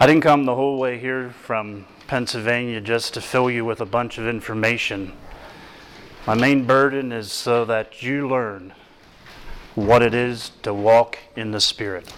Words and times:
I 0.00 0.06
didn't 0.06 0.22
come 0.22 0.46
the 0.46 0.54
whole 0.54 0.78
way 0.78 0.98
here 0.98 1.30
from 1.30 1.86
Pennsylvania 2.06 2.80
just 2.80 3.14
to 3.14 3.20
fill 3.20 3.50
you 3.50 3.64
with 3.64 3.80
a 3.80 3.86
bunch 3.86 4.18
of 4.18 4.26
information. 4.26 5.12
My 6.26 6.34
main 6.34 6.64
burden 6.64 7.12
is 7.12 7.30
so 7.30 7.64
that 7.66 8.02
you 8.02 8.26
learn 8.26 8.72
what 9.74 10.02
it 10.02 10.14
is 10.14 10.50
to 10.62 10.72
walk 10.72 11.18
in 11.36 11.50
the 11.50 11.60
Spirit. 11.60 12.12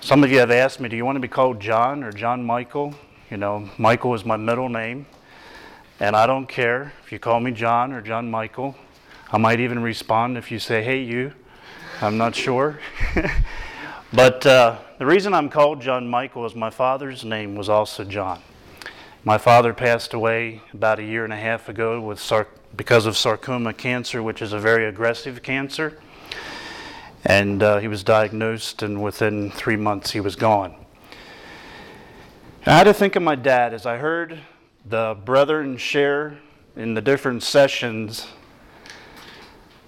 Some 0.00 0.22
of 0.24 0.30
you 0.30 0.38
have 0.38 0.50
asked 0.50 0.80
me, 0.80 0.88
do 0.88 0.96
you 0.96 1.04
want 1.04 1.16
to 1.16 1.20
be 1.20 1.28
called 1.28 1.60
John 1.60 2.04
or 2.04 2.12
John 2.12 2.44
Michael? 2.44 2.94
You 3.28 3.38
know, 3.38 3.68
Michael 3.78 4.14
is 4.14 4.24
my 4.24 4.36
middle 4.36 4.68
name, 4.68 5.06
and 6.00 6.14
I 6.14 6.26
don't 6.26 6.46
care 6.46 6.92
if 7.04 7.10
you 7.10 7.18
call 7.18 7.40
me 7.40 7.50
John 7.50 7.92
or 7.92 8.02
John 8.02 8.30
Michael. 8.30 8.76
I 9.30 9.38
might 9.38 9.60
even 9.60 9.82
respond 9.82 10.38
if 10.38 10.50
you 10.50 10.58
say, 10.58 10.82
hey, 10.82 11.02
you. 11.02 11.32
I'm 12.00 12.18
not 12.18 12.34
sure. 12.34 12.80
but 14.12 14.44
uh, 14.46 14.78
the 15.02 15.06
reason 15.06 15.34
I'm 15.34 15.48
called 15.48 15.80
John 15.80 16.06
Michael 16.06 16.46
is 16.46 16.54
my 16.54 16.70
father's 16.70 17.24
name 17.24 17.56
was 17.56 17.68
also 17.68 18.04
John. 18.04 18.40
My 19.24 19.36
father 19.36 19.74
passed 19.74 20.14
away 20.14 20.62
about 20.72 21.00
a 21.00 21.02
year 21.02 21.24
and 21.24 21.32
a 21.32 21.36
half 21.36 21.68
ago 21.68 22.00
with 22.00 22.20
sar- 22.20 22.46
because 22.76 23.04
of 23.04 23.16
sarcoma 23.16 23.72
cancer, 23.72 24.22
which 24.22 24.40
is 24.40 24.52
a 24.52 24.60
very 24.60 24.86
aggressive 24.86 25.42
cancer. 25.42 25.98
And 27.24 27.64
uh, 27.64 27.80
he 27.80 27.88
was 27.88 28.04
diagnosed, 28.04 28.84
and 28.84 29.02
within 29.02 29.50
three 29.50 29.74
months, 29.74 30.12
he 30.12 30.20
was 30.20 30.36
gone. 30.36 30.72
I 32.64 32.70
had 32.70 32.84
to 32.84 32.94
think 32.94 33.16
of 33.16 33.24
my 33.24 33.34
dad 33.34 33.74
as 33.74 33.86
I 33.86 33.96
heard 33.96 34.38
the 34.84 35.16
brethren 35.24 35.78
share 35.78 36.38
in 36.76 36.94
the 36.94 37.02
different 37.02 37.42
sessions. 37.42 38.28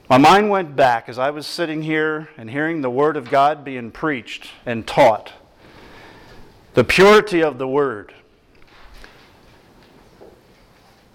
My 0.07 0.19
mind 0.19 0.51
went 0.51 0.77
back 0.77 1.09
as 1.09 1.19
I 1.19 1.31
was 1.31 1.47
sitting 1.47 1.81
here 1.81 2.29
and 2.37 2.51
hearing 2.51 2.83
the 2.83 2.91
Word 2.91 3.17
of 3.17 3.31
God 3.31 3.65
being 3.65 3.91
preached 3.91 4.51
and 4.67 4.87
taught. 4.87 5.33
The 6.75 6.85
purity 6.85 7.43
of 7.43 7.57
the 7.57 7.67
Word. 7.67 8.13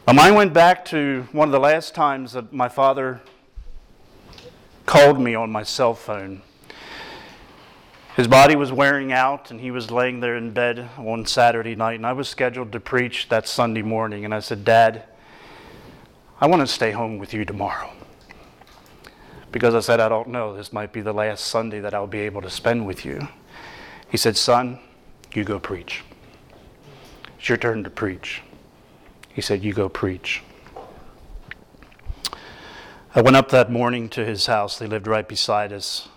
My 0.08 0.14
mind 0.14 0.36
went 0.36 0.54
back 0.54 0.86
to 0.86 1.28
one 1.32 1.48
of 1.48 1.52
the 1.52 1.60
last 1.60 1.94
times 1.94 2.32
that 2.32 2.52
my 2.52 2.68
father 2.68 3.22
called 4.88 5.20
me 5.20 5.36
on 5.36 5.52
my 5.52 5.62
cell 5.62 5.94
phone. 5.94 6.42
His 8.16 8.28
body 8.28 8.56
was 8.56 8.72
wearing 8.72 9.12
out, 9.12 9.52
and 9.52 9.62
he 9.62 9.70
was 9.70 9.92
laying 9.92 10.20
there 10.20 10.36
in 10.36 10.50
bed 10.50 10.90
one 10.98 11.28
Saturday 11.28 11.76
night, 11.76 11.94
and 11.94 12.08
I 12.08 12.14
was 12.14 12.28
scheduled 12.28 12.72
to 12.72 12.80
preach 12.80 13.30
that 13.30 13.48
Sunday 13.48 13.84
morning. 13.84 14.26
And 14.26 14.34
I 14.34 14.40
said, 14.40 14.66
Dad, 14.66 15.04
I 16.42 16.48
want 16.48 16.62
to 16.62 16.68
stay 16.68 16.90
home 16.90 17.20
with 17.20 17.36
you 17.36 17.46
tomorrow 17.46 17.92
because 19.52 19.74
I 19.74 19.80
said, 19.80 20.00
I 20.00 20.10
don't 20.10 20.30
know. 20.30 20.56
This 20.56 20.72
might 20.72 20.94
be 20.94 21.02
the 21.02 21.14
last 21.14 21.46
Sunday 21.46 21.80
that 21.80 21.94
I'll 21.94 22.08
be 22.08 22.20
able 22.20 22.42
to 22.42 22.50
spend 22.50 22.86
with 22.86 23.06
you. 23.06 23.28
He 24.10 24.18
said, 24.18 24.38
Son, 24.38 24.80
you 25.34 25.44
go 25.44 25.60
preach. 25.60 26.04
It's 27.38 27.50
your 27.50 27.58
turn 27.58 27.84
to 27.84 27.90
preach. 27.90 28.42
He 29.34 29.42
said, 29.42 29.64
You 29.64 29.74
go 29.74 29.90
preach. 29.90 30.44
I 33.16 33.22
went 33.22 33.36
up 33.36 33.50
that 33.50 33.72
morning 33.72 34.08
to 34.10 34.24
his 34.24 34.46
house. 34.46 34.78
They 34.78 34.86
lived 34.86 35.08
right 35.08 35.28
beside 35.28 35.74
us. 35.74 36.10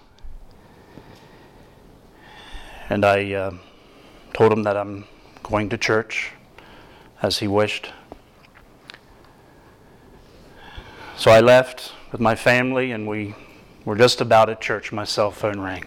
And 2.91 3.05
I 3.05 3.33
uh, 3.33 3.52
told 4.34 4.52
him 4.52 4.64
that 4.64 4.77
I'm 4.77 5.06
going 5.42 5.70
to 5.70 5.78
church 5.78 6.33
as 7.22 7.39
he 7.39 7.48
wished. 7.48 7.91
So 11.17 11.30
I 11.30 11.41
left 11.41 11.92
with 12.12 12.20
my 12.20 12.34
family, 12.34 12.92
and 12.92 13.08
we 13.08 13.34
were 13.84 13.96
just 13.96 14.20
about 14.20 14.50
at 14.50 14.60
church. 14.60 14.92
My 14.92 15.05
cell 15.05 15.30
phone 15.30 15.58
rang, 15.58 15.84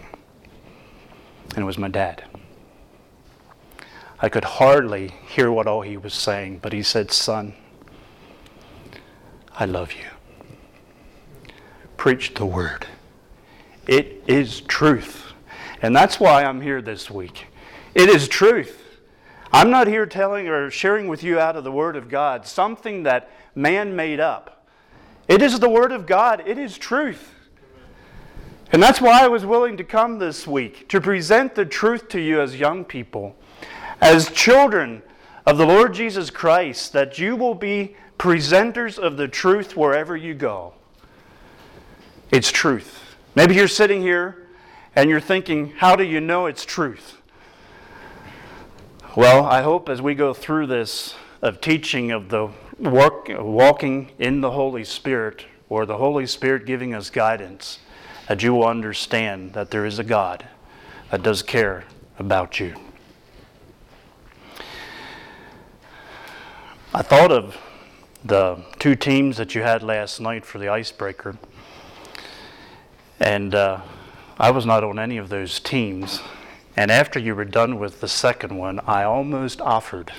and 1.50 1.58
it 1.58 1.64
was 1.64 1.78
my 1.78 1.88
dad. 1.88 2.24
I 4.18 4.28
could 4.28 4.44
hardly 4.44 5.14
hear 5.28 5.52
what 5.52 5.66
all 5.66 5.82
he 5.82 5.96
was 5.96 6.14
saying, 6.14 6.58
but 6.62 6.72
he 6.72 6.82
said, 6.82 7.12
Son, 7.12 7.54
I 9.54 9.66
love 9.66 9.92
you. 9.92 11.52
Preach 11.96 12.34
the 12.34 12.46
word. 12.46 12.86
It 13.86 14.24
is 14.26 14.62
truth. 14.62 15.32
And 15.82 15.94
that's 15.94 16.18
why 16.18 16.44
I'm 16.44 16.60
here 16.60 16.82
this 16.82 17.10
week. 17.10 17.46
It 17.94 18.08
is 18.08 18.26
truth. 18.26 18.82
I'm 19.52 19.70
not 19.70 19.86
here 19.86 20.06
telling 20.06 20.48
or 20.48 20.70
sharing 20.70 21.08
with 21.08 21.22
you 21.22 21.38
out 21.38 21.56
of 21.56 21.64
the 21.64 21.72
Word 21.72 21.96
of 21.96 22.08
God 22.08 22.46
something 22.46 23.04
that 23.04 23.30
man 23.54 23.94
made 23.94 24.18
up. 24.18 24.55
It 25.28 25.42
is 25.42 25.58
the 25.58 25.68
Word 25.68 25.92
of 25.92 26.06
God, 26.06 26.42
it 26.46 26.58
is 26.58 26.78
truth. 26.78 27.32
And 28.72 28.82
that's 28.82 29.00
why 29.00 29.22
I 29.22 29.28
was 29.28 29.46
willing 29.46 29.76
to 29.76 29.84
come 29.84 30.18
this 30.18 30.46
week 30.46 30.88
to 30.88 31.00
present 31.00 31.54
the 31.54 31.64
truth 31.64 32.08
to 32.10 32.20
you 32.20 32.40
as 32.40 32.58
young 32.58 32.84
people, 32.84 33.36
as 34.00 34.30
children 34.30 35.02
of 35.46 35.58
the 35.58 35.66
Lord 35.66 35.94
Jesus 35.94 36.30
Christ, 36.30 36.92
that 36.92 37.18
you 37.18 37.36
will 37.36 37.54
be 37.54 37.96
presenters 38.18 38.98
of 38.98 39.16
the 39.16 39.28
truth 39.28 39.76
wherever 39.76 40.16
you 40.16 40.34
go. 40.34 40.74
It's 42.32 42.50
truth. 42.50 43.16
Maybe 43.34 43.54
you're 43.54 43.68
sitting 43.68 44.02
here 44.02 44.46
and 44.96 45.08
you're 45.08 45.20
thinking, 45.20 45.72
how 45.76 45.94
do 45.94 46.04
you 46.04 46.20
know 46.20 46.46
it's 46.46 46.64
truth? 46.64 47.20
Well, 49.14 49.44
I 49.44 49.62
hope 49.62 49.88
as 49.88 50.02
we 50.02 50.14
go 50.14 50.34
through 50.34 50.66
this 50.66 51.14
of 51.40 51.60
teaching 51.60 52.10
of 52.10 52.28
the 52.28 52.48
work, 52.78 53.28
walking 53.30 54.10
in 54.18 54.40
the 54.40 54.52
Holy 54.52 54.84
Spirit 54.84 55.46
or 55.68 55.86
the 55.86 55.96
Holy 55.96 56.26
Spirit 56.26 56.66
giving 56.66 56.94
us 56.94 57.10
guidance, 57.10 57.78
that 58.28 58.42
you 58.42 58.54
will 58.54 58.66
understand 58.66 59.52
that 59.54 59.70
there 59.70 59.84
is 59.84 59.98
a 59.98 60.04
God 60.04 60.46
that 61.10 61.22
does 61.22 61.42
care 61.42 61.84
about 62.18 62.60
you. 62.60 62.74
I 66.94 67.02
thought 67.02 67.30
of 67.30 67.58
the 68.24 68.62
two 68.78 68.94
teams 68.94 69.36
that 69.36 69.54
you 69.54 69.62
had 69.62 69.82
last 69.82 70.20
night 70.20 70.44
for 70.44 70.58
the 70.58 70.68
icebreaker, 70.68 71.36
and 73.20 73.54
uh, 73.54 73.80
I 74.38 74.50
was 74.50 74.66
not 74.66 74.82
on 74.82 74.98
any 74.98 75.16
of 75.16 75.28
those 75.28 75.60
teams. 75.60 76.20
And 76.76 76.90
after 76.90 77.18
you 77.18 77.34
were 77.34 77.46
done 77.46 77.78
with 77.78 78.00
the 78.00 78.08
second 78.08 78.56
one, 78.56 78.80
I 78.80 79.02
almost 79.02 79.60
offered 79.62 80.12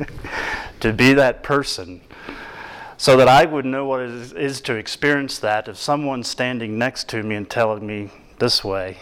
to 0.80 0.92
be 0.92 1.12
that 1.12 1.42
person 1.42 2.00
so 2.96 3.16
that 3.18 3.28
I 3.28 3.44
would 3.44 3.66
know 3.66 3.84
what 3.84 4.00
it 4.00 4.32
is, 4.36 4.60
to 4.62 4.74
experience 4.74 5.38
that 5.40 5.68
if 5.68 5.76
someone's 5.76 6.28
standing 6.28 6.78
next 6.78 7.08
to 7.10 7.22
me 7.22 7.34
and 7.34 7.48
telling 7.48 7.86
me 7.86 8.10
this 8.38 8.64
way 8.64 8.98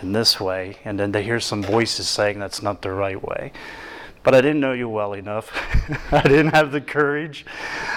and 0.00 0.14
this 0.14 0.38
way, 0.38 0.76
and 0.84 1.00
then 1.00 1.12
they 1.12 1.22
hear 1.22 1.40
some 1.40 1.62
voices 1.62 2.08
saying 2.08 2.38
that's 2.38 2.62
not 2.62 2.82
the 2.82 2.92
right 2.92 3.20
way. 3.20 3.50
But 4.24 4.34
I 4.34 4.40
didn't 4.40 4.60
know 4.60 4.72
you 4.72 4.88
well 4.88 5.12
enough. 5.12 5.52
I 6.12 6.22
didn't 6.22 6.54
have 6.54 6.72
the 6.72 6.80
courage. 6.80 7.44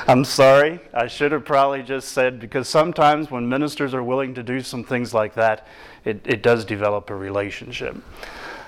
I'm 0.08 0.26
sorry. 0.26 0.82
I 0.94 1.08
should 1.08 1.32
have 1.32 1.46
probably 1.46 1.82
just 1.82 2.10
said, 2.10 2.40
because 2.40 2.68
sometimes 2.68 3.32
when 3.32 3.48
ministers 3.48 3.94
are 3.94 4.04
willing 4.04 4.36
to 4.36 4.44
do 4.44 4.60
some 4.60 4.84
things 4.84 5.14
like 5.14 5.34
that, 5.36 5.66
it, 6.04 6.22
it 6.26 6.44
does 6.44 6.66
develop 6.66 7.10
a 7.10 7.16
relationship. 7.16 7.96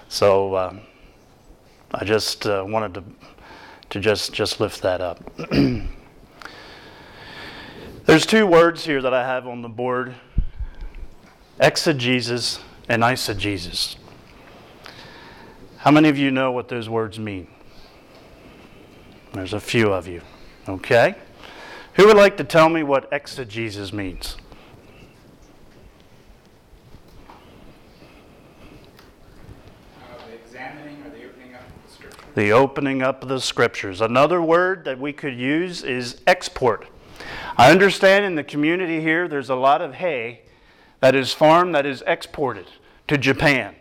So 0.07 0.55
um, 0.55 0.81
I 1.91 2.05
just 2.05 2.47
uh, 2.47 2.63
wanted 2.65 2.93
to, 2.95 3.03
to 3.91 3.99
just, 3.99 4.31
just 4.33 4.61
lift 4.61 4.81
that 4.81 5.01
up. 5.01 5.21
There's 8.05 8.25
two 8.25 8.47
words 8.47 8.85
here 8.85 9.01
that 9.01 9.13
I 9.13 9.23
have 9.23 9.45
on 9.45 9.61
the 9.61 9.69
board 9.69 10.15
exegesis 11.59 12.61
and 12.87 13.03
eisegesis. 13.03 13.98
How 15.79 15.91
many 15.91 16.09
of 16.09 16.17
you 16.17 16.29
know 16.29 16.51
what 16.51 16.67
those 16.67 16.89
words 16.89 17.17
mean? 17.17 17.47
There's 19.31 19.53
a 19.53 19.59
few 19.61 19.93
of 19.93 20.07
you. 20.07 20.21
Okay? 20.67 21.15
Who 21.93 22.07
would 22.07 22.17
like 22.17 22.35
to 22.37 22.43
tell 22.43 22.67
me 22.67 22.83
what 22.83 23.07
exegesis 23.11 23.93
means? 23.93 24.35
the 32.35 32.51
opening 32.53 33.01
up 33.01 33.21
of 33.21 33.27
the 33.27 33.39
scriptures. 33.39 33.99
Another 33.99 34.41
word 34.41 34.85
that 34.85 34.97
we 34.97 35.11
could 35.11 35.35
use 35.35 35.83
is 35.83 36.21
export. 36.25 36.87
I 37.57 37.69
understand 37.69 38.23
in 38.23 38.35
the 38.35 38.45
community 38.45 39.01
here 39.01 39.27
there's 39.27 39.49
a 39.49 39.55
lot 39.55 39.81
of 39.81 39.95
hay 39.95 40.43
that 41.01 41.15
is 41.15 41.33
farmed 41.33 41.75
that 41.75 41.85
is 41.85 42.01
exported 42.07 42.67
to 43.09 43.17
Japan. 43.17 43.75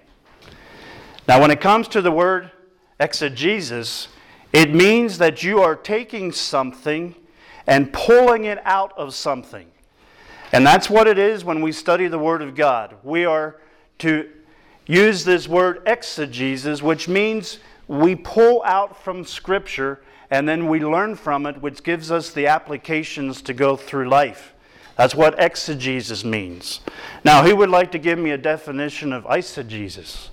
Now, 1.28 1.40
when 1.40 1.50
it 1.50 1.60
comes 1.60 1.88
to 1.88 2.00
the 2.00 2.10
word 2.10 2.50
exegesis, 2.98 4.08
it 4.52 4.74
means 4.74 5.18
that 5.18 5.42
you 5.42 5.60
are 5.60 5.76
taking 5.76 6.32
something 6.32 7.14
and 7.66 7.92
pulling 7.92 8.44
it 8.44 8.58
out 8.64 8.96
of 8.96 9.14
something. 9.14 9.70
And 10.52 10.66
that's 10.66 10.88
what 10.88 11.06
it 11.06 11.18
is 11.18 11.44
when 11.44 11.60
we 11.60 11.70
study 11.72 12.08
the 12.08 12.18
Word 12.18 12.40
of 12.40 12.54
God. 12.54 12.96
We 13.02 13.26
are 13.26 13.60
to 13.98 14.30
use 14.86 15.24
this 15.24 15.46
word 15.46 15.82
exegesis, 15.84 16.82
which 16.82 17.06
means 17.08 17.58
we 17.86 18.14
pull 18.16 18.62
out 18.64 19.02
from 19.04 19.26
Scripture 19.26 20.00
and 20.30 20.48
then 20.48 20.66
we 20.66 20.80
learn 20.80 21.14
from 21.14 21.44
it, 21.44 21.60
which 21.60 21.82
gives 21.82 22.10
us 22.10 22.30
the 22.30 22.46
applications 22.46 23.42
to 23.42 23.52
go 23.52 23.76
through 23.76 24.08
life. 24.08 24.54
That's 24.96 25.14
what 25.14 25.38
exegesis 25.38 26.24
means. 26.24 26.80
Now, 27.24 27.42
who 27.44 27.54
would 27.56 27.70
like 27.70 27.92
to 27.92 27.98
give 27.98 28.18
me 28.18 28.30
a 28.30 28.38
definition 28.38 29.12
of 29.12 29.24
eisegesis? 29.24 30.30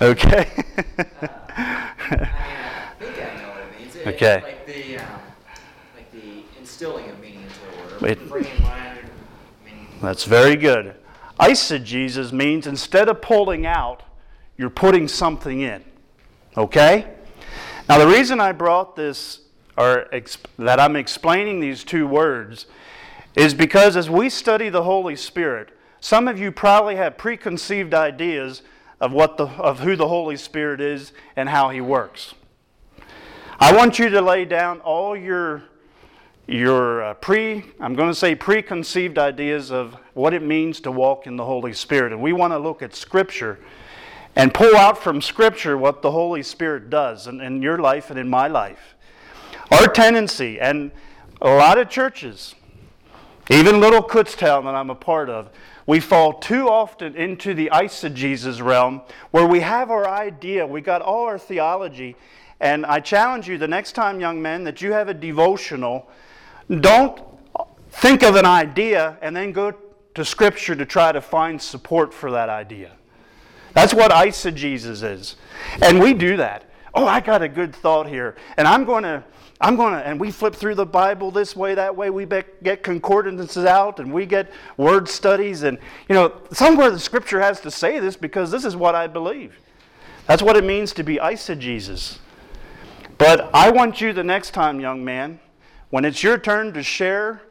Okay? 0.00 0.48
I 0.56 1.26
mean, 2.10 2.20
I 2.20 2.92
think 2.98 3.16
I 3.18 3.42
know 3.42 3.48
what 3.50 3.62
it 3.62 3.80
means. 3.80 3.96
It- 3.96 4.06
Okay. 4.06 4.40
Like 4.42 4.66
the, 4.66 4.98
um, 4.98 5.06
like 5.96 6.12
the 6.12 6.44
instilling 6.58 7.10
of 7.10 7.18
meaning 7.20 7.42
into 7.42 7.54
a 7.82 7.92
word, 7.92 8.00
Wait. 8.00 8.28
bringing 8.28 8.62
mind, 8.62 9.00
meaning. 9.64 9.88
That's 10.00 10.24
very 10.24 10.54
good. 10.56 10.94
Eisegesis 11.40 12.32
means 12.32 12.66
instead 12.66 13.08
of 13.08 13.20
pulling 13.20 13.66
out, 13.66 14.02
you're 14.56 14.70
putting 14.70 15.08
something 15.08 15.60
in. 15.60 15.84
Okay? 16.56 17.06
Now, 17.88 17.98
the 17.98 18.06
reason 18.06 18.40
I 18.40 18.52
brought 18.52 18.96
this, 18.96 19.40
or 19.76 20.06
ex- 20.12 20.38
that 20.58 20.78
I'm 20.80 20.94
explaining 20.96 21.60
these 21.60 21.82
two 21.84 22.06
words, 22.06 22.66
is 23.34 23.54
because 23.54 23.96
as 23.96 24.08
we 24.10 24.28
study 24.30 24.68
the 24.68 24.82
Holy 24.84 25.16
Spirit, 25.16 25.70
some 26.00 26.28
of 26.28 26.38
you 26.38 26.50
probably 26.52 26.96
have 26.96 27.18
preconceived 27.18 27.94
ideas 27.94 28.62
of, 29.00 29.12
what 29.12 29.36
the, 29.36 29.46
of 29.46 29.80
who 29.80 29.96
the 29.96 30.08
Holy 30.08 30.36
Spirit 30.36 30.80
is 30.80 31.12
and 31.36 31.48
how 31.48 31.70
He 31.70 31.80
works. 31.80 32.34
I 33.60 33.76
want 33.76 33.98
you 33.98 34.08
to 34.10 34.20
lay 34.20 34.44
down 34.44 34.80
all 34.80 35.16
your 35.16 35.64
your 36.46 37.02
uh, 37.02 37.14
pre 37.14 37.62
I'm 37.78 37.94
going 37.94 38.08
to 38.08 38.14
say 38.14 38.34
preconceived 38.34 39.18
ideas 39.18 39.70
of 39.70 39.94
what 40.14 40.32
it 40.32 40.42
means 40.42 40.80
to 40.80 40.90
walk 40.90 41.26
in 41.26 41.36
the 41.36 41.44
Holy 41.44 41.74
Spirit. 41.74 42.12
And 42.12 42.22
we 42.22 42.32
want 42.32 42.54
to 42.54 42.58
look 42.58 42.80
at 42.80 42.94
Scripture 42.94 43.58
and 44.34 44.54
pull 44.54 44.74
out 44.76 44.96
from 44.96 45.20
Scripture 45.20 45.76
what 45.76 46.00
the 46.00 46.10
Holy 46.10 46.42
Spirit 46.42 46.88
does 46.88 47.26
in, 47.26 47.40
in 47.40 47.60
your 47.60 47.78
life 47.78 48.08
and 48.10 48.18
in 48.18 48.28
my 48.28 48.48
life. 48.48 48.94
Our 49.70 49.88
tendency, 49.88 50.58
and 50.58 50.90
a 51.42 51.50
lot 51.50 51.76
of 51.76 51.90
churches, 51.90 52.54
even 53.50 53.80
little 53.80 54.02
Kutztown 54.02 54.64
that 54.64 54.74
I'm 54.74 54.88
a 54.88 54.94
part 54.94 55.28
of, 55.28 55.50
we 55.88 56.00
fall 56.00 56.34
too 56.34 56.68
often 56.68 57.16
into 57.16 57.54
the 57.54 57.70
eisegesis 57.72 58.62
realm 58.62 59.00
where 59.30 59.46
we 59.46 59.60
have 59.60 59.90
our 59.90 60.06
idea, 60.06 60.66
we 60.66 60.82
got 60.82 61.00
all 61.00 61.24
our 61.24 61.38
theology, 61.38 62.14
and 62.60 62.84
I 62.84 63.00
challenge 63.00 63.48
you 63.48 63.56
the 63.56 63.68
next 63.68 63.92
time, 63.92 64.20
young 64.20 64.42
men, 64.42 64.64
that 64.64 64.82
you 64.82 64.92
have 64.92 65.08
a 65.08 65.14
devotional, 65.14 66.06
don't 66.68 67.18
think 67.88 68.22
of 68.22 68.36
an 68.36 68.44
idea 68.44 69.16
and 69.22 69.34
then 69.34 69.50
go 69.50 69.72
to 70.12 70.24
Scripture 70.26 70.76
to 70.76 70.84
try 70.84 71.10
to 71.10 71.22
find 71.22 71.60
support 71.60 72.12
for 72.12 72.30
that 72.32 72.50
idea. 72.50 72.92
That's 73.72 73.94
what 73.94 74.10
eisegesis 74.10 75.02
is. 75.02 75.36
And 75.80 76.00
we 76.00 76.12
do 76.12 76.36
that. 76.36 76.70
Oh, 76.92 77.06
I 77.06 77.20
got 77.20 77.40
a 77.40 77.48
good 77.48 77.74
thought 77.74 78.06
here. 78.06 78.36
And 78.58 78.68
I'm 78.68 78.84
going 78.84 79.04
to, 79.04 79.24
I'm 79.60 79.74
going 79.74 79.92
to, 79.92 79.98
and 79.98 80.20
we 80.20 80.30
flip 80.30 80.54
through 80.54 80.76
the 80.76 80.86
Bible 80.86 81.32
this 81.32 81.56
way, 81.56 81.74
that 81.74 81.96
way. 81.96 82.10
We 82.10 82.26
get 82.26 82.82
concordances 82.84 83.64
out 83.64 83.98
and 83.98 84.12
we 84.12 84.24
get 84.24 84.52
word 84.76 85.08
studies. 85.08 85.64
And, 85.64 85.78
you 86.08 86.14
know, 86.14 86.40
somewhere 86.52 86.90
the 86.90 87.00
scripture 87.00 87.40
has 87.40 87.60
to 87.62 87.70
say 87.70 87.98
this 87.98 88.16
because 88.16 88.52
this 88.52 88.64
is 88.64 88.76
what 88.76 88.94
I 88.94 89.08
believe. 89.08 89.58
That's 90.26 90.42
what 90.42 90.56
it 90.56 90.64
means 90.64 90.92
to 90.92 91.02
be 91.02 91.16
eisegesis. 91.16 92.18
But 93.16 93.50
I 93.52 93.72
want 93.72 94.00
you 94.00 94.12
the 94.12 94.22
next 94.22 94.52
time, 94.52 94.78
young 94.78 95.04
man, 95.04 95.40
when 95.90 96.04
it's 96.04 96.22
your 96.22 96.38
turn 96.38 96.72
to 96.74 96.82
share 96.82 97.42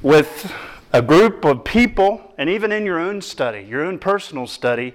with 0.00 0.52
a 0.92 1.00
group 1.00 1.44
of 1.44 1.62
people, 1.62 2.34
and 2.36 2.50
even 2.50 2.72
in 2.72 2.84
your 2.84 2.98
own 2.98 3.22
study, 3.22 3.62
your 3.62 3.84
own 3.84 3.98
personal 3.98 4.48
study, 4.48 4.94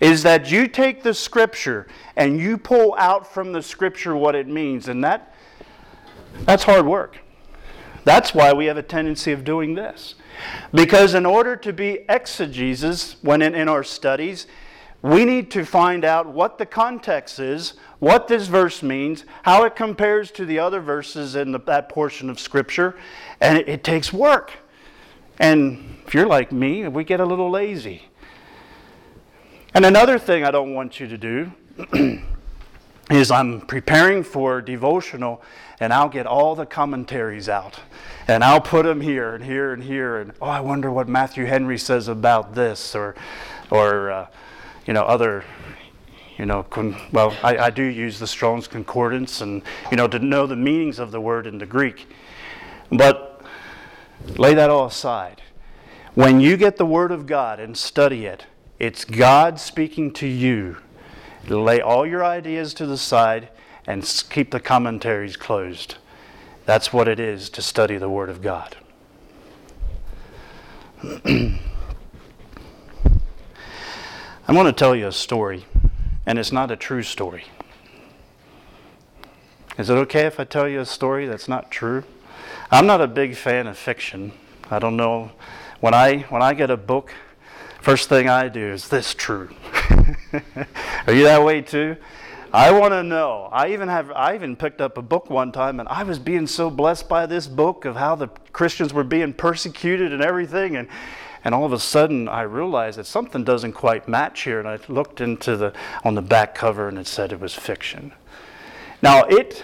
is 0.00 0.22
that 0.22 0.50
you 0.50 0.68
take 0.68 1.02
the 1.02 1.12
scripture 1.12 1.86
and 2.16 2.40
you 2.40 2.56
pull 2.56 2.94
out 2.96 3.26
from 3.26 3.52
the 3.52 3.62
scripture 3.62 4.16
what 4.16 4.34
it 4.34 4.46
means. 4.46 4.88
And 4.88 5.04
that 5.04 5.34
that's 6.44 6.64
hard 6.64 6.86
work. 6.86 7.18
That's 8.04 8.32
why 8.32 8.52
we 8.52 8.66
have 8.66 8.76
a 8.76 8.82
tendency 8.82 9.32
of 9.32 9.42
doing 9.42 9.74
this. 9.74 10.14
Because 10.72 11.14
in 11.14 11.26
order 11.26 11.56
to 11.56 11.72
be 11.72 12.04
exegesis, 12.08 13.16
when 13.22 13.42
in, 13.42 13.54
in 13.54 13.68
our 13.68 13.82
studies, 13.82 14.46
we 15.02 15.24
need 15.24 15.50
to 15.52 15.64
find 15.64 16.04
out 16.04 16.26
what 16.26 16.58
the 16.58 16.66
context 16.66 17.38
is, 17.38 17.74
what 17.98 18.28
this 18.28 18.46
verse 18.46 18.82
means, 18.82 19.24
how 19.42 19.64
it 19.64 19.76
compares 19.76 20.30
to 20.32 20.44
the 20.44 20.58
other 20.58 20.80
verses 20.80 21.36
in 21.36 21.52
the, 21.52 21.58
that 21.60 21.88
portion 21.88 22.30
of 22.30 22.38
Scripture, 22.38 22.96
and 23.40 23.58
it, 23.58 23.68
it 23.68 23.84
takes 23.84 24.12
work. 24.12 24.52
And 25.38 25.98
if 26.06 26.14
you're 26.14 26.26
like 26.26 26.52
me, 26.52 26.86
we 26.88 27.04
get 27.04 27.20
a 27.20 27.24
little 27.24 27.50
lazy. 27.50 28.08
And 29.74 29.84
another 29.84 30.18
thing 30.18 30.44
I 30.44 30.50
don't 30.50 30.74
want 30.74 31.00
you 31.00 31.06
to 31.08 31.18
do 31.18 31.52
is 33.10 33.30
I'm 33.30 33.60
preparing 33.60 34.24
for 34.24 34.60
devotional 34.60 35.40
and 35.78 35.92
I'll 35.92 36.08
get 36.08 36.26
all 36.26 36.54
the 36.54 36.66
commentaries 36.66 37.48
out 37.48 37.78
and 38.26 38.42
I'll 38.42 38.60
put 38.60 38.84
them 38.84 39.00
here 39.00 39.34
and 39.34 39.44
here 39.44 39.72
and 39.72 39.82
here 39.82 40.18
and 40.18 40.32
oh 40.40 40.46
I 40.46 40.60
wonder 40.60 40.90
what 40.90 41.08
Matthew 41.08 41.44
Henry 41.44 41.78
says 41.78 42.08
about 42.08 42.54
this 42.54 42.94
or 42.94 43.14
or 43.70 44.10
uh, 44.10 44.26
you 44.86 44.92
know 44.92 45.02
other 45.02 45.44
you 46.36 46.46
know 46.46 46.64
con- 46.64 46.96
well 47.12 47.36
I, 47.42 47.58
I 47.58 47.70
do 47.70 47.84
use 47.84 48.18
the 48.18 48.26
Strong's 48.26 48.66
concordance 48.66 49.40
and 49.40 49.62
you 49.90 49.96
know 49.96 50.08
to 50.08 50.18
know 50.18 50.46
the 50.46 50.56
meanings 50.56 50.98
of 50.98 51.12
the 51.12 51.20
word 51.20 51.46
in 51.46 51.58
the 51.58 51.66
Greek. 51.66 52.08
But 52.90 53.42
lay 54.36 54.54
that 54.54 54.70
all 54.70 54.86
aside. 54.86 55.42
When 56.14 56.40
you 56.40 56.56
get 56.56 56.76
the 56.76 56.86
word 56.86 57.12
of 57.12 57.26
God 57.26 57.60
and 57.60 57.76
study 57.76 58.26
it 58.26 58.46
it's 58.78 59.04
God 59.06 59.58
speaking 59.58 60.12
to 60.14 60.26
you 60.26 60.76
lay 61.48 61.80
all 61.80 62.06
your 62.06 62.24
ideas 62.24 62.74
to 62.74 62.86
the 62.86 62.98
side 62.98 63.48
and 63.86 64.02
keep 64.30 64.50
the 64.50 64.60
commentaries 64.60 65.36
closed. 65.36 65.96
That's 66.64 66.92
what 66.92 67.06
it 67.06 67.20
is 67.20 67.48
to 67.50 67.62
study 67.62 67.96
the 67.96 68.08
Word 68.08 68.28
of 68.28 68.42
God. 68.42 68.76
I 74.48 74.52
want 74.52 74.66
to 74.66 74.72
tell 74.72 74.96
you 74.96 75.06
a 75.06 75.12
story, 75.12 75.64
and 76.24 76.38
it's 76.38 76.52
not 76.52 76.70
a 76.70 76.76
true 76.76 77.02
story. 77.02 77.44
Is 79.78 79.90
it 79.90 79.94
okay 79.94 80.22
if 80.22 80.40
I 80.40 80.44
tell 80.44 80.68
you 80.68 80.80
a 80.80 80.86
story 80.86 81.26
that's 81.26 81.48
not 81.48 81.70
true? 81.70 82.04
I'm 82.70 82.86
not 82.86 83.00
a 83.00 83.06
big 83.06 83.36
fan 83.36 83.66
of 83.66 83.76
fiction. 83.76 84.32
I 84.70 84.78
don't 84.78 84.96
know. 84.96 85.32
When 85.80 85.94
I, 85.94 86.20
when 86.30 86.42
I 86.42 86.54
get 86.54 86.70
a 86.70 86.76
book, 86.76 87.12
first 87.86 88.08
thing 88.08 88.28
I 88.28 88.48
do 88.48 88.72
is 88.72 88.88
this 88.88 89.14
true? 89.14 89.48
Are 91.06 91.12
you 91.12 91.22
that 91.22 91.44
way 91.44 91.60
too? 91.60 91.96
I 92.52 92.72
want 92.72 92.90
to 92.90 93.04
know. 93.04 93.48
I 93.52 93.68
even 93.68 93.86
have 93.86 94.10
I 94.10 94.34
even 94.34 94.56
picked 94.56 94.80
up 94.80 94.98
a 94.98 95.02
book 95.02 95.30
one 95.30 95.52
time 95.52 95.78
and 95.78 95.88
I 95.88 96.02
was 96.02 96.18
being 96.18 96.48
so 96.48 96.68
blessed 96.68 97.08
by 97.08 97.26
this 97.26 97.46
book 97.46 97.84
of 97.84 97.94
how 97.94 98.16
the 98.16 98.26
Christians 98.52 98.92
were 98.92 99.04
being 99.04 99.32
persecuted 99.32 100.12
and 100.12 100.20
everything 100.20 100.74
and 100.74 100.88
and 101.44 101.54
all 101.54 101.64
of 101.64 101.72
a 101.72 101.78
sudden 101.78 102.28
I 102.28 102.42
realized 102.42 102.98
that 102.98 103.06
something 103.06 103.44
doesn't 103.44 103.74
quite 103.74 104.08
match 104.08 104.40
here 104.40 104.58
and 104.58 104.66
I 104.66 104.80
looked 104.88 105.20
into 105.20 105.56
the 105.56 105.72
on 106.02 106.16
the 106.16 106.22
back 106.22 106.56
cover 106.56 106.88
and 106.88 106.98
it 106.98 107.06
said 107.06 107.30
it 107.30 107.38
was 107.38 107.54
fiction. 107.54 108.10
Now 109.00 109.22
it 109.26 109.62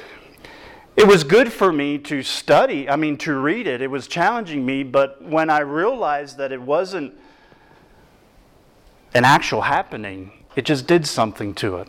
it 0.97 1.09
was 1.09 1.25
good 1.25 1.53
for 1.53 1.73
me 1.73 1.99
to 1.99 2.23
study, 2.23 2.89
I 2.89 2.95
mean 2.95 3.19
to 3.19 3.35
read 3.35 3.67
it. 3.67 3.83
It 3.83 3.91
was 3.91 4.07
challenging 4.07 4.65
me, 4.65 4.85
but 4.85 5.21
when 5.25 5.51
I 5.51 5.59
realized 5.59 6.37
that 6.37 6.53
it 6.53 6.63
wasn't 6.63 7.15
an 9.15 9.25
actual 9.25 9.63
happening, 9.63 10.33
it 10.57 10.65
just 10.65 10.87
did 10.87 11.07
something 11.07 11.55
to 11.55 11.77
it. 11.77 11.89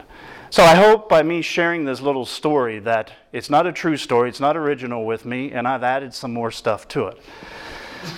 So 0.50 0.64
I 0.64 0.76
hope 0.76 1.10
by 1.10 1.24
me 1.24 1.42
sharing 1.42 1.86
this 1.86 2.00
little 2.00 2.26
story 2.26 2.78
that 2.80 3.12
it's 3.32 3.50
not 3.50 3.66
a 3.66 3.72
true 3.72 3.98
story, 3.98 4.30
it's 4.30 4.40
not 4.40 4.56
original 4.56 5.04
with 5.04 5.26
me, 5.26 5.52
and 5.52 5.68
I've 5.68 5.82
added 5.82 6.14
some 6.14 6.32
more 6.32 6.52
stuff 6.52 6.88
to 6.90 7.08
it. 7.08 7.20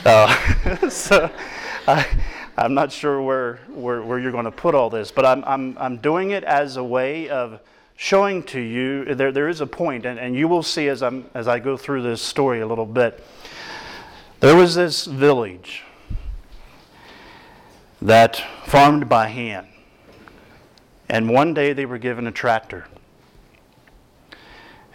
Uh, 0.06 0.90
so 0.90 1.32
I, 1.88 2.06
I'm 2.58 2.74
not 2.74 2.92
sure 2.92 3.22
where, 3.22 3.62
where, 3.70 4.02
where 4.02 4.20
you're 4.20 4.34
going 4.34 4.46
to 4.46 4.52
put 4.52 4.76
all 4.76 4.90
this, 4.90 5.12
but 5.12 5.26
I'm, 5.26 5.46
I'm, 5.46 5.78
I'm 5.78 5.98
doing 5.98 6.32
it 6.32 6.44
as 6.44 6.76
a 6.76 6.84
way 6.84 7.30
of 7.30 7.62
showing 7.96 8.44
to 8.44 8.60
you 8.60 9.16
there, 9.16 9.32
there 9.32 9.48
is 9.48 9.62
a 9.62 9.68
point, 9.68 10.06
and, 10.06 10.20
and 10.20 10.36
you 10.36 10.50
will 10.50 10.64
see 10.64 10.90
as, 10.90 11.02
I'm, 11.02 11.30
as 11.34 11.48
I 11.48 11.60
go 11.60 11.78
through 11.78 12.02
this 12.02 12.22
story 12.22 12.60
a 12.60 12.68
little 12.68 12.86
bit. 12.86 13.24
There 14.42 14.58
was 14.58 14.76
this 14.76 15.06
village 15.06 15.85
that 18.06 18.44
farmed 18.66 19.10
by 19.10 19.28
hand. 19.28 19.66
And 21.10 21.28
one 21.28 21.56
day 21.56 21.74
they 21.74 21.88
were 21.88 21.98
given 21.98 22.28
a 22.28 22.32
tractor. 22.32 22.86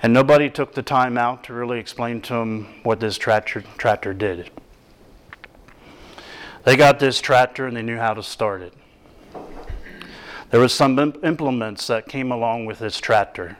And 0.00 0.12
nobody 0.12 0.48
took 0.48 0.74
the 0.74 0.82
time 0.82 1.18
out 1.18 1.42
to 1.44 1.52
really 1.52 1.80
explain 1.80 2.20
to 2.22 2.34
them 2.34 2.68
what 2.84 3.00
this 3.00 3.18
tractor, 3.18 3.62
tractor 3.76 4.14
did. 4.14 4.50
They 6.64 6.76
got 6.76 7.00
this 7.00 7.20
tractor 7.20 7.66
and 7.66 7.76
they 7.76 7.82
knew 7.82 7.98
how 7.98 8.14
to 8.14 8.22
start 8.22 8.62
it. 8.62 8.74
There 10.50 10.60
was 10.60 10.72
some 10.72 10.98
implements 10.98 11.88
that 11.88 12.06
came 12.06 12.30
along 12.30 12.66
with 12.66 12.78
this 12.78 12.98
tractor. 12.98 13.58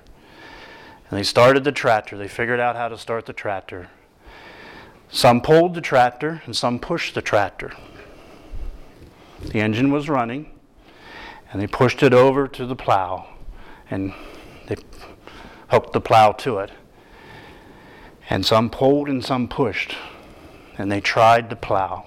And 1.11 1.19
they 1.19 1.25
started 1.25 1.65
the 1.65 1.73
tractor. 1.73 2.17
They 2.17 2.29
figured 2.29 2.61
out 2.61 2.77
how 2.77 2.89
to 2.89 2.97
start 2.97 3.27
the 3.27 3.33
tractor. 3.33 3.89
Some 5.11 5.41
pulled 5.41 5.75
the 5.75 5.81
tractor 5.81 6.41
and 6.47 6.55
some 6.55 6.79
pushed 6.79 7.17
the 7.17 7.23
tractor. 7.23 7.73
The 9.43 9.61
engine 9.61 9.91
was 9.91 10.09
running, 10.09 10.51
and 11.51 11.61
they 11.61 11.67
pushed 11.67 12.03
it 12.03 12.15
over 12.15 12.47
to 12.49 12.67
the 12.67 12.77
plow, 12.77 13.27
and 13.91 14.13
they 14.67 14.77
hooked 15.69 15.93
the 15.93 16.01
plow 16.01 16.33
to 16.33 16.59
it. 16.59 16.71
And 18.29 18.47
some 18.47 18.71
pulled 18.71 19.09
and 19.09 19.25
some 19.25 19.49
pushed, 19.49 19.97
and 20.79 20.91
they 20.91 21.01
tried 21.01 21.51
to 21.51 21.57
plow, 21.57 22.07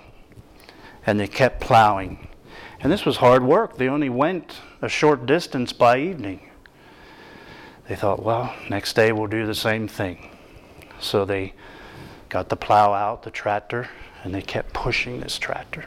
and 1.05 1.19
they 1.19 1.27
kept 1.27 1.59
plowing, 1.59 2.27
And 2.79 2.91
this 2.91 3.05
was 3.05 3.17
hard 3.17 3.43
work. 3.43 3.77
They 3.77 3.87
only 3.87 4.09
went 4.09 4.61
a 4.81 4.89
short 4.89 5.25
distance 5.25 5.71
by 5.73 5.99
evening. 5.99 6.49
They 7.87 7.95
thought, 7.95 8.21
well, 8.23 8.53
next 8.69 8.93
day 8.93 9.11
we'll 9.11 9.27
do 9.27 9.45
the 9.45 9.55
same 9.55 9.87
thing. 9.87 10.29
So 10.99 11.25
they 11.25 11.53
got 12.29 12.49
the 12.49 12.55
plow 12.55 12.93
out, 12.93 13.23
the 13.23 13.31
tractor, 13.31 13.89
and 14.23 14.33
they 14.33 14.41
kept 14.41 14.73
pushing 14.73 15.19
this 15.19 15.37
tractor. 15.37 15.85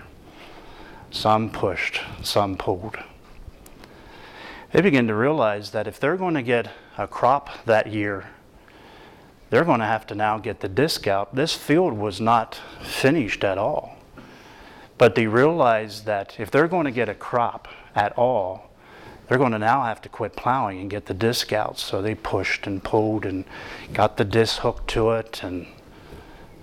Some 1.10 1.50
pushed, 1.50 2.00
some 2.22 2.56
pulled. 2.56 2.96
They 4.72 4.80
began 4.80 5.06
to 5.06 5.14
realize 5.14 5.70
that 5.70 5.86
if 5.86 5.98
they're 5.98 6.16
going 6.16 6.34
to 6.34 6.42
get 6.42 6.68
a 6.98 7.06
crop 7.06 7.48
that 7.64 7.86
year, 7.86 8.26
they're 9.48 9.64
going 9.64 9.80
to 9.80 9.86
have 9.86 10.06
to 10.08 10.14
now 10.14 10.38
get 10.38 10.60
the 10.60 10.68
disc 10.68 11.06
out. 11.06 11.34
This 11.34 11.54
field 11.54 11.94
was 11.94 12.20
not 12.20 12.60
finished 12.82 13.44
at 13.44 13.58
all. 13.58 13.96
But 14.98 15.14
they 15.14 15.26
realized 15.26 16.06
that 16.06 16.40
if 16.40 16.50
they're 16.50 16.68
going 16.68 16.86
to 16.86 16.90
get 16.90 17.08
a 17.08 17.14
crop 17.14 17.68
at 17.94 18.16
all, 18.18 18.70
they're 19.28 19.38
going 19.38 19.52
to 19.52 19.58
now 19.58 19.82
have 19.82 20.00
to 20.02 20.08
quit 20.08 20.36
plowing 20.36 20.80
and 20.80 20.90
get 20.90 21.06
the 21.06 21.14
disc 21.14 21.52
out. 21.52 21.78
So 21.78 22.00
they 22.00 22.14
pushed 22.14 22.66
and 22.66 22.82
pulled 22.82 23.26
and 23.26 23.44
got 23.92 24.16
the 24.16 24.25
disc 24.25 24.60
hooked 24.60 24.88
to 24.90 25.10
it, 25.12 25.42
and 25.42 25.66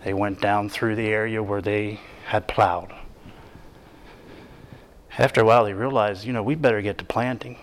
they 0.04 0.14
went 0.14 0.42
down 0.42 0.70
through 0.70 0.96
the 0.96 1.08
area 1.08 1.44
where 1.44 1.62
they 1.62 2.00
had 2.26 2.48
plowed. 2.48 2.94
After 5.18 5.42
a 5.42 5.46
while, 5.46 5.66
they 5.66 5.74
realized, 5.74 6.26
you 6.26 6.34
know, 6.34 6.42
we 6.42 6.56
better 6.56 6.82
get 6.82 6.98
to 6.98 7.06
planting. 7.06 7.58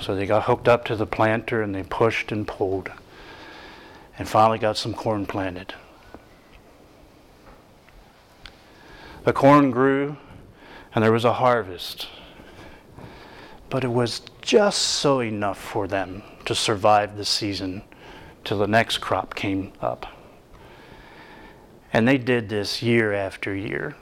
So 0.00 0.14
they 0.14 0.26
got 0.26 0.44
hooked 0.44 0.66
up 0.68 0.84
to 0.86 0.96
the 0.96 1.06
planter 1.06 1.62
and 1.62 1.74
they 1.74 1.84
pushed 1.84 2.32
and 2.32 2.46
pulled 2.46 2.90
and 4.18 4.28
finally 4.28 4.58
got 4.58 4.76
some 4.76 4.94
corn 4.94 5.26
planted. 5.26 5.74
The 9.24 9.32
corn 9.32 9.70
grew 9.70 10.16
and 10.94 11.04
there 11.04 11.12
was 11.12 11.24
a 11.24 11.34
harvest. 11.34 12.08
But 13.70 13.84
it 13.84 13.90
was 13.90 14.22
just 14.40 14.78
so 14.78 15.20
enough 15.20 15.58
for 15.58 15.86
them 15.86 16.22
to 16.44 16.54
survive 16.54 17.16
the 17.16 17.24
season 17.24 17.82
till 18.44 18.58
the 18.58 18.66
next 18.66 18.98
crop 18.98 19.34
came 19.34 19.72
up. 19.80 20.06
And 21.92 22.06
they 22.06 22.18
did 22.18 22.48
this 22.48 22.82
year 22.82 23.12
after 23.12 23.54
year. 23.54 23.96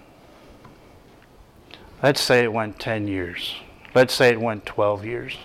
Let's 2.04 2.20
say 2.20 2.44
it 2.44 2.52
went 2.52 2.78
10 2.78 3.08
years. 3.08 3.54
Let's 3.94 4.12
say 4.12 4.28
it 4.28 4.38
went 4.38 4.66
12 4.66 5.06
years. 5.06 5.38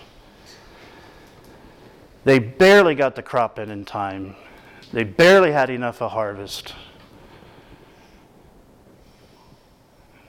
They 2.24 2.38
barely 2.38 2.94
got 2.94 3.16
the 3.16 3.22
crop 3.22 3.58
in 3.58 3.70
in 3.70 3.86
time. 3.86 4.36
They 4.92 5.04
barely 5.04 5.52
had 5.52 5.70
enough 5.70 6.02
of 6.02 6.10
harvest. 6.10 6.74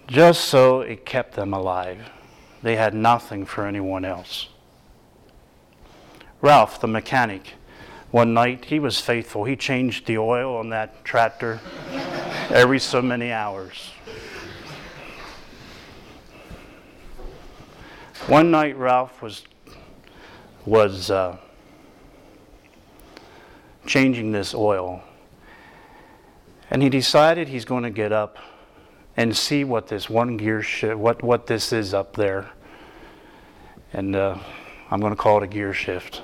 Just 0.08 0.46
so 0.46 0.80
it 0.80 1.06
kept 1.06 1.34
them 1.34 1.54
alive. 1.54 2.00
They 2.64 2.78
had 2.78 2.94
nothing 2.94 3.46
for 3.46 3.68
anyone 3.68 4.06
else. 4.06 4.48
Ralph, 6.40 6.80
the 6.80 6.88
mechanic, 6.88 7.56
one 8.12 8.34
night 8.34 8.64
he 8.64 8.80
was 8.80 9.02
faithful. 9.02 9.44
He 9.44 9.58
changed 9.58 10.06
the 10.08 10.18
oil 10.18 10.56
on 10.56 10.70
that 10.70 11.04
tractor 11.04 11.60
every 12.50 12.80
so 12.80 13.02
many 13.02 13.34
hours. 13.34 13.92
One 18.28 18.52
night, 18.52 18.78
Ralph 18.78 19.22
was 19.22 19.44
was 20.66 21.10
uh, 21.10 21.38
changing 23.86 24.32
this 24.32 24.54
oil. 24.54 25.02
And 26.70 26.82
he 26.82 26.90
decided 26.90 27.50
he's 27.50 27.66
going 27.66 27.84
to 27.84 27.90
get 27.90 28.12
up 28.12 28.38
and 29.18 29.36
see 29.36 29.64
what 29.64 29.88
this 29.88 30.10
one 30.10 30.38
gear 30.38 30.62
shift, 30.62 30.98
what, 30.98 31.22
what 31.22 31.48
this 31.48 31.74
is 31.74 31.94
up 31.94 32.16
there. 32.16 32.50
And 33.92 34.16
uh, 34.16 34.38
I'm 34.90 35.02
going 35.02 35.12
to 35.12 35.18
call 35.18 35.38
it 35.38 35.44
a 35.44 35.48
gear 35.48 35.74
shift. 35.74 36.22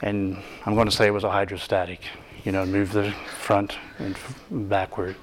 And 0.00 0.36
I'm 0.66 0.74
going 0.74 0.88
to 0.88 0.94
say 0.94 1.06
it 1.06 1.12
was 1.12 1.22
a 1.22 1.30
hydrostatic, 1.30 2.00
you 2.42 2.50
know, 2.50 2.66
move 2.66 2.92
the 2.92 3.12
front 3.38 3.76
and 3.98 4.16
backward. 4.50 5.14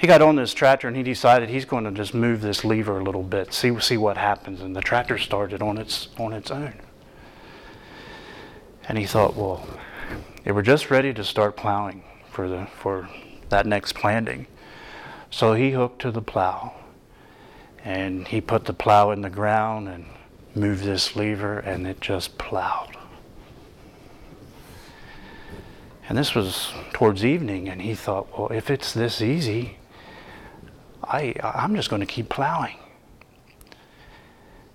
He 0.00 0.06
got 0.06 0.22
on 0.22 0.34
this 0.34 0.54
tractor 0.54 0.88
and 0.88 0.96
he 0.96 1.02
decided 1.02 1.50
he's 1.50 1.66
going 1.66 1.84
to 1.84 1.90
just 1.90 2.14
move 2.14 2.40
this 2.40 2.64
lever 2.64 3.00
a 3.00 3.04
little 3.04 3.22
bit, 3.22 3.52
see, 3.52 3.78
see 3.80 3.98
what 3.98 4.16
happens. 4.16 4.62
And 4.62 4.74
the 4.74 4.80
tractor 4.80 5.18
started 5.18 5.60
on 5.60 5.76
its, 5.76 6.08
on 6.16 6.32
its 6.32 6.50
own. 6.50 6.72
And 8.88 8.96
he 8.96 9.04
thought, 9.04 9.36
well, 9.36 9.62
they 10.42 10.52
were 10.52 10.62
just 10.62 10.90
ready 10.90 11.12
to 11.12 11.22
start 11.22 11.54
plowing 11.54 12.02
for, 12.30 12.48
the, 12.48 12.66
for 12.78 13.10
that 13.50 13.66
next 13.66 13.94
planting. 13.94 14.46
So 15.28 15.52
he 15.52 15.72
hooked 15.72 16.00
to 16.00 16.10
the 16.10 16.22
plow 16.22 16.72
and 17.84 18.26
he 18.26 18.40
put 18.40 18.64
the 18.64 18.72
plow 18.72 19.10
in 19.10 19.20
the 19.20 19.28
ground 19.28 19.86
and 19.86 20.06
moved 20.54 20.82
this 20.82 21.14
lever 21.14 21.58
and 21.58 21.86
it 21.86 22.00
just 22.00 22.38
plowed. 22.38 22.96
And 26.08 26.16
this 26.16 26.34
was 26.34 26.72
towards 26.94 27.22
evening 27.22 27.68
and 27.68 27.82
he 27.82 27.94
thought, 27.94 28.26
well, 28.32 28.48
if 28.48 28.70
it's 28.70 28.94
this 28.94 29.20
easy, 29.20 29.76
I, 31.10 31.34
I'm 31.42 31.74
just 31.74 31.90
going 31.90 32.00
to 32.00 32.06
keep 32.06 32.28
plowing. 32.28 32.76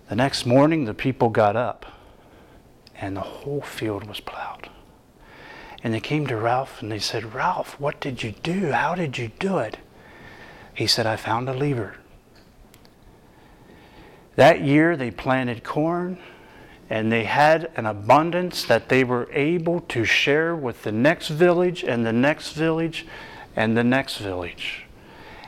The 0.10 0.15
next 0.15 0.46
morning, 0.46 0.86
the 0.86 0.94
people 0.94 1.30
got 1.30 1.56
up 1.56 1.86
and 3.00 3.15
the 3.15 3.22
whole 3.22 3.62
field 3.62 4.08
was 4.08 4.20
plowed. 4.20 4.70
And 5.82 5.94
they 5.94 6.00
came 6.00 6.27
to 6.27 6.36
Ralph 6.36 6.82
and 6.82 6.92
they 6.92 7.00
said, 7.00 7.34
Ralph, 7.34 7.80
what 7.80 8.00
did 8.00 8.22
you 8.22 8.32
do? 8.32 8.72
How 8.72 8.96
did 8.96 9.18
you 9.18 9.32
do 9.39 9.60
it? 9.60 9.77
He 10.74 10.88
said, 10.88 11.06
I 11.06 11.15
found 11.15 11.48
a 11.48 11.54
lever. 11.54 11.96
That 14.36 14.62
year 14.62 14.98
they 14.98 15.12
planted 15.12 15.63
corn 15.63 16.18
and 16.89 17.12
they 17.12 17.24
had 17.24 17.72
an 17.75 17.86
abundance 17.86 18.63
that 18.65 18.89
they 18.89 19.04
were 19.04 19.30
able 19.32 19.80
to 19.82 20.04
share 20.04 20.56
with 20.56 20.84
the 20.84 20.92
next 20.92 21.30
village 21.30 21.84
and 21.84 22.06
the 22.06 22.13
next 22.13 22.51
village 22.54 23.06
and 23.56 23.77
the 23.77 23.84
next 23.84 24.18
village. 24.18 24.85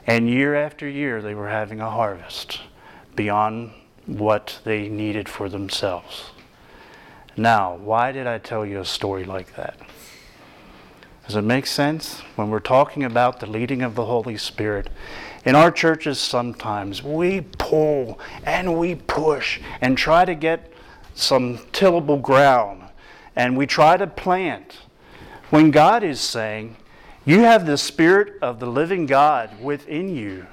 And 0.07 0.29
year 0.29 0.55
after 0.55 0.87
year 0.87 1.21
they 1.21 1.35
were 1.35 1.49
having 1.49 1.81
a 1.81 1.91
harvest 1.91 2.61
beyond 3.15 3.71
what 4.05 4.59
they 4.63 4.87
needed 4.87 5.27
for 5.27 5.49
themselves. 5.49 6.31
Now, 7.35 7.75
why 7.75 8.13
did 8.13 8.25
I 8.25 8.37
tell 8.37 8.65
you 8.65 8.79
a 8.79 8.85
story 8.85 9.25
like 9.25 9.55
that? 9.57 9.77
Does 11.27 11.35
it 11.35 11.41
make 11.41 11.67
sense? 11.67 12.21
When 12.37 12.49
we're 12.49 12.61
talking 12.61 13.03
about 13.03 13.41
the 13.41 13.47
leading 13.47 13.81
of 13.81 13.95
the 13.95 14.05
Holy 14.05 14.37
Spirit, 14.37 14.89
in 15.43 15.55
our 15.55 15.71
churches, 15.71 16.19
sometimes 16.19 17.03
we 17.03 17.41
pull 17.41 18.17
and 18.43 18.79
we 18.79 18.95
push 18.95 19.59
and 19.81 19.97
try 19.97 20.23
to 20.23 20.33
get 20.33 20.71
some 21.15 21.59
tillable 21.73 22.17
ground 22.17 22.83
and 23.35 23.57
we 23.57 23.67
try 23.67 23.97
to 23.97 24.07
plant. 24.07 24.79
When 25.49 25.69
God 25.69 26.01
is 26.01 26.21
saying, 26.21 26.77
You 27.27 27.41
have 27.41 27.65
the 27.65 27.77
Spirit 27.77 28.35
of 28.41 28.61
the 28.61 28.67
living 28.67 29.05
God 29.05 29.61
within 29.61 30.15
you, 30.15 30.47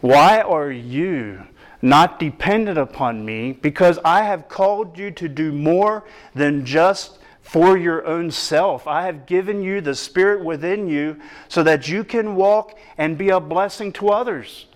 why 0.00 0.40
are 0.40 0.72
you 0.72 1.44
not 1.80 2.18
dependent 2.18 2.78
upon 2.78 3.24
me, 3.24 3.52
because 3.52 4.00
I 4.04 4.22
have 4.22 4.48
called 4.48 4.98
you 4.98 5.12
to 5.12 5.28
do 5.28 5.52
more 5.52 6.02
than 6.34 6.66
just 6.66 7.20
for 7.42 7.78
your 7.78 8.04
own 8.06 8.32
self. 8.32 8.88
I 8.88 9.02
have 9.02 9.24
given 9.24 9.62
you 9.62 9.80
the 9.80 9.94
Spirit 9.94 10.44
within 10.44 10.88
you 10.88 11.20
so 11.46 11.62
that 11.62 11.86
you 11.86 12.02
can 12.02 12.34
walk 12.34 12.76
and 12.98 13.16
be 13.16 13.28
a 13.28 13.38
blessing 13.38 13.92
to 13.92 14.08
others. 14.08 14.66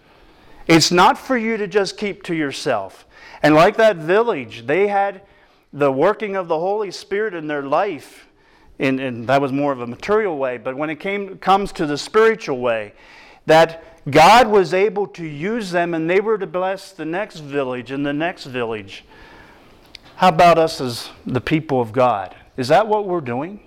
It's 0.68 0.92
not 0.92 1.18
for 1.18 1.36
you 1.36 1.56
to 1.56 1.66
just 1.66 1.96
keep 1.96 2.22
to 2.24 2.34
yourself. 2.36 3.08
And 3.42 3.56
like 3.56 3.76
that 3.78 3.96
village, 3.96 4.68
they 4.68 4.86
had 4.86 5.22
the 5.72 5.90
working 5.90 6.36
of 6.36 6.46
the 6.46 6.60
Holy 6.60 6.92
Spirit 6.92 7.34
in 7.34 7.48
their 7.48 7.62
life. 7.62 8.27
And, 8.78 9.26
that 9.26 9.40
was 9.40 9.52
more 9.52 9.72
of 9.72 9.80
a 9.80 9.86
material 9.86 10.38
way. 10.38 10.56
But 10.58 10.76
when 10.76 10.88
it 10.88 11.00
came, 11.00 11.38
comes 11.38 11.72
to 11.72 11.86
the 11.86 11.98
spiritual 11.98 12.60
way, 12.60 12.92
that 13.46 13.82
God 14.10 14.48
was 14.48 14.72
able 14.72 15.06
to 15.08 15.26
use 15.26 15.70
them 15.70 15.94
and 15.94 16.08
they 16.08 16.20
were 16.20 16.38
to 16.38 16.46
bless 16.46 16.92
the 16.92 17.04
next 17.04 17.40
village 17.40 17.90
and 17.90 18.06
the 18.06 18.12
next 18.12 18.44
village. 18.44 19.04
How 20.16 20.28
about 20.28 20.58
us 20.58 20.80
as 20.80 21.10
the 21.26 21.40
people 21.40 21.80
of 21.80 21.92
God? 21.92 22.34
Is 22.56 22.68
that 22.68 22.86
what 22.86 23.06
we're 23.06 23.20
doing? 23.20 23.60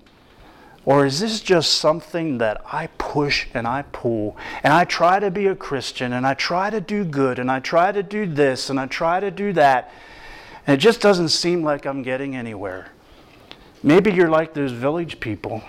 Or 0.83 1.05
is 1.05 1.19
this 1.19 1.39
just 1.41 1.73
something 1.73 2.39
that 2.39 2.61
I 2.65 2.87
push 2.97 3.47
and 3.53 3.67
I 3.67 3.83
pull 3.91 4.35
and 4.63 4.73
I 4.73 4.83
try 4.83 5.19
to 5.19 5.29
be 5.29 5.47
a 5.47 5.55
Christian 5.55 6.13
and 6.13 6.25
I 6.25 6.33
try 6.33 6.69
to 6.71 6.81
do 6.81 7.03
good 7.03 7.37
and 7.37 7.51
I 7.51 7.59
try 7.59 7.91
to 7.91 8.01
do 8.01 8.25
this 8.25 8.69
and 8.69 8.79
I 8.79 8.87
try 8.87 9.19
to 9.19 9.29
do 9.29 9.53
that 9.53 9.93
and 10.65 10.75
it 10.75 10.79
just 10.79 11.01
doesn't 11.01 11.29
seem 11.29 11.63
like 11.63 11.85
I'm 11.85 12.01
getting 12.01 12.35
anywhere? 12.35 12.87
Maybe 13.83 14.11
you're 14.11 14.29
like 14.29 14.53
those 14.53 14.71
village 14.71 15.19
people. 15.19 15.63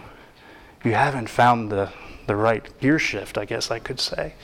You 0.84 0.92
haven't 0.92 1.28
found 1.28 1.70
the, 1.70 1.90
the 2.26 2.36
right 2.36 2.68
gear 2.80 2.98
shift, 2.98 3.38
I 3.38 3.44
guess 3.44 3.70
I 3.70 3.78
could 3.78 4.00
say. 4.00 4.34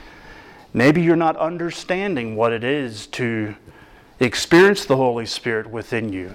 Maybe 0.72 1.02
you're 1.02 1.16
not 1.16 1.36
understanding 1.36 2.36
what 2.36 2.52
it 2.52 2.64
is 2.64 3.06
to 3.08 3.54
experience 4.20 4.84
the 4.84 4.96
Holy 4.96 5.26
Spirit 5.26 5.70
within 5.70 6.12
you. 6.12 6.34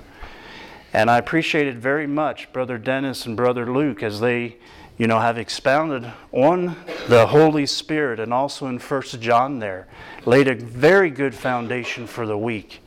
And 0.92 1.10
I 1.10 1.18
appreciated 1.18 1.80
very 1.80 2.06
much 2.06 2.52
Brother 2.54 2.78
Dennis 2.78 3.26
and 3.26 3.36
Brother 3.36 3.72
Luke 3.72 4.04
as 4.04 4.20
they 4.20 4.58
you 4.98 5.08
know, 5.08 5.20
have 5.20 5.38
expounded 5.38 6.12
on 6.32 6.76
the 7.08 7.28
Holy 7.28 7.66
Spirit 7.66 8.20
and 8.20 8.34
also 8.34 8.68
in 8.68 8.78
First 8.78 9.20
John 9.20 9.60
there, 9.60 9.88
laid 10.26 10.48
a 10.48 10.56
very 10.56 11.10
good 11.10 11.34
foundation 11.34 12.06
for 12.06 12.28
the 12.28 12.38
week. 12.38 12.80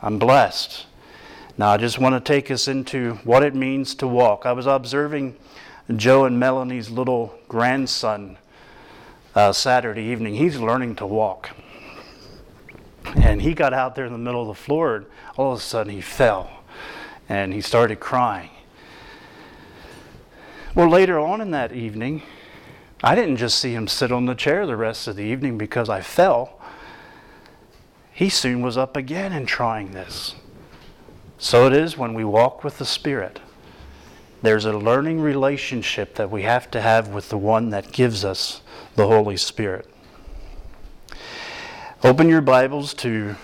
I'm 0.00 0.18
blessed. 0.18 0.86
Now, 1.58 1.70
I 1.70 1.76
just 1.76 1.98
want 1.98 2.14
to 2.14 2.20
take 2.20 2.50
us 2.50 2.66
into 2.66 3.14
what 3.24 3.42
it 3.42 3.54
means 3.54 3.94
to 3.96 4.08
walk. 4.08 4.46
I 4.46 4.52
was 4.52 4.66
observing 4.66 5.36
Joe 5.96 6.24
and 6.24 6.40
Melanie's 6.40 6.90
little 6.90 7.38
grandson 7.48 8.38
uh, 9.34 9.52
Saturday 9.52 10.02
evening. 10.02 10.34
He's 10.34 10.58
learning 10.58 10.96
to 10.96 11.06
walk. 11.06 11.50
And 13.16 13.42
he 13.42 13.52
got 13.52 13.74
out 13.74 13.94
there 13.94 14.06
in 14.06 14.12
the 14.12 14.18
middle 14.18 14.42
of 14.42 14.48
the 14.48 14.62
floor, 14.62 14.96
and 14.96 15.06
all 15.36 15.52
of 15.52 15.58
a 15.58 15.62
sudden 15.62 15.92
he 15.92 16.00
fell 16.00 16.50
and 17.28 17.52
he 17.52 17.60
started 17.60 18.00
crying. 18.00 18.50
Well, 20.74 20.88
later 20.88 21.18
on 21.18 21.40
in 21.40 21.50
that 21.52 21.72
evening, 21.72 22.22
I 23.02 23.14
didn't 23.14 23.36
just 23.36 23.58
see 23.58 23.74
him 23.74 23.88
sit 23.88 24.12
on 24.12 24.26
the 24.26 24.34
chair 24.34 24.66
the 24.66 24.76
rest 24.76 25.06
of 25.08 25.16
the 25.16 25.24
evening 25.24 25.58
because 25.58 25.88
I 25.88 26.00
fell. 26.00 26.58
He 28.12 28.28
soon 28.28 28.62
was 28.62 28.76
up 28.76 28.96
again 28.96 29.32
and 29.32 29.46
trying 29.46 29.92
this. 29.92 30.34
So 31.42 31.66
it 31.66 31.72
is 31.72 31.98
when 31.98 32.14
we 32.14 32.22
walk 32.22 32.62
with 32.62 32.78
the 32.78 32.84
Spirit. 32.84 33.40
There's 34.42 34.64
a 34.64 34.72
learning 34.72 35.20
relationship 35.20 36.14
that 36.14 36.30
we 36.30 36.42
have 36.42 36.70
to 36.70 36.80
have 36.80 37.08
with 37.08 37.30
the 37.30 37.36
one 37.36 37.70
that 37.70 37.90
gives 37.90 38.24
us 38.24 38.60
the 38.94 39.08
Holy 39.08 39.36
Spirit. 39.36 39.92
Open 42.04 42.28
your 42.28 42.42
Bibles 42.42 42.94
to 42.94 43.34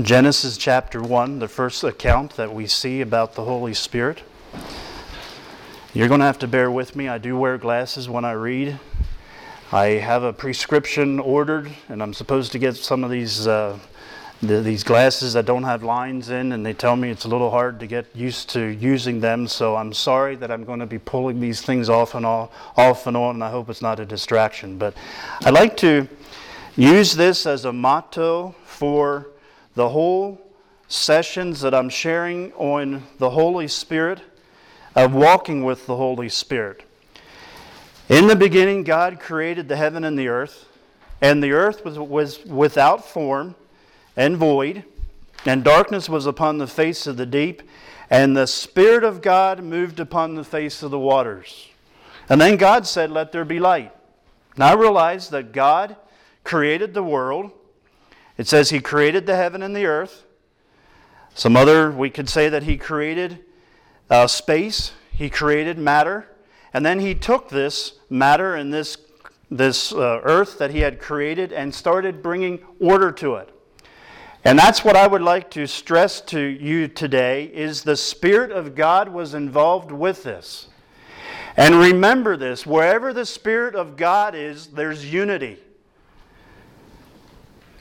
Genesis 0.00 0.56
chapter 0.56 1.00
1, 1.00 1.38
the 1.38 1.46
first 1.46 1.84
account 1.84 2.34
that 2.34 2.52
we 2.52 2.66
see 2.66 3.00
about 3.00 3.36
the 3.36 3.44
Holy 3.44 3.72
Spirit. 3.72 4.24
You're 5.94 6.08
going 6.08 6.20
to 6.20 6.26
have 6.26 6.40
to 6.40 6.48
bear 6.48 6.72
with 6.72 6.96
me. 6.96 7.06
I 7.06 7.18
do 7.18 7.36
wear 7.36 7.56
glasses 7.56 8.08
when 8.08 8.24
I 8.24 8.32
read. 8.32 8.80
I 9.70 9.84
have 9.90 10.24
a 10.24 10.32
prescription 10.32 11.20
ordered, 11.20 11.70
and 11.88 12.02
I'm 12.02 12.14
supposed 12.14 12.50
to 12.50 12.58
get 12.58 12.74
some 12.74 13.04
of 13.04 13.12
these 13.12 13.46
uh, 13.46 13.78
the, 14.42 14.60
these 14.60 14.82
glasses 14.82 15.34
that 15.34 15.46
don't 15.46 15.62
have 15.62 15.84
lines 15.84 16.28
in, 16.28 16.50
and 16.50 16.66
they 16.66 16.72
tell 16.72 16.96
me 16.96 17.10
it's 17.10 17.24
a 17.24 17.28
little 17.28 17.50
hard 17.50 17.78
to 17.78 17.86
get 17.86 18.06
used 18.14 18.50
to 18.50 18.60
using 18.60 19.20
them. 19.20 19.46
So 19.46 19.76
I'm 19.76 19.92
sorry 19.92 20.34
that 20.36 20.50
I'm 20.50 20.64
going 20.64 20.80
to 20.80 20.86
be 20.86 20.98
pulling 20.98 21.38
these 21.40 21.62
things 21.62 21.88
off 21.88 22.16
and 22.16 22.26
all, 22.26 22.52
off 22.76 23.06
and 23.06 23.16
on, 23.16 23.36
and 23.36 23.44
I 23.44 23.50
hope 23.50 23.70
it's 23.70 23.82
not 23.82 24.00
a 24.00 24.04
distraction. 24.04 24.78
But 24.78 24.94
I'd 25.44 25.54
like 25.54 25.76
to 25.78 26.08
use 26.76 27.14
this 27.14 27.46
as 27.46 27.64
a 27.64 27.72
motto 27.72 28.56
for 28.64 29.28
the 29.76 29.88
whole 29.88 30.40
sessions 30.88 31.60
that 31.60 31.72
I'm 31.72 31.88
sharing 31.88 32.52
on 32.54 33.04
the 33.18 33.30
Holy 33.30 33.68
Spirit 33.68 34.20
of 34.96 35.14
walking 35.14 35.62
with 35.62 35.86
the 35.86 35.96
Holy 35.96 36.28
Spirit. 36.28 36.82
In 38.08 38.26
the 38.26 38.36
beginning, 38.36 38.82
God 38.82 39.20
created 39.20 39.68
the 39.68 39.76
heaven 39.76 40.02
and 40.02 40.18
the 40.18 40.26
earth, 40.26 40.66
and 41.20 41.42
the 41.42 41.52
earth 41.52 41.84
was, 41.84 41.96
was 41.98 42.44
without 42.44 43.06
form 43.06 43.54
and 44.16 44.36
void, 44.36 44.84
and 45.44 45.64
darkness 45.64 46.08
was 46.08 46.26
upon 46.26 46.58
the 46.58 46.66
face 46.66 47.06
of 47.06 47.16
the 47.16 47.26
deep, 47.26 47.62
and 48.10 48.36
the 48.36 48.46
Spirit 48.46 49.04
of 49.04 49.22
God 49.22 49.62
moved 49.62 49.98
upon 49.98 50.34
the 50.34 50.44
face 50.44 50.82
of 50.82 50.90
the 50.90 50.98
waters. 50.98 51.68
And 52.28 52.40
then 52.40 52.56
God 52.56 52.86
said, 52.86 53.10
Let 53.10 53.32
there 53.32 53.44
be 53.44 53.58
light. 53.58 53.92
Now 54.56 54.76
realize 54.76 55.30
that 55.30 55.52
God 55.52 55.96
created 56.44 56.94
the 56.94 57.02
world. 57.02 57.50
It 58.36 58.46
says 58.46 58.70
He 58.70 58.80
created 58.80 59.26
the 59.26 59.36
heaven 59.36 59.62
and 59.62 59.74
the 59.74 59.86
earth. 59.86 60.24
Some 61.34 61.56
other, 61.56 61.90
we 61.90 62.10
could 62.10 62.28
say 62.28 62.48
that 62.48 62.64
He 62.64 62.76
created 62.76 63.40
uh, 64.12 64.26
space, 64.26 64.92
he 65.10 65.30
created 65.30 65.78
matter, 65.78 66.28
and 66.74 66.84
then 66.84 67.00
he 67.00 67.14
took 67.14 67.48
this 67.48 67.94
matter 68.10 68.54
and 68.54 68.72
this, 68.72 68.98
this 69.50 69.92
uh, 69.92 70.20
earth 70.22 70.58
that 70.58 70.70
he 70.70 70.80
had 70.80 71.00
created 71.00 71.52
and 71.52 71.74
started 71.74 72.22
bringing 72.22 72.58
order 72.78 73.10
to 73.12 73.36
it. 73.36 73.48
And 74.44 74.58
that's 74.58 74.84
what 74.84 74.96
I 74.96 75.06
would 75.06 75.22
like 75.22 75.50
to 75.52 75.66
stress 75.66 76.20
to 76.22 76.40
you 76.40 76.88
today 76.88 77.44
is 77.44 77.82
the 77.82 77.96
spirit 77.96 78.50
of 78.50 78.74
God 78.74 79.08
was 79.08 79.34
involved 79.34 79.92
with 79.92 80.24
this. 80.24 80.68
And 81.56 81.76
remember 81.76 82.36
this, 82.36 82.66
wherever 82.66 83.12
the 83.12 83.26
spirit 83.26 83.74
of 83.74 83.96
God 83.96 84.34
is, 84.34 84.68
there's 84.68 85.12
unity. 85.12 85.58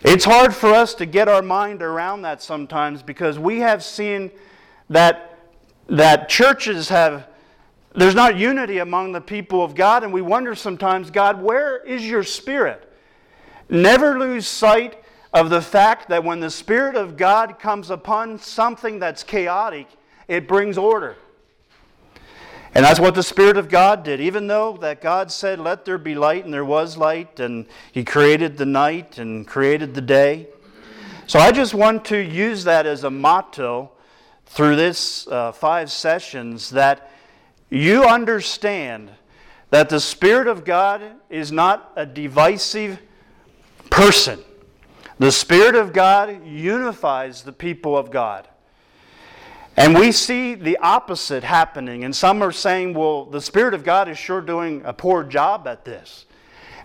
It's 0.03 0.25
hard 0.25 0.53
for 0.53 0.73
us 0.73 0.93
to 0.95 1.05
get 1.05 1.27
our 1.27 1.41
mind 1.41 1.81
around 1.81 2.23
that 2.23 2.41
sometimes 2.41 3.01
because 3.01 3.39
we 3.39 3.59
have 3.59 3.83
seen 3.83 4.31
that 4.89 5.31
that 5.91 6.29
churches 6.29 6.89
have, 6.89 7.27
there's 7.93 8.15
not 8.15 8.37
unity 8.37 8.77
among 8.77 9.11
the 9.11 9.21
people 9.21 9.63
of 9.63 9.75
God, 9.75 10.03
and 10.03 10.13
we 10.13 10.21
wonder 10.21 10.55
sometimes, 10.55 11.11
God, 11.11 11.41
where 11.41 11.83
is 11.83 12.07
your 12.07 12.23
Spirit? 12.23 12.89
Never 13.69 14.17
lose 14.17 14.47
sight 14.47 15.00
of 15.33 15.49
the 15.49 15.61
fact 15.61 16.09
that 16.09 16.23
when 16.23 16.39
the 16.39 16.49
Spirit 16.49 16.95
of 16.95 17.15
God 17.15 17.59
comes 17.59 17.89
upon 17.89 18.37
something 18.39 18.99
that's 18.99 19.23
chaotic, 19.23 19.87
it 20.27 20.47
brings 20.47 20.77
order. 20.77 21.15
And 22.73 22.85
that's 22.85 22.99
what 22.99 23.15
the 23.15 23.23
Spirit 23.23 23.57
of 23.57 23.67
God 23.67 24.03
did. 24.03 24.21
Even 24.21 24.47
though 24.47 24.77
that 24.77 25.01
God 25.01 25.31
said, 25.31 25.59
Let 25.59 25.83
there 25.83 25.97
be 25.97 26.15
light, 26.15 26.45
and 26.45 26.53
there 26.53 26.65
was 26.65 26.95
light, 26.95 27.39
and 27.39 27.65
He 27.91 28.03
created 28.03 28.57
the 28.57 28.65
night 28.65 29.17
and 29.17 29.45
created 29.45 29.93
the 29.93 30.01
day. 30.01 30.47
So 31.27 31.39
I 31.39 31.51
just 31.51 31.73
want 31.73 32.05
to 32.05 32.17
use 32.17 32.63
that 32.65 32.85
as 32.85 33.03
a 33.03 33.09
motto 33.09 33.91
through 34.45 34.75
this 34.75 35.27
uh, 35.27 35.51
five 35.51 35.91
sessions 35.91 36.69
that 36.71 37.11
you 37.69 38.03
understand 38.03 39.11
that 39.69 39.87
the 39.87 39.99
Spirit 39.99 40.47
of 40.47 40.65
God 40.65 41.01
is 41.29 41.51
not 41.51 41.91
a 41.95 42.05
divisive 42.05 42.99
person. 43.89 44.39
The 45.21 45.31
Spirit 45.31 45.75
of 45.75 45.93
God 45.93 46.47
unifies 46.47 47.43
the 47.43 47.51
people 47.51 47.95
of 47.95 48.09
God. 48.09 48.47
And 49.77 49.93
we 49.93 50.11
see 50.11 50.55
the 50.55 50.77
opposite 50.77 51.43
happening. 51.43 52.03
And 52.03 52.15
some 52.15 52.41
are 52.41 52.51
saying, 52.51 52.95
well, 52.95 53.25
the 53.25 53.39
Spirit 53.39 53.75
of 53.75 53.83
God 53.83 54.09
is 54.09 54.17
sure 54.17 54.41
doing 54.41 54.81
a 54.83 54.93
poor 54.93 55.23
job 55.23 55.67
at 55.67 55.85
this. 55.85 56.25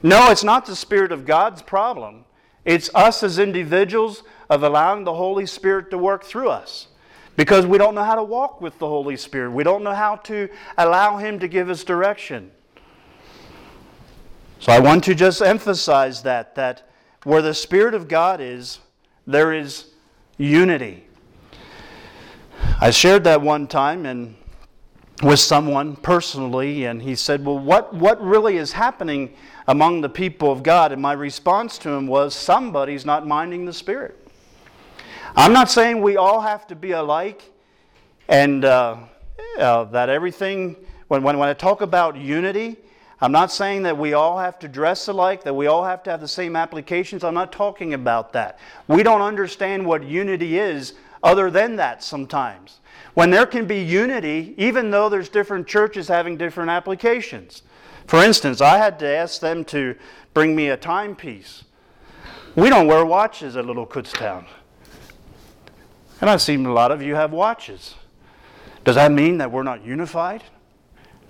No, 0.03 0.31
it's 0.31 0.44
not 0.44 0.66
the 0.66 0.77
Spirit 0.77 1.12
of 1.12 1.25
God's 1.25 1.62
problem. 1.62 2.27
It's 2.66 2.90
us 2.94 3.22
as 3.22 3.38
individuals 3.38 4.22
of 4.51 4.62
allowing 4.62 5.05
the 5.05 5.14
Holy 5.14 5.46
Spirit 5.46 5.90
to 5.92 5.96
work 5.96 6.22
through 6.22 6.51
us 6.51 6.88
because 7.37 7.64
we 7.64 7.79
don't 7.79 7.94
know 7.94 8.05
how 8.05 8.16
to 8.16 8.22
walk 8.22 8.61
with 8.61 8.79
the 8.79 8.87
Holy 8.87 9.16
Spirit. 9.16 9.53
We 9.53 9.64
don't 9.64 9.83
know 9.83 9.94
how 9.94 10.16
to 10.16 10.51
allow 10.77 11.16
Him 11.16 11.38
to 11.38 11.49
give 11.49 11.70
us 11.70 11.85
direction. 11.85 12.51
So 14.59 14.72
I 14.72 14.79
want 14.79 15.05
to 15.05 15.14
just 15.14 15.40
emphasize 15.40 16.22
that, 16.25 16.55
that 16.57 16.86
where 17.27 17.43
the 17.43 17.53
Spirit 17.53 17.93
of 17.93 18.07
God 18.07 18.41
is, 18.41 18.79
there 19.27 19.53
is 19.53 19.87
unity. 20.39 21.03
I 22.81 22.91
shared 22.93 23.25
that 23.25 23.43
one 23.43 23.67
time 23.67 24.07
and 24.07 24.37
with 25.25 25.41
someone 25.41 25.97
personally, 25.97 26.85
and 26.85 27.03
he 27.03 27.17
said, 27.17 27.45
Well, 27.45 27.59
what, 27.59 27.93
what 27.93 28.23
really 28.23 28.59
is 28.59 28.71
happening 28.71 29.35
among 29.67 30.03
the 30.03 30.09
people 30.09 30.53
of 30.53 30.62
God? 30.62 30.93
And 30.93 31.03
my 31.03 31.15
response 31.15 31.79
to 31.79 31.91
him 31.91 32.07
was, 32.07 32.33
Somebody's 32.33 33.05
not 33.05 33.27
minding 33.27 33.65
the 33.65 33.73
Spirit. 33.73 34.17
I'm 35.35 35.53
not 35.53 35.69
saying 35.69 36.01
we 36.01 36.17
all 36.17 36.41
have 36.41 36.69
to 36.69 36.77
be 36.77 36.93
alike 36.93 37.43
and 38.29 38.65
uh, 38.65 38.99
uh, 39.59 39.83
that 39.87 40.09
everything, 40.09 40.77
when, 41.09 41.25
when, 41.25 41.39
when 41.39 41.49
I 41.49 41.55
talk 41.55 41.81
about 41.81 42.17
unity, 42.17 42.77
I'm 43.20 43.33
not 43.33 43.50
saying 43.50 43.83
that 43.85 43.96
we 43.96 44.12
all 44.12 44.38
have 44.38 44.59
to 44.59 44.68
dress 44.68 45.09
alike, 45.09 45.42
that 45.44 45.55
we 45.55 45.66
all 45.66 45.85
have 45.85 46.02
to 46.02 46.11
have 46.11 46.20
the 46.20 46.29
same 46.29 46.55
applications. 46.55 47.24
I'm 47.24 47.35
not 47.35 47.50
talking 47.50 47.94
about 47.94 48.33
that. 48.35 48.59
We 48.88 49.02
don't 49.02 49.22
understand 49.22 49.87
what 49.87 50.05
unity 50.05 50.59
is 50.59 50.94
other 51.22 51.50
than 51.50 51.76
that 51.76 52.02
sometimes. 52.02 52.81
When 53.14 53.31
there 53.31 53.46
can 53.46 53.66
be 53.66 53.79
unity, 53.83 54.55
even 54.59 54.90
though 54.90 55.09
there's 55.09 55.31
different 55.31 55.66
churches 55.66 56.09
having 56.09 56.37
different 56.37 56.68
applications. 56.68 57.62
For 58.07 58.22
instance, 58.22 58.61
I 58.61 58.76
had 58.76 58.98
to 58.98 59.07
ask 59.07 59.40
them 59.40 59.64
to 59.66 59.96
bring 60.35 60.55
me 60.55 60.68
a 60.68 60.76
timepiece. 60.76 61.64
We 62.55 62.68
don't 62.68 62.87
wear 62.87 63.05
watches 63.07 63.57
at 63.57 63.64
Little 63.64 63.87
Kutztown. 63.87 64.44
And 66.20 66.29
I've 66.29 66.42
seen 66.42 66.64
a 66.66 66.72
lot 66.72 66.92
of 66.92 67.00
you 67.00 67.14
have 67.14 67.33
watches. 67.33 67.94
Does 68.85 68.96
that 68.96 69.11
mean 69.11 69.38
that 69.38 69.50
we're 69.50 69.62
not 69.62 69.85
unified? 69.85 70.44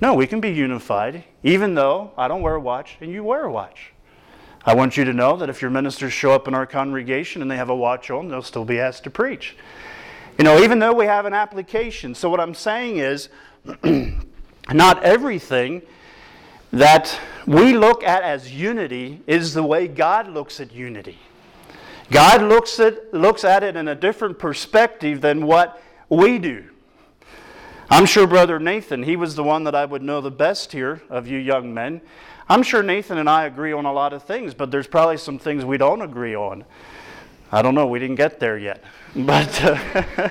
No, 0.01 0.13
we 0.15 0.27
can 0.27 0.41
be 0.41 0.51
unified, 0.51 1.25
even 1.47 1.75
though 1.75 2.11
I 2.19 2.27
don't 2.27 2.43
wear 2.43 2.57
a 2.57 2.61
watch 2.61 2.97
and 3.01 3.13
you 3.13 3.23
wear 3.23 3.45
a 3.45 3.53
watch. 3.53 3.93
I 4.65 4.75
want 4.75 4.97
you 4.97 5.05
to 5.05 5.13
know 5.13 5.37
that 5.37 5.49
if 5.49 5.63
your 5.63 5.71
ministers 5.71 6.13
show 6.13 6.33
up 6.33 6.49
in 6.49 6.55
our 6.55 6.67
congregation 6.67 7.41
and 7.41 7.49
they 7.49 7.57
have 7.57 7.71
a 7.71 7.77
watch 7.77 8.11
on, 8.11 8.29
they'll 8.29 8.43
still 8.43 8.65
be 8.65 8.81
asked 8.81 9.05
to 9.05 9.11
preach. 9.11 9.57
You 10.39 10.45
know, 10.45 10.59
even 10.59 10.81
though 10.81 10.93
we 10.93 11.07
have 11.07 11.25
an 11.25 11.35
application. 11.35 12.17
So, 12.17 12.29
what 12.29 12.41
I'm 12.41 12.53
saying 12.53 12.99
is, 12.99 13.29
not 14.73 15.05
everything 15.05 15.83
that 16.73 17.17
we 17.47 17.77
look 17.77 18.03
at 18.03 18.25
as 18.25 18.53
unity 18.53 19.23
is 19.29 19.55
the 19.55 19.63
way 19.63 19.87
God 19.87 20.29
looks 20.29 20.59
at 20.59 20.73
unity. 20.73 21.17
God 22.11 22.43
looks 22.43 22.81
at, 22.81 23.15
looks 23.15 23.45
at 23.45 23.63
it 23.63 23.77
in 23.77 23.87
a 23.87 23.95
different 23.95 24.41
perspective 24.41 25.21
than 25.21 25.47
what 25.47 25.81
we 26.09 26.41
do. 26.41 26.65
I'm 27.89 28.05
sure 28.05 28.27
Brother 28.27 28.59
Nathan, 28.59 29.05
he 29.05 29.15
was 29.15 29.37
the 29.37 29.45
one 29.45 29.63
that 29.65 29.75
I 29.77 29.85
would 29.85 30.03
know 30.03 30.21
the 30.21 30.31
best 30.31 30.73
here 30.73 31.03
of 31.09 31.29
you 31.29 31.39
young 31.39 31.73
men. 31.73 32.01
I'm 32.49 32.65
sure 32.65 32.83
Nathan 32.83 33.19
and 33.19 33.31
I 33.31 33.45
agree 33.45 33.73
on 33.73 33.85
a 33.87 33.93
lot 33.93 34.13
of 34.13 34.25
things, 34.25 34.55
but 34.55 34.73
there's 34.73 34.89
probably 34.89 35.19
some 35.19 35.39
things 35.39 35.65
we 35.65 35.79
don't 35.79 36.03
agree 36.03 36.35
on. 36.35 36.65
I 37.53 37.63
don't 37.63 37.77
know, 37.77 37.87
we 37.87 38.01
didn't 38.01 38.17
get 38.17 38.41
there 38.41 38.59
yet. 38.59 38.83
But, 39.17 39.65
uh, 39.65 39.79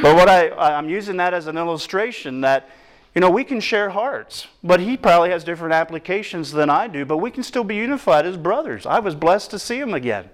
but 0.00 0.14
what 0.16 0.26
I, 0.26 0.48
I'm 0.50 0.88
using 0.88 1.18
that 1.18 1.34
as 1.34 1.46
an 1.46 1.58
illustration 1.58 2.40
that, 2.40 2.70
you 3.14 3.20
know, 3.20 3.28
we 3.28 3.44
can 3.44 3.60
share 3.60 3.90
hearts, 3.90 4.46
but 4.64 4.80
he 4.80 4.96
probably 4.96 5.28
has 5.28 5.44
different 5.44 5.74
applications 5.74 6.52
than 6.52 6.70
I 6.70 6.88
do, 6.88 7.04
but 7.04 7.18
we 7.18 7.30
can 7.30 7.42
still 7.42 7.64
be 7.64 7.76
unified 7.76 8.24
as 8.24 8.38
brothers. 8.38 8.86
I 8.86 9.00
was 9.00 9.14
blessed 9.14 9.50
to 9.50 9.58
see 9.58 9.78
him 9.78 9.92
again. 9.92 10.30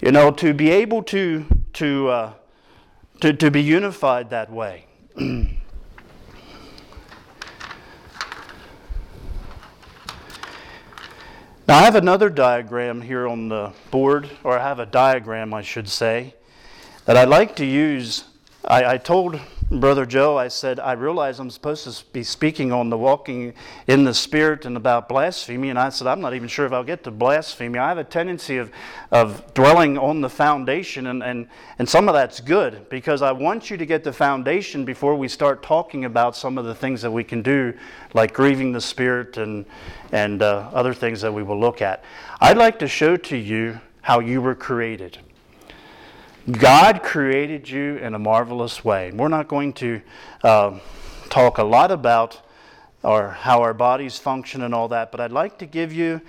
You 0.00 0.10
know, 0.10 0.30
to 0.30 0.54
be 0.54 0.70
able 0.70 1.02
to, 1.02 1.44
to, 1.74 2.08
uh, 2.08 2.32
to, 3.20 3.34
to 3.34 3.50
be 3.50 3.60
unified 3.60 4.30
that 4.30 4.50
way. 4.50 4.86
Now, 5.16 5.46
I 11.68 11.82
have 11.82 11.94
another 11.94 12.28
diagram 12.28 13.00
here 13.00 13.26
on 13.26 13.48
the 13.48 13.72
board, 13.90 14.28
or 14.42 14.58
I 14.58 14.62
have 14.62 14.80
a 14.80 14.86
diagram, 14.86 15.54
I 15.54 15.62
should 15.62 15.88
say, 15.88 16.34
that 17.04 17.16
I 17.16 17.24
like 17.24 17.54
to 17.56 17.64
use. 17.64 18.24
I, 18.64 18.94
I, 18.94 18.98
told 18.98 19.40
Brother 19.70 20.04
Joe, 20.04 20.36
I 20.36 20.48
said, 20.48 20.78
I 20.78 20.92
realize 20.92 21.40
I'm 21.40 21.48
supposed 21.48 21.84
to 21.84 22.04
be 22.12 22.22
speaking 22.22 22.70
on 22.70 22.90
the 22.90 22.98
walking 22.98 23.54
in 23.86 24.04
the 24.04 24.12
Spirit 24.12 24.66
and 24.66 24.76
about 24.76 25.08
blasphemy, 25.08 25.70
and 25.70 25.78
I 25.78 25.88
said, 25.88 26.06
I'm 26.06 26.20
not 26.20 26.34
even 26.34 26.48
sure 26.48 26.66
if 26.66 26.72
I'll 26.72 26.84
get 26.84 27.02
to 27.04 27.10
blasphemy. 27.10 27.78
I 27.78 27.88
have 27.88 27.96
a 27.96 28.04
tendency 28.04 28.58
of, 28.58 28.70
of 29.10 29.54
dwelling 29.54 29.96
on 29.96 30.20
the 30.20 30.28
foundation, 30.28 31.06
and, 31.06 31.22
and, 31.22 31.48
and 31.78 31.88
some 31.88 32.08
of 32.08 32.14
that's 32.14 32.40
good 32.40 32.90
because 32.90 33.22
I 33.22 33.32
want 33.32 33.70
you 33.70 33.78
to 33.78 33.86
get 33.86 34.04
the 34.04 34.12
foundation 34.12 34.84
before 34.84 35.14
we 35.14 35.28
start 35.28 35.62
talking 35.62 36.04
about 36.04 36.36
some 36.36 36.58
of 36.58 36.66
the 36.66 36.74
things 36.74 37.00
that 37.00 37.10
we 37.10 37.24
can 37.24 37.40
do, 37.40 37.72
like 38.12 38.34
grieving 38.34 38.70
the 38.70 38.82
Spirit 38.82 39.38
and, 39.38 39.64
and 40.12 40.42
uh, 40.42 40.68
other 40.74 40.92
things 40.92 41.22
that 41.22 41.32
we 41.32 41.42
will 41.42 41.58
look 41.58 41.80
at. 41.80 42.04
I'd 42.38 42.58
like 42.58 42.78
to 42.80 42.88
show 42.88 43.16
to 43.16 43.36
you 43.36 43.80
how 44.02 44.20
you 44.20 44.42
were 44.42 44.54
created. 44.54 45.16
God 46.50 47.02
created 47.02 47.70
you 47.70 47.96
in 47.96 48.14
a 48.14 48.18
marvelous 48.18 48.84
way. 48.84 49.10
We're 49.12 49.28
not 49.28 49.48
going 49.48 49.72
to 49.74 50.02
uh, 50.42 50.78
talk 51.30 51.56
a 51.56 51.64
lot 51.64 51.90
about 51.90 52.42
or 53.02 53.30
how 53.30 53.62
our 53.62 53.72
bodies 53.72 54.18
function 54.18 54.62
and 54.62 54.74
all 54.74 54.88
that, 54.88 55.10
but 55.10 55.20
I'd 55.20 55.32
like 55.32 55.58
to 55.58 55.66
give 55.66 55.90
you 55.90 56.20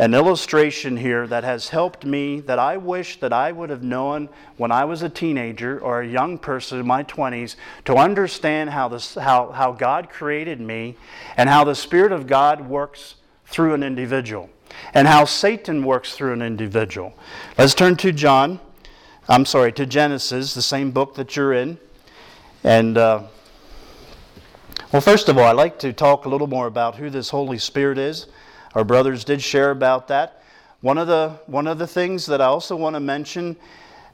an 0.00 0.14
illustration 0.14 0.96
here 0.96 1.28
that 1.28 1.44
has 1.44 1.68
helped 1.68 2.04
me 2.04 2.40
that 2.40 2.58
I 2.58 2.76
wish 2.76 3.20
that 3.20 3.32
I 3.32 3.52
would 3.52 3.70
have 3.70 3.84
known 3.84 4.28
when 4.56 4.72
I 4.72 4.84
was 4.84 5.02
a 5.02 5.08
teenager 5.08 5.78
or 5.78 6.00
a 6.00 6.08
young 6.08 6.38
person 6.38 6.80
in 6.80 6.86
my 6.86 7.04
20s 7.04 7.54
to 7.84 7.94
understand 7.94 8.70
how, 8.70 8.88
this, 8.88 9.14
how, 9.14 9.52
how 9.52 9.70
God 9.70 10.10
created 10.10 10.60
me 10.60 10.96
and 11.36 11.48
how 11.48 11.62
the 11.62 11.76
Spirit 11.76 12.10
of 12.10 12.26
God 12.26 12.68
works 12.68 13.16
through 13.46 13.74
an 13.74 13.84
individual 13.84 14.50
and 14.92 15.06
how 15.06 15.24
Satan 15.24 15.84
works 15.84 16.16
through 16.16 16.32
an 16.32 16.42
individual. 16.42 17.12
Let's 17.56 17.74
turn 17.74 17.96
to 17.98 18.10
John. 18.10 18.58
I'm 19.28 19.44
sorry, 19.44 19.70
to 19.74 19.86
Genesis, 19.86 20.52
the 20.52 20.62
same 20.62 20.90
book 20.90 21.14
that 21.14 21.36
you're 21.36 21.52
in. 21.52 21.78
And, 22.64 22.98
uh, 22.98 23.22
well, 24.92 25.00
first 25.00 25.28
of 25.28 25.38
all, 25.38 25.44
I'd 25.44 25.52
like 25.52 25.78
to 25.78 25.92
talk 25.92 26.24
a 26.24 26.28
little 26.28 26.48
more 26.48 26.66
about 26.66 26.96
who 26.96 27.08
this 27.08 27.30
Holy 27.30 27.58
Spirit 27.58 27.98
is. 27.98 28.26
Our 28.74 28.82
brothers 28.82 29.22
did 29.22 29.40
share 29.40 29.70
about 29.70 30.08
that. 30.08 30.42
One 30.80 30.98
of 30.98 31.06
the, 31.06 31.38
one 31.46 31.68
of 31.68 31.78
the 31.78 31.86
things 31.86 32.26
that 32.26 32.40
I 32.40 32.46
also 32.46 32.74
want 32.74 32.96
to 32.96 33.00
mention 33.00 33.56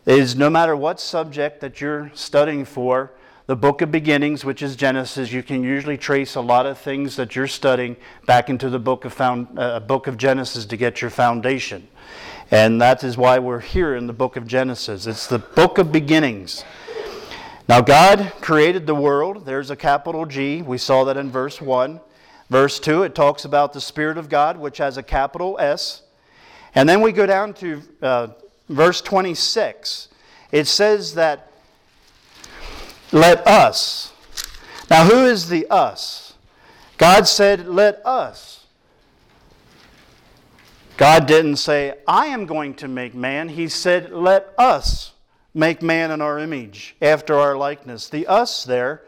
is 0.05 0.37
no 0.37 0.51
matter 0.51 0.77
what 0.77 1.01
subject 1.01 1.63
that 1.63 1.81
you're 1.81 2.11
studying 2.15 2.67
for, 2.67 3.13
the 3.47 3.57
book 3.57 3.81
of 3.81 3.91
beginnings, 3.91 4.45
which 4.45 4.61
is 4.61 4.77
Genesis, 4.77 5.33
you 5.33 5.43
can 5.43 5.63
usually 5.63 5.97
trace 5.97 6.35
a 6.35 6.41
lot 6.43 6.67
of 6.67 6.77
things 6.77 7.17
that 7.17 7.35
you're 7.35 7.47
studying 7.47 7.97
back 8.27 8.51
into 8.51 8.69
the 8.69 8.79
book 8.79 9.07
of, 9.07 9.15
found, 9.15 9.59
uh, 9.59 9.81
book 9.81 10.07
of 10.07 10.19
Genesis 10.19 10.67
to 10.67 10.77
get 10.77 11.01
your 11.01 11.11
foundation. 11.11 11.89
And 12.51 12.81
that 12.81 13.05
is 13.05 13.19
why 13.19 13.39
we're 13.39 13.61
here 13.61 13.95
in 13.95 14.07
the 14.07 14.15
book 14.15 14.37
of 14.37 14.47
Genesis. 14.47 15.07
It's 15.07 15.27
the 15.27 15.39
book 15.39 15.77
of 15.77 15.93
beginnings. 15.93 16.65
Now, 17.69 17.83
God 17.83 18.33
created 18.41 18.87
the 18.87 18.95
world. 18.95 19.45
There's 19.45 19.71
a 19.71 19.77
capital 19.77 20.25
G. 20.25 20.63
We 20.63 20.79
saw 20.79 21.05
that 21.05 21.19
in 21.19 21.31
verse 21.31 21.61
1. 21.61 22.01
Verse 22.49 22.81
2, 22.81 23.03
it 23.03 23.15
talks 23.15 23.45
about 23.45 23.75
the 23.75 23.81
Spirit 23.83 24.17
of 24.17 24.31
God, 24.31 24.57
which 24.57 24.79
has 24.79 24.97
a 24.97 25.03
capital 25.03 25.59
S. 25.61 26.01
And 26.75 26.89
then 26.89 27.03
we 27.03 27.13
go 27.13 27.27
down 27.27 27.53
to 27.55 27.83
uh, 28.01 28.29
verse 28.71 29.03
26. 29.03 30.09
It 30.51 30.67
says 30.67 31.15
that, 31.15 31.53
let 33.13 33.47
us. 33.47 34.15
Now, 34.89 35.05
who 35.05 35.27
is 35.27 35.51
the 35.51 35.67
us? 35.69 36.33
God 36.97 37.29
said, 37.29 37.69
let 37.69 38.01
us. 38.07 38.58
God 40.99 41.27
didn't 41.27 41.57
say, 41.57 41.95
I 42.09 42.27
am 42.27 42.45
going 42.45 42.75
to 42.75 42.89
make 42.89 43.15
man. 43.15 43.51
He 43.51 43.69
said, 43.69 44.11
Let 44.11 44.53
us 44.59 45.13
make 45.55 45.81
man 45.81 46.11
in 46.11 46.21
our 46.21 46.41
image, 46.41 46.97
after 47.01 47.37
our 47.37 47.57
likeness. 47.57 48.09
The 48.09 48.27
us 48.27 48.65
there 48.65 49.05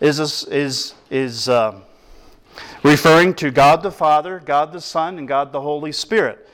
is, 0.00 0.20
is, 0.20 0.94
is 1.10 1.48
uh, 1.48 1.80
referring 2.82 3.32
to 3.36 3.50
God 3.50 3.82
the 3.82 3.90
Father, 3.90 4.38
God 4.38 4.70
the 4.70 4.82
Son, 4.82 5.16
and 5.16 5.26
God 5.26 5.50
the 5.50 5.62
Holy 5.62 5.92
Spirit. 5.92 6.46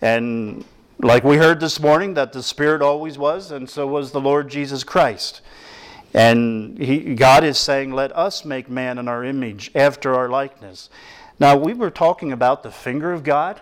And 0.00 0.64
like 1.00 1.24
we 1.24 1.36
heard 1.36 1.58
this 1.58 1.80
morning, 1.80 2.14
that 2.14 2.32
the 2.32 2.42
Spirit 2.42 2.80
always 2.80 3.18
was, 3.18 3.50
and 3.50 3.68
so 3.68 3.88
was 3.88 4.12
the 4.12 4.20
Lord 4.20 4.48
Jesus 4.48 4.84
Christ. 4.84 5.40
And 6.14 6.78
he, 6.78 7.16
God 7.16 7.42
is 7.42 7.58
saying, 7.58 7.90
Let 7.90 8.16
us 8.16 8.44
make 8.44 8.70
man 8.70 8.98
in 8.98 9.08
our 9.08 9.24
image, 9.24 9.72
after 9.74 10.14
our 10.14 10.28
likeness. 10.28 10.90
Now, 11.40 11.56
we 11.56 11.74
were 11.74 11.90
talking 11.90 12.30
about 12.30 12.62
the 12.62 12.70
finger 12.70 13.12
of 13.12 13.24
God. 13.24 13.60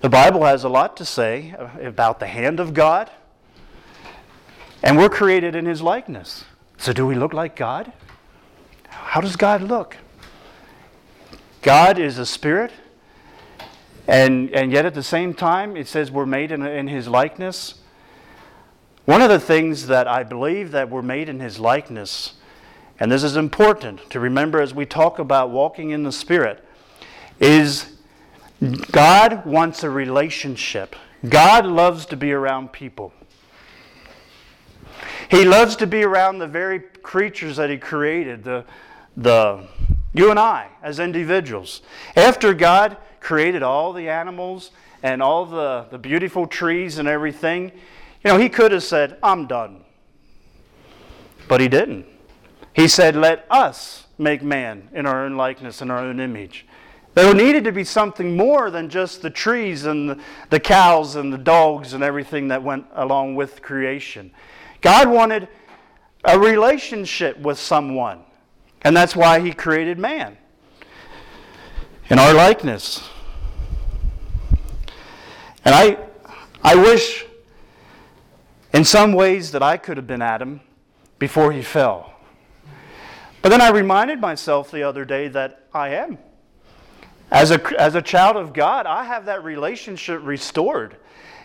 The 0.00 0.08
Bible 0.08 0.46
has 0.46 0.64
a 0.64 0.68
lot 0.70 0.96
to 0.96 1.04
say 1.04 1.54
about 1.78 2.20
the 2.20 2.26
hand 2.26 2.58
of 2.58 2.72
God, 2.72 3.10
and 4.82 4.96
we're 4.96 5.10
created 5.10 5.54
in 5.54 5.66
His 5.66 5.82
likeness. 5.82 6.46
So, 6.78 6.94
do 6.94 7.06
we 7.06 7.14
look 7.14 7.34
like 7.34 7.54
God? 7.54 7.92
How 8.88 9.20
does 9.20 9.36
God 9.36 9.60
look? 9.60 9.98
God 11.60 11.98
is 11.98 12.16
a 12.16 12.24
spirit, 12.24 12.72
and, 14.08 14.50
and 14.54 14.72
yet 14.72 14.86
at 14.86 14.94
the 14.94 15.02
same 15.02 15.34
time, 15.34 15.76
it 15.76 15.86
says 15.86 16.10
we're 16.10 16.24
made 16.24 16.50
in, 16.50 16.62
in 16.62 16.88
His 16.88 17.06
likeness. 17.06 17.74
One 19.04 19.20
of 19.20 19.28
the 19.28 19.38
things 19.38 19.88
that 19.88 20.08
I 20.08 20.22
believe 20.22 20.70
that 20.70 20.88
we're 20.88 21.02
made 21.02 21.28
in 21.28 21.40
His 21.40 21.58
likeness, 21.58 22.36
and 22.98 23.12
this 23.12 23.22
is 23.22 23.36
important 23.36 24.08
to 24.08 24.18
remember 24.18 24.62
as 24.62 24.72
we 24.72 24.86
talk 24.86 25.18
about 25.18 25.50
walking 25.50 25.90
in 25.90 26.04
the 26.04 26.12
Spirit, 26.12 26.64
is 27.38 27.89
God 28.60 29.46
wants 29.46 29.82
a 29.84 29.90
relationship. 29.90 30.94
God 31.26 31.66
loves 31.66 32.06
to 32.06 32.16
be 32.16 32.32
around 32.32 32.72
people. 32.72 33.12
He 35.30 35.44
loves 35.44 35.76
to 35.76 35.86
be 35.86 36.02
around 36.02 36.38
the 36.38 36.46
very 36.46 36.80
creatures 36.80 37.56
that 37.56 37.70
He 37.70 37.78
created, 37.78 38.44
the, 38.44 38.64
the, 39.16 39.66
you 40.12 40.30
and 40.30 40.38
I 40.38 40.68
as 40.82 40.98
individuals. 40.98 41.82
After 42.16 42.52
God 42.52 42.96
created 43.20 43.62
all 43.62 43.92
the 43.92 44.08
animals 44.08 44.72
and 45.02 45.22
all 45.22 45.46
the, 45.46 45.86
the 45.90 45.98
beautiful 45.98 46.46
trees 46.46 46.98
and 46.98 47.08
everything, 47.08 47.72
you 48.24 48.30
know, 48.30 48.38
He 48.38 48.48
could 48.48 48.72
have 48.72 48.82
said, 48.82 49.18
I'm 49.22 49.46
done. 49.46 49.84
But 51.48 51.60
He 51.60 51.68
didn't. 51.68 52.06
He 52.74 52.88
said, 52.88 53.16
Let 53.16 53.46
us 53.50 54.06
make 54.18 54.42
man 54.42 54.88
in 54.92 55.06
our 55.06 55.24
own 55.24 55.36
likeness 55.36 55.80
and 55.80 55.90
our 55.90 55.98
own 55.98 56.20
image. 56.20 56.66
There 57.20 57.34
needed 57.34 57.64
to 57.64 57.72
be 57.72 57.84
something 57.84 58.34
more 58.34 58.70
than 58.70 58.88
just 58.88 59.20
the 59.20 59.28
trees 59.28 59.84
and 59.84 60.18
the, 60.48 60.58
cows 60.58 61.16
and 61.16 61.30
the 61.30 61.36
dogs 61.36 61.92
and 61.92 62.02
everything 62.02 62.48
that 62.48 62.62
went 62.62 62.86
along 62.94 63.34
with 63.34 63.60
creation. 63.60 64.30
God 64.80 65.06
wanted 65.06 65.46
a 66.24 66.38
relationship 66.38 67.38
with 67.38 67.58
someone, 67.58 68.20
and 68.80 68.96
that's 68.96 69.14
why 69.14 69.38
He 69.38 69.52
created 69.52 69.98
man 69.98 70.38
in 72.08 72.18
our 72.18 72.32
likeness. 72.32 73.06
And 75.66 75.74
I, 75.74 75.98
I 76.62 76.74
wish 76.74 77.26
in 78.72 78.82
some 78.82 79.12
ways 79.12 79.52
that 79.52 79.62
I 79.62 79.76
could 79.76 79.98
have 79.98 80.06
been 80.06 80.22
Adam 80.22 80.62
before 81.18 81.52
he 81.52 81.60
fell. 81.60 82.14
But 83.42 83.50
then 83.50 83.60
I 83.60 83.68
reminded 83.68 84.22
myself 84.22 84.70
the 84.70 84.84
other 84.84 85.04
day 85.04 85.28
that 85.28 85.66
I 85.74 85.90
am. 85.90 86.16
As 87.30 87.50
a, 87.50 87.80
as 87.80 87.94
a 87.94 88.02
child 88.02 88.36
of 88.36 88.52
God, 88.52 88.86
I 88.86 89.04
have 89.04 89.26
that 89.26 89.44
relationship 89.44 90.20
restored. 90.24 90.96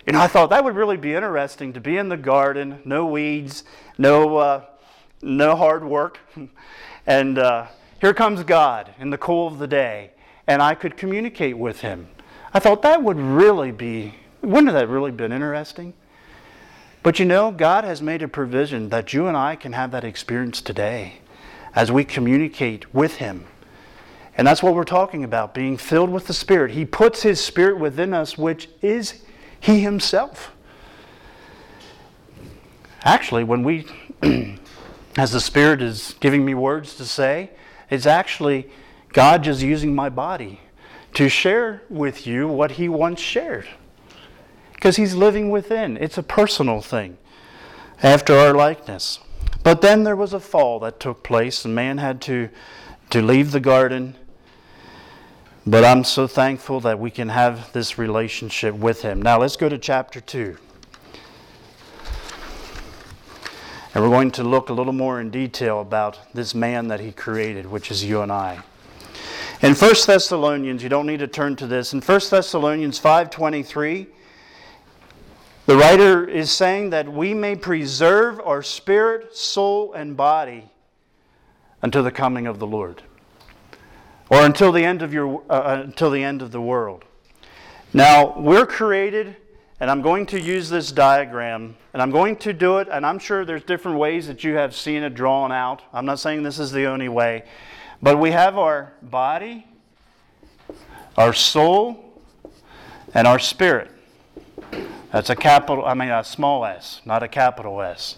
Know, 0.08 0.20
I 0.20 0.28
thought 0.28 0.50
that 0.52 0.64
would 0.64 0.76
really 0.76 0.98
be 0.98 1.14
interesting 1.14 1.74
to 1.74 1.80
be 1.80 1.98
in 1.98 2.10
the 2.10 2.18
garden, 2.18 2.80
no 2.86 3.06
weeds, 3.06 3.64
no, 3.98 4.38
uh, 4.38 4.66
no 5.22 5.56
hard 5.56 5.84
work. 5.84 6.20
And 7.08 7.38
uh, 7.38 7.68
here 8.02 8.16
comes 8.16 8.44
God 8.44 8.96
in 8.98 9.12
the 9.12 9.18
cool 9.20 9.48
of 9.48 9.60
the 9.60 9.68
day, 9.68 10.10
and 10.48 10.60
I 10.60 10.74
could 10.74 10.98
communicate 10.98 11.56
with 11.56 11.82
Him. 11.82 12.08
I 12.52 12.58
thought 12.58 12.82
that 12.82 13.04
would 13.04 13.20
really 13.20 13.72
be, 13.72 14.16
wouldn't 14.42 14.74
that 14.74 14.90
really 14.90 15.12
been 15.12 15.32
interesting? 15.32 15.94
But 17.04 17.20
you 17.20 17.26
know, 17.26 17.52
God 17.52 17.84
has 17.84 18.02
made 18.02 18.24
a 18.24 18.28
provision 18.28 18.90
that 18.90 19.14
you 19.14 19.28
and 19.28 19.38
I 19.38 19.56
can 19.56 19.74
have 19.74 19.92
that 19.92 20.04
experience 20.04 20.62
today. 20.62 21.20
as 21.76 21.92
we 21.92 22.06
communicate 22.06 22.92
with 22.92 23.18
Him. 23.18 23.46
And 24.38 24.46
that's 24.46 24.62
what 24.62 24.76
we're 24.76 24.84
talking 24.84 25.24
about 25.24 25.54
being 25.54 25.78
filled 25.78 26.10
with 26.10 26.28
the 26.28 26.34
Spirit. 26.34 26.72
He 26.72 26.86
puts 26.86 27.22
His 27.22 27.42
Spirit 27.42 27.80
within 27.80 28.14
us, 28.14 28.38
which 28.38 28.70
is 28.82 29.24
He 29.60 29.80
Himself. 29.80 30.52
Actually, 33.04 33.44
when 33.44 33.64
we, 33.64 33.86
as 35.18 35.32
the 35.32 35.40
Spirit 35.40 35.82
is 35.82 36.16
giving 36.20 36.44
me 36.44 36.54
words 36.54 36.96
to 36.96 37.06
say, 37.06 37.52
it's 37.90 38.06
actually 38.06 38.70
God 39.14 39.44
just 39.44 39.62
using 39.62 39.96
my 39.96 40.10
body 40.10 40.60
to 41.14 41.30
share 41.30 41.82
with 41.90 42.28
you 42.28 42.48
what 42.48 42.72
He 42.72 42.90
once 42.90 43.22
shared. 43.22 43.68
Because 44.74 44.98
He's 44.98 45.16
living 45.16 45.50
within. 45.50 45.98
It's 45.98 46.18
a 46.18 46.24
personal 46.24 46.82
thing 46.82 47.18
after 48.04 48.36
our 48.36 48.54
likeness. 48.54 49.20
But 49.64 49.82
then 49.82 50.04
there 50.04 50.16
was 50.16 50.34
a 50.34 50.40
fall 50.40 50.80
that 50.80 51.00
took 51.00 51.24
place, 51.24 51.64
and 51.64 51.74
man 51.74 52.00
had 52.00 52.22
to, 52.24 52.50
to 53.12 53.22
leave 53.22 53.52
the 53.52 53.60
garden. 53.60 54.16
But 55.68 55.84
I'm 55.84 56.04
so 56.04 56.28
thankful 56.28 56.80
that 56.82 57.00
we 57.00 57.10
can 57.10 57.30
have 57.30 57.74
this 57.74 57.98
relationship 57.98 58.76
with 58.76 59.02
Him. 59.02 59.20
Now 59.20 59.40
let's 59.40 59.58
go 59.58 59.68
to 59.68 59.80
chapter 59.80 60.22
2. 60.22 60.58
And 63.96 64.04
we're 64.04 64.10
going 64.10 64.30
to 64.32 64.44
look 64.44 64.70
a 64.70 64.74
little 64.74 64.94
more 64.94 65.20
in 65.20 65.32
detail 65.32 65.82
about 65.82 66.20
this 66.34 66.54
man 66.54 66.90
that 66.90 67.00
he 67.00 67.12
created, 67.14 67.66
which 67.66 67.90
is 67.90 68.04
you 68.04 68.22
and 68.22 68.32
I. 68.32 68.60
In 69.62 69.74
1 69.74 69.94
Thessalonians, 70.06 70.84
you 70.84 70.90
don't 70.90 71.08
need 71.08 71.20
to 71.20 71.28
turn 71.28 71.56
to 71.56 71.66
this. 71.66 71.94
In 71.94 72.02
1 72.02 72.30
Thessalonians 72.30 73.00
5:23, 73.00 74.08
the 75.66 75.78
writer 75.78 76.28
is 76.28 76.52
saying 76.52 76.92
that 76.92 77.12
we 77.12 77.34
may 77.34 77.56
preserve 77.56 78.40
our 78.42 78.62
spirit, 78.62 79.36
soul, 79.36 79.94
and 79.94 80.16
body 80.16 80.70
until 81.82 82.04
the 82.04 82.12
coming 82.12 82.46
of 82.46 82.60
the 82.60 82.68
Lord, 82.68 83.02
or 84.30 84.46
until 84.46 84.72
the 84.72 84.84
end 84.84 85.02
of 85.02 85.14
your 85.14 85.44
uh, 85.50 85.54
uh 85.54 85.82
until 85.84 86.12
the 86.12 86.24
end 86.24 86.42
of 86.42 86.52
the 86.52 86.62
world. 86.62 87.04
Now, 87.94 88.38
we're 88.40 88.66
created 88.66 89.38
and 89.80 89.92
I'm 89.92 90.02
going 90.02 90.26
to 90.28 90.40
use 90.40 90.70
this 90.70 90.92
diagram, 90.92 91.76
and 91.94 92.02
I'm 92.02 92.12
going 92.12 92.38
to 92.38 92.54
do 92.54 92.78
it, 92.78 92.88
and 92.90 93.06
I'm 93.06 93.20
sure 93.20 93.44
there's 93.44 93.64
different 93.64 93.98
ways 93.98 94.26
that 94.28 94.44
you 94.44 94.56
have 94.56 94.74
seen 94.74 95.04
it 95.04 95.14
drawn 95.14 95.52
out. 95.52 95.82
I'm 95.92 96.06
not 96.06 96.20
saying 96.20 96.44
this 96.44 96.60
is 96.60 96.72
the 96.72 96.86
only 96.86 97.10
way. 97.10 97.44
But 98.02 98.18
we 98.18 98.32
have 98.32 98.58
our 98.58 98.94
body, 99.02 99.68
our 101.18 101.34
soul, 101.34 102.22
and 103.14 103.28
our 103.28 103.40
spirit. 103.40 103.92
That's 105.12 105.30
a 105.30 105.36
capital, 105.36 105.86
I 105.86 105.94
mean 105.94 106.10
a 106.10 106.24
small 106.24 106.64
s, 106.66 107.02
not 107.06 107.22
a 107.22 107.28
capital 107.28 107.82
S. 107.82 108.16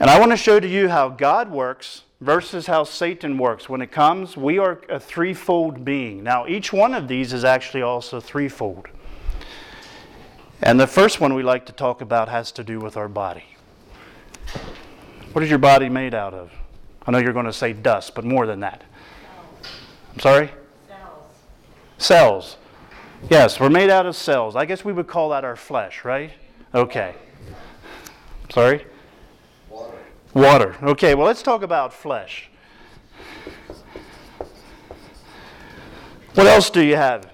And 0.00 0.10
I 0.10 0.18
want 0.18 0.32
to 0.32 0.36
show 0.36 0.58
to 0.58 0.68
you 0.68 0.88
how 0.88 1.08
God 1.08 1.50
works 1.50 2.02
versus 2.20 2.66
how 2.66 2.84
Satan 2.84 3.38
works. 3.38 3.68
When 3.68 3.80
it 3.80 3.92
comes, 3.92 4.36
we 4.36 4.58
are 4.58 4.80
a 4.88 4.98
threefold 4.98 5.84
being. 5.84 6.22
Now, 6.22 6.46
each 6.46 6.72
one 6.72 6.94
of 6.94 7.08
these 7.08 7.32
is 7.32 7.44
actually 7.44 7.82
also 7.82 8.20
threefold. 8.20 8.88
And 10.60 10.80
the 10.80 10.86
first 10.86 11.20
one 11.20 11.34
we 11.34 11.42
like 11.42 11.66
to 11.66 11.72
talk 11.72 12.00
about 12.00 12.28
has 12.28 12.50
to 12.52 12.64
do 12.64 12.80
with 12.80 12.96
our 12.96 13.08
body. 13.08 13.44
What 15.32 15.44
is 15.44 15.50
your 15.50 15.60
body 15.60 15.88
made 15.88 16.14
out 16.14 16.34
of? 16.34 16.50
I 17.06 17.12
know 17.12 17.18
you're 17.18 17.32
going 17.32 17.46
to 17.46 17.52
say 17.52 17.72
dust, 17.72 18.14
but 18.14 18.24
more 18.24 18.46
than 18.46 18.60
that. 18.60 18.82
I'm 20.12 20.20
sorry? 20.20 20.50
Cells. 20.88 21.24
Cells. 21.98 22.56
Yes, 23.30 23.60
we're 23.60 23.70
made 23.70 23.90
out 23.90 24.06
of 24.06 24.16
cells. 24.16 24.56
I 24.56 24.64
guess 24.64 24.84
we 24.84 24.92
would 24.92 25.06
call 25.06 25.30
that 25.30 25.44
our 25.44 25.56
flesh, 25.56 26.04
right? 26.04 26.32
Okay. 26.74 27.14
Sorry? 28.50 28.84
Water. 30.34 30.76
Okay, 30.82 31.14
well, 31.14 31.26
let's 31.26 31.42
talk 31.42 31.62
about 31.62 31.92
flesh. 31.92 32.50
What 36.34 36.46
else 36.46 36.70
do 36.70 36.82
you 36.82 36.94
have? 36.94 37.28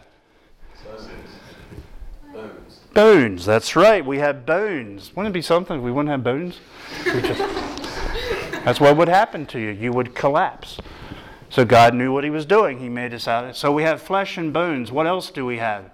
Bones. 2.32 2.80
Bones, 2.94 3.44
that's 3.44 3.76
right. 3.76 4.04
We 4.04 4.18
have 4.18 4.46
bones. 4.46 5.14
Wouldn't 5.14 5.32
it 5.32 5.36
be 5.36 5.42
something 5.42 5.76
if 5.76 5.82
we 5.82 5.90
wouldn't 5.90 6.10
have 6.10 6.24
bones? 6.24 6.60
Just, 7.04 7.38
that's 8.64 8.80
what 8.80 8.96
would 8.96 9.08
happen 9.08 9.44
to 9.46 9.58
you. 9.58 9.70
You 9.70 9.92
would 9.92 10.14
collapse. 10.14 10.78
So 11.50 11.64
God 11.64 11.94
knew 11.94 12.12
what 12.12 12.24
He 12.24 12.30
was 12.30 12.46
doing. 12.46 12.78
He 12.78 12.88
made 12.88 13.12
us 13.12 13.28
out. 13.28 13.54
So 13.56 13.70
we 13.70 13.82
have 13.82 14.00
flesh 14.00 14.38
and 14.38 14.52
bones. 14.52 14.90
What 14.90 15.06
else 15.06 15.30
do 15.30 15.44
we 15.44 15.58
have? 15.58 15.90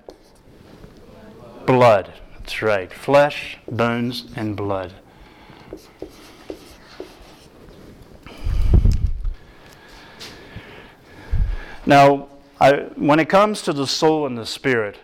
Blood. 1.67 2.13
That's 2.39 2.63
right. 2.63 2.93
Flesh, 2.93 3.59
bones, 3.69 4.27
and 4.37 4.57
blood. 4.57 4.93
Now, 11.91 12.29
I, 12.61 12.83
when 12.95 13.19
it 13.19 13.29
comes 13.29 13.63
to 13.63 13.73
the 13.73 13.85
soul 13.85 14.25
and 14.25 14.39
the 14.39 14.47
spirit, 14.47 14.99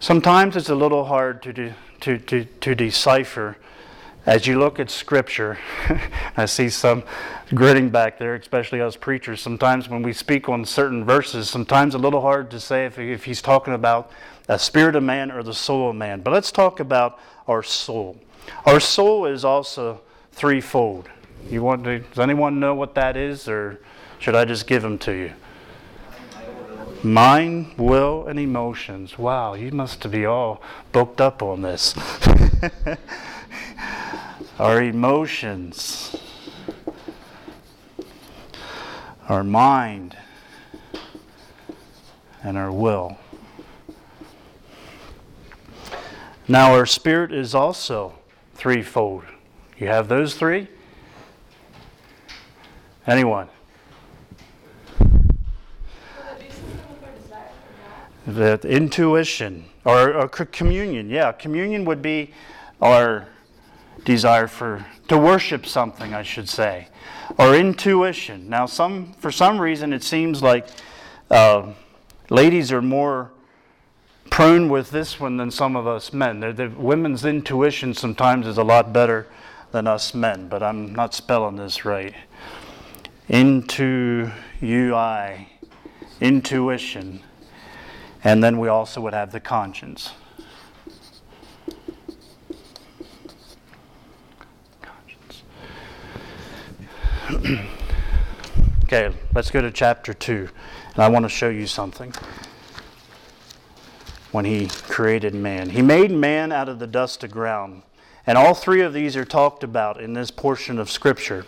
sometimes 0.00 0.54
it's 0.54 0.68
a 0.68 0.74
little 0.74 1.06
hard 1.06 1.42
to, 1.44 1.52
de, 1.54 1.74
to, 2.00 2.18
to, 2.18 2.44
to 2.44 2.74
decipher. 2.74 3.56
As 4.26 4.46
you 4.46 4.58
look 4.58 4.78
at 4.78 4.90
Scripture, 4.90 5.58
I 6.36 6.44
see 6.44 6.68
some 6.68 7.04
gritting 7.54 7.88
back 7.88 8.18
there, 8.18 8.34
especially 8.34 8.82
us 8.82 8.96
preachers. 8.96 9.40
Sometimes 9.40 9.88
when 9.88 10.02
we 10.02 10.12
speak 10.12 10.46
on 10.46 10.66
certain 10.66 11.06
verses, 11.06 11.48
sometimes 11.48 11.94
a 11.94 11.98
little 11.98 12.20
hard 12.20 12.50
to 12.50 12.60
say 12.60 12.84
if, 12.84 12.98
if 12.98 13.24
he's 13.24 13.40
talking 13.40 13.72
about 13.72 14.12
the 14.46 14.58
spirit 14.58 14.96
of 14.96 15.02
man 15.02 15.30
or 15.30 15.42
the 15.42 15.54
soul 15.54 15.88
of 15.88 15.96
man. 15.96 16.20
But 16.20 16.34
let's 16.34 16.52
talk 16.52 16.80
about 16.80 17.18
our 17.48 17.62
soul. 17.62 18.18
Our 18.66 18.78
soul 18.78 19.24
is 19.24 19.42
also 19.42 20.02
threefold. 20.32 21.08
You 21.48 21.62
want 21.62 21.84
to, 21.84 22.00
does 22.00 22.18
anyone 22.18 22.60
know 22.60 22.74
what 22.74 22.94
that 22.96 23.16
is, 23.16 23.48
or 23.48 23.80
should 24.18 24.36
I 24.36 24.44
just 24.44 24.66
give 24.66 24.82
them 24.82 24.98
to 24.98 25.12
you? 25.12 25.32
Mind, 27.02 27.78
will, 27.78 28.26
and 28.26 28.38
emotions. 28.38 29.18
Wow, 29.18 29.54
you 29.54 29.72
must 29.72 30.10
be 30.10 30.26
all 30.26 30.60
booked 30.92 31.18
up 31.18 31.42
on 31.42 31.62
this. 31.62 31.94
our 34.58 34.82
emotions, 34.82 36.14
our 39.30 39.42
mind, 39.42 40.14
and 42.42 42.58
our 42.58 42.70
will. 42.70 43.16
Now, 46.46 46.74
our 46.74 46.84
spirit 46.84 47.32
is 47.32 47.54
also 47.54 48.18
threefold. 48.54 49.24
You 49.78 49.86
have 49.86 50.08
those 50.08 50.34
three? 50.34 50.68
Anyone? 53.06 53.48
That 58.26 58.64
intuition 58.64 59.64
or, 59.84 60.14
or 60.14 60.28
communion. 60.28 61.10
Yeah, 61.10 61.32
communion 61.32 61.84
would 61.84 62.02
be 62.02 62.32
our 62.80 63.26
desire 64.04 64.46
for 64.46 64.84
to 65.08 65.18
worship 65.18 65.66
something, 65.66 66.14
I 66.14 66.22
should 66.22 66.48
say, 66.48 66.88
or 67.38 67.54
intuition. 67.54 68.48
Now, 68.48 68.66
some 68.66 69.12
for 69.14 69.30
some 69.30 69.60
reason 69.60 69.92
it 69.92 70.02
seems 70.02 70.42
like 70.42 70.68
uh, 71.30 71.72
ladies 72.28 72.72
are 72.72 72.82
more 72.82 73.30
prone 74.30 74.68
with 74.68 74.90
this 74.90 75.18
one 75.18 75.36
than 75.36 75.50
some 75.50 75.76
of 75.76 75.86
us 75.86 76.12
men. 76.12 76.40
The, 76.40 76.52
the 76.52 76.68
women's 76.70 77.24
intuition 77.24 77.94
sometimes 77.94 78.46
is 78.46 78.58
a 78.58 78.64
lot 78.64 78.92
better 78.92 79.26
than 79.72 79.86
us 79.86 80.14
men, 80.14 80.48
but 80.48 80.62
I'm 80.62 80.94
not 80.94 81.14
spelling 81.14 81.56
this 81.56 81.84
right. 81.84 82.14
Into 83.28 84.30
UI, 84.62 85.48
intuition. 86.20 87.20
And 88.22 88.44
then 88.44 88.58
we 88.58 88.68
also 88.68 89.00
would 89.00 89.14
have 89.14 89.32
the 89.32 89.40
conscience. 89.40 90.12
Conscience. 94.82 95.42
okay, 98.84 99.14
let's 99.34 99.50
go 99.50 99.62
to 99.62 99.70
chapter 99.70 100.12
2. 100.12 100.48
And 100.94 101.02
I 101.02 101.08
want 101.08 101.24
to 101.24 101.30
show 101.30 101.48
you 101.48 101.66
something. 101.66 102.12
When 104.32 104.44
he 104.44 104.66
created 104.66 105.34
man, 105.34 105.70
he 105.70 105.82
made 105.82 106.10
man 106.10 106.52
out 106.52 106.68
of 106.68 106.78
the 106.78 106.86
dust 106.86 107.24
of 107.24 107.30
ground. 107.30 107.82
And 108.26 108.36
all 108.36 108.54
three 108.54 108.82
of 108.82 108.92
these 108.92 109.16
are 109.16 109.24
talked 109.24 109.64
about 109.64 110.00
in 110.00 110.12
this 110.12 110.30
portion 110.30 110.78
of 110.78 110.90
Scripture. 110.90 111.46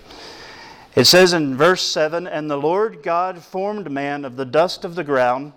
It 0.94 1.04
says 1.04 1.32
in 1.32 1.56
verse 1.56 1.82
7 1.82 2.26
And 2.26 2.50
the 2.50 2.56
Lord 2.56 3.02
God 3.02 3.42
formed 3.42 3.90
man 3.90 4.24
of 4.24 4.36
the 4.36 4.44
dust 4.46 4.84
of 4.84 4.94
the 4.94 5.04
ground 5.04 5.52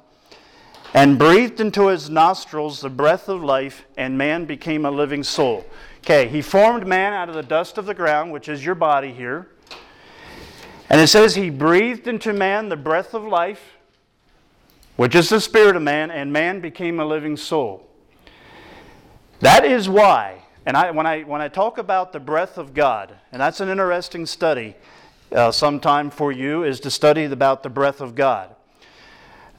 and 0.95 1.19
breathed 1.19 1.59
into 1.59 1.87
his 1.87 2.09
nostrils 2.09 2.79
the 2.79 2.89
breath 2.89 3.27
of 3.27 3.43
life, 3.43 3.83
and 3.97 4.17
man 4.17 4.45
became 4.45 4.85
a 4.85 4.89
living 4.89 5.23
soul. 5.23 5.65
Okay, 5.99 6.29
he 6.29 6.41
formed 6.41 6.87
man 6.87 7.11
out 7.11 7.27
of 7.27 7.35
the 7.35 7.43
dust 7.43 7.77
of 7.77 7.85
the 7.85 7.93
ground, 7.93 8.31
which 8.31 8.47
is 8.47 8.63
your 8.63 8.75
body 8.75 9.11
here. 9.11 9.49
And 10.89 11.01
it 11.01 11.07
says 11.07 11.35
he 11.35 11.49
breathed 11.49 12.07
into 12.07 12.31
man 12.31 12.69
the 12.69 12.77
breath 12.77 13.13
of 13.13 13.25
life, 13.25 13.73
which 14.95 15.15
is 15.15 15.27
the 15.27 15.41
spirit 15.41 15.75
of 15.75 15.81
man, 15.81 16.11
and 16.11 16.31
man 16.31 16.61
became 16.61 17.01
a 17.01 17.05
living 17.05 17.35
soul. 17.35 17.85
That 19.41 19.65
is 19.65 19.89
why 19.89 20.43
and 20.65 20.77
I, 20.77 20.91
when, 20.91 21.05
I, 21.05 21.23
when 21.23 21.41
I 21.41 21.49
talk 21.49 21.77
about 21.77 22.13
the 22.13 22.21
breath 22.21 22.57
of 22.57 22.73
God, 22.73 23.13
and 23.33 23.41
that's 23.41 23.59
an 23.59 23.67
interesting 23.67 24.25
study 24.25 24.75
uh, 25.33 25.51
sometime 25.51 26.09
for 26.09 26.31
you, 26.31 26.63
is 26.63 26.79
to 26.79 26.89
study 26.89 27.25
about 27.25 27.63
the 27.63 27.69
breath 27.69 27.99
of 27.99 28.15
God. 28.15 28.54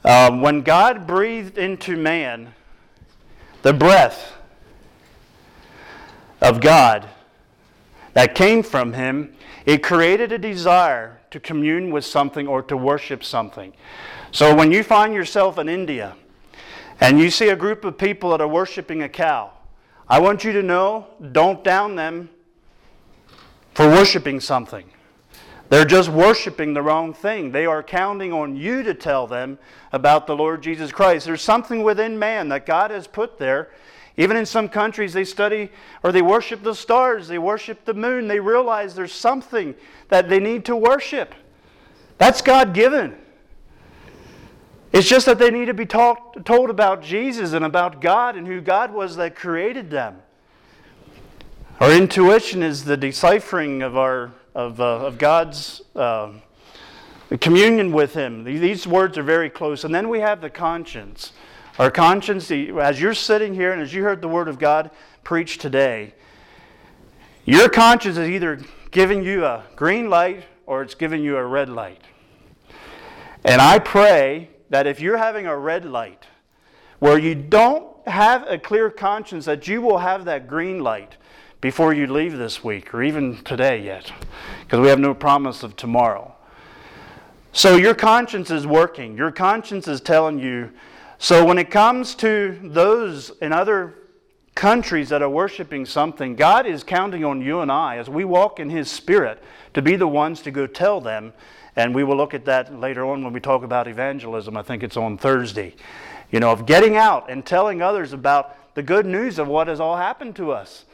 Um, 0.07 0.39
when 0.39 0.61
God 0.61 1.05
breathed 1.05 1.57
into 1.57 1.97
man 1.97 2.53
the 3.61 3.73
breath 3.73 4.31
of 6.41 6.61
God 6.61 7.09
that 8.13 8.33
came 8.33 8.63
from 8.63 8.93
him, 8.93 9.35
it 9.65 9.83
created 9.83 10.31
a 10.31 10.37
desire 10.37 11.19
to 11.31 11.41
commune 11.41 11.91
with 11.91 12.05
something 12.05 12.47
or 12.47 12.61
to 12.61 12.77
worship 12.77 13.21
something. 13.21 13.73
So 14.31 14.55
when 14.55 14.71
you 14.71 14.81
find 14.81 15.13
yourself 15.13 15.57
in 15.57 15.67
India 15.67 16.15
and 17.01 17.19
you 17.19 17.29
see 17.29 17.49
a 17.49 17.55
group 17.57 17.83
of 17.83 17.97
people 17.97 18.29
that 18.29 18.39
are 18.39 18.47
worshiping 18.47 19.03
a 19.03 19.09
cow, 19.09 19.51
I 20.07 20.19
want 20.21 20.45
you 20.45 20.53
to 20.53 20.63
know 20.63 21.07
don't 21.33 21.65
down 21.65 21.97
them 21.97 22.29
for 23.73 23.89
worshiping 23.89 24.39
something. 24.39 24.89
They're 25.69 25.85
just 25.85 26.09
worshiping 26.09 26.73
the 26.73 26.81
wrong 26.81 27.13
thing. 27.13 27.51
They 27.51 27.65
are 27.65 27.83
counting 27.83 28.31
on 28.31 28.55
you 28.55 28.83
to 28.83 28.93
tell 28.93 29.27
them 29.27 29.59
about 29.91 30.25
the 30.25 30.35
Lord 30.35 30.63
Jesus 30.63 30.91
Christ. 30.91 31.25
There's 31.25 31.41
something 31.41 31.83
within 31.83 32.17
man 32.17 32.49
that 32.49 32.65
God 32.65 32.91
has 32.91 33.05
put 33.07 33.37
there. 33.37 33.69
Even 34.15 34.37
in 34.37 34.45
some 34.45 34.69
countries, 34.69 35.13
they 35.13 35.25
study 35.25 35.69
or 36.03 36.11
they 36.11 36.21
worship 36.21 36.63
the 36.63 36.73
stars, 36.73 37.27
they 37.27 37.37
worship 37.37 37.85
the 37.85 37.93
moon. 37.93 38.27
They 38.27 38.39
realize 38.39 38.95
there's 38.95 39.13
something 39.13 39.75
that 40.09 40.29
they 40.29 40.39
need 40.39 40.65
to 40.65 40.75
worship. 40.75 41.35
That's 42.17 42.41
God 42.41 42.73
given. 42.73 43.15
It's 44.93 45.07
just 45.07 45.25
that 45.25 45.37
they 45.37 45.51
need 45.51 45.65
to 45.65 45.73
be 45.73 45.85
talk, 45.85 46.45
told 46.45 46.69
about 46.69 47.03
Jesus 47.03 47.53
and 47.53 47.65
about 47.65 48.01
God 48.01 48.35
and 48.35 48.47
who 48.47 48.61
God 48.61 48.93
was 48.93 49.17
that 49.17 49.35
created 49.35 49.91
them. 49.91 50.21
Our 51.79 51.91
intuition 51.91 52.63
is 52.63 52.85
the 52.85 52.97
deciphering 52.97 53.83
of, 53.83 53.97
our, 53.97 54.31
of, 54.57 54.81
uh, 54.81 55.05
of 55.05 55.19
God's 55.19 55.83
uh, 55.95 56.31
communion 57.39 57.91
with 57.91 58.15
Him. 58.15 58.43
These 58.43 58.87
words 58.87 59.15
are 59.19 59.23
very 59.23 59.51
close. 59.51 59.83
And 59.83 59.93
then 59.93 60.09
we 60.09 60.19
have 60.19 60.41
the 60.41 60.49
conscience. 60.49 61.31
Our 61.77 61.91
conscience, 61.91 62.49
as 62.49 62.99
you're 62.99 63.13
sitting 63.13 63.53
here 63.53 63.71
and 63.71 63.79
as 63.79 63.93
you 63.93 64.01
heard 64.01 64.19
the 64.19 64.27
Word 64.27 64.47
of 64.47 64.57
God 64.57 64.89
preached 65.23 65.61
today, 65.61 66.15
your 67.45 67.69
conscience 67.69 68.17
is 68.17 68.27
either 68.27 68.59
giving 68.89 69.23
you 69.23 69.45
a 69.45 69.63
green 69.75 70.09
light 70.09 70.43
or 70.65 70.81
it's 70.81 70.95
giving 70.95 71.21
you 71.21 71.37
a 71.37 71.45
red 71.45 71.69
light. 71.69 72.01
And 73.45 73.61
I 73.61 73.77
pray 73.77 74.49
that 74.71 74.87
if 74.87 74.99
you're 74.99 75.17
having 75.17 75.45
a 75.45 75.55
red 75.55 75.85
light 75.85 76.25
where 76.97 77.19
you 77.19 77.35
don't 77.35 77.85
have 78.07 78.43
a 78.49 78.57
clear 78.57 78.89
conscience, 78.89 79.45
that 79.45 79.67
you 79.67 79.83
will 79.83 79.99
have 79.99 80.25
that 80.25 80.47
green 80.47 80.79
light 80.79 81.15
before 81.61 81.93
you 81.93 82.07
leave 82.07 82.37
this 82.37 82.63
week 82.63 82.93
or 82.93 83.03
even 83.03 83.37
today 83.43 83.81
yet, 83.83 84.11
because 84.61 84.79
we 84.79 84.87
have 84.87 84.99
no 84.99 85.13
promise 85.13 85.63
of 85.63 85.75
tomorrow. 85.75 86.33
So 87.51 87.75
your 87.75 87.95
conscience 87.95 88.51
is 88.51 88.67
working. 88.67 89.17
Your 89.17 89.31
conscience 89.31 89.87
is 89.87 89.99
telling 90.01 90.39
you. 90.39 90.71
So 91.17 91.43
when 91.43 91.57
it 91.57 91.71
comes 91.71 92.13
to 92.15 92.59
those 92.63 93.31
in 93.41 93.51
other 93.51 93.95
countries 94.53 95.09
that 95.09 95.21
are 95.21 95.29
worshiping 95.29 95.85
something, 95.85 96.35
God 96.35 96.67
is 96.67 96.83
counting 96.83 97.23
on 97.25 97.41
you 97.41 97.61
and 97.61 97.71
I 97.71 97.97
as 97.97 98.09
we 98.09 98.25
walk 98.25 98.59
in 98.59 98.69
His 98.69 98.91
Spirit 98.91 99.41
to 99.73 99.81
be 99.81 99.95
the 99.95 100.07
ones 100.07 100.41
to 100.41 100.51
go 100.51 100.67
tell 100.67 101.01
them 101.01 101.33
and 101.75 101.93
we 101.93 102.03
will 102.03 102.17
look 102.17 102.33
at 102.33 102.45
that 102.45 102.77
later 102.77 103.05
on 103.05 103.23
when 103.23 103.31
we 103.31 103.39
talk 103.39 103.63
about 103.63 103.87
evangelism. 103.87 104.57
I 104.57 104.63
think 104.63 104.81
it's 104.81 104.97
on 104.97 105.17
Thursday. 105.17 105.75
You 106.31 106.39
know, 106.39 106.51
of 106.51 106.65
getting 106.65 106.97
out 106.97 107.29
and 107.29 107.45
telling 107.45 107.81
others 107.81 108.13
about 108.13 108.75
the 108.75 108.83
good 108.83 109.05
news 109.05 109.39
of 109.39 109.47
what 109.47 109.67
has 109.67 109.79
all 109.79 109.95
happened 109.95 110.35
to 110.37 110.51
us. 110.51 110.85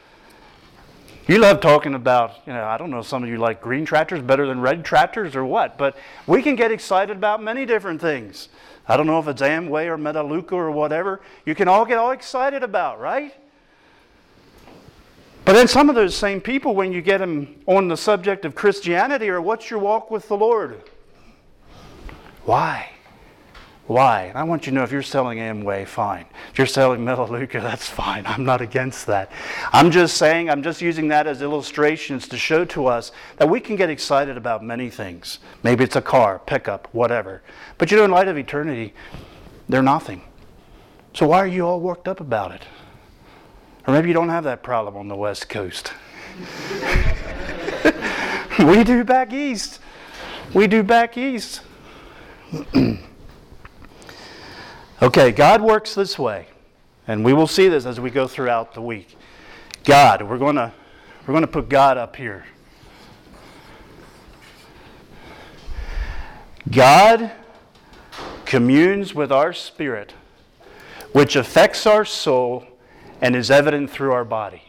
You 1.26 1.38
love 1.38 1.60
talking 1.60 1.94
about, 1.94 2.34
you 2.46 2.52
know, 2.52 2.64
I 2.64 2.76
don't 2.76 2.90
know, 2.90 3.00
some 3.00 3.22
of 3.22 3.30
you 3.30 3.38
like 3.38 3.62
green 3.62 3.86
tractors 3.86 4.20
better 4.20 4.46
than 4.46 4.60
red 4.60 4.84
tractors 4.84 5.34
or 5.34 5.44
what, 5.44 5.78
but 5.78 5.96
we 6.26 6.42
can 6.42 6.54
get 6.54 6.70
excited 6.70 7.16
about 7.16 7.42
many 7.42 7.64
different 7.64 8.00
things. 8.00 8.50
I 8.86 8.98
don't 8.98 9.06
know 9.06 9.18
if 9.18 9.28
it's 9.28 9.40
Amway 9.40 9.86
or 9.86 9.96
Melaleuca 9.96 10.54
or 10.54 10.70
whatever. 10.70 11.22
You 11.46 11.54
can 11.54 11.66
all 11.66 11.86
get 11.86 11.96
all 11.96 12.10
excited 12.10 12.62
about, 12.62 13.00
right? 13.00 13.34
But 15.46 15.54
then 15.54 15.66
some 15.66 15.88
of 15.88 15.94
those 15.94 16.14
same 16.14 16.42
people, 16.42 16.74
when 16.74 16.92
you 16.92 17.00
get 17.00 17.18
them 17.18 17.58
on 17.66 17.88
the 17.88 17.96
subject 17.96 18.44
of 18.44 18.54
Christianity 18.54 19.30
or 19.30 19.40
what's 19.40 19.70
your 19.70 19.78
walk 19.78 20.10
with 20.10 20.28
the 20.28 20.36
Lord? 20.36 20.82
Why? 22.44 22.90
Why? 23.86 24.32
I 24.34 24.44
want 24.44 24.64
you 24.64 24.70
to 24.70 24.76
know 24.76 24.82
if 24.82 24.90
you're 24.90 25.02
selling 25.02 25.38
Amway, 25.38 25.86
fine. 25.86 26.24
If 26.50 26.56
you're 26.56 26.66
selling 26.66 27.04
Melaleuca, 27.04 27.60
that's 27.60 27.86
fine. 27.86 28.24
I'm 28.26 28.42
not 28.42 28.62
against 28.62 29.06
that. 29.08 29.30
I'm 29.74 29.90
just 29.90 30.16
saying, 30.16 30.48
I'm 30.48 30.62
just 30.62 30.80
using 30.80 31.08
that 31.08 31.26
as 31.26 31.42
illustrations 31.42 32.26
to 32.28 32.38
show 32.38 32.64
to 32.66 32.86
us 32.86 33.12
that 33.36 33.50
we 33.50 33.60
can 33.60 33.76
get 33.76 33.90
excited 33.90 34.38
about 34.38 34.64
many 34.64 34.88
things. 34.88 35.38
Maybe 35.62 35.84
it's 35.84 35.96
a 35.96 36.02
car, 36.02 36.38
pickup, 36.38 36.88
whatever. 36.92 37.42
But 37.76 37.90
you 37.90 37.98
know, 37.98 38.04
in 38.04 38.10
light 38.10 38.28
of 38.28 38.38
eternity, 38.38 38.94
they're 39.68 39.82
nothing. 39.82 40.22
So 41.12 41.28
why 41.28 41.40
are 41.40 41.46
you 41.46 41.66
all 41.66 41.80
worked 41.80 42.08
up 42.08 42.20
about 42.20 42.52
it? 42.52 42.62
Or 43.86 43.92
maybe 43.92 44.08
you 44.08 44.14
don't 44.14 44.30
have 44.30 44.44
that 44.44 44.62
problem 44.62 44.96
on 44.96 45.08
the 45.08 45.16
West 45.16 45.50
Coast. 45.50 45.92
we 48.60 48.82
do 48.82 49.04
back 49.04 49.34
east. 49.34 49.78
We 50.54 50.68
do 50.68 50.82
back 50.82 51.18
east. 51.18 51.60
okay, 55.02 55.30
God 55.30 55.62
works 55.62 55.94
this 55.94 56.18
way. 56.18 56.46
And 57.06 57.24
we 57.24 57.32
will 57.32 57.46
see 57.46 57.68
this 57.68 57.84
as 57.84 58.00
we 58.00 58.10
go 58.10 58.26
throughout 58.26 58.74
the 58.74 58.80
week. 58.80 59.16
God, 59.84 60.22
we're 60.22 60.38
going 60.38 60.56
to 60.56 60.72
we're 61.26 61.32
going 61.32 61.42
to 61.42 61.46
put 61.46 61.68
God 61.68 61.96
up 61.96 62.16
here. 62.16 62.44
God 66.70 67.32
communes 68.44 69.14
with 69.14 69.32
our 69.32 69.52
spirit, 69.52 70.12
which 71.12 71.36
affects 71.36 71.86
our 71.86 72.04
soul 72.04 72.64
and 73.20 73.34
is 73.34 73.50
evident 73.50 73.90
through 73.90 74.12
our 74.12 74.24
body. 74.24 74.62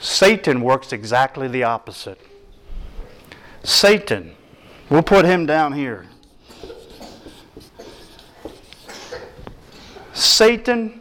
Satan 0.00 0.62
works 0.62 0.92
exactly 0.92 1.46
the 1.46 1.62
opposite. 1.62 2.20
Satan, 3.62 4.34
we'll 4.92 5.02
put 5.02 5.24
him 5.24 5.46
down 5.46 5.72
here. 5.72 6.04
Satan, 10.12 11.00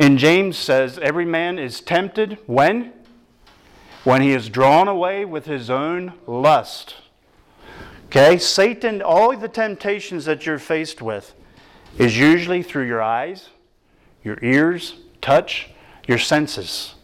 in 0.00 0.18
James 0.18 0.58
says, 0.58 0.98
every 0.98 1.24
man 1.24 1.56
is 1.56 1.80
tempted 1.80 2.38
when? 2.46 2.92
When 4.02 4.22
he 4.22 4.32
is 4.32 4.48
drawn 4.48 4.88
away 4.88 5.24
with 5.24 5.46
his 5.46 5.70
own 5.70 6.14
lust. 6.26 6.96
Okay? 8.06 8.38
Satan, 8.38 9.00
all 9.00 9.36
the 9.36 9.48
temptations 9.48 10.24
that 10.24 10.46
you're 10.46 10.58
faced 10.58 11.00
with 11.00 11.32
is 11.96 12.18
usually 12.18 12.64
through 12.64 12.88
your 12.88 13.02
eyes, 13.02 13.50
your 14.24 14.38
ears, 14.42 14.94
touch, 15.20 15.68
your 16.08 16.18
senses. 16.18 16.96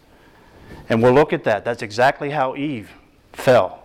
And 0.89 1.01
we'll 1.01 1.13
look 1.13 1.33
at 1.33 1.45
that. 1.45 1.65
That's 1.65 1.83
exactly 1.83 2.31
how 2.31 2.57
Eve 2.57 2.91
fell. 3.33 3.84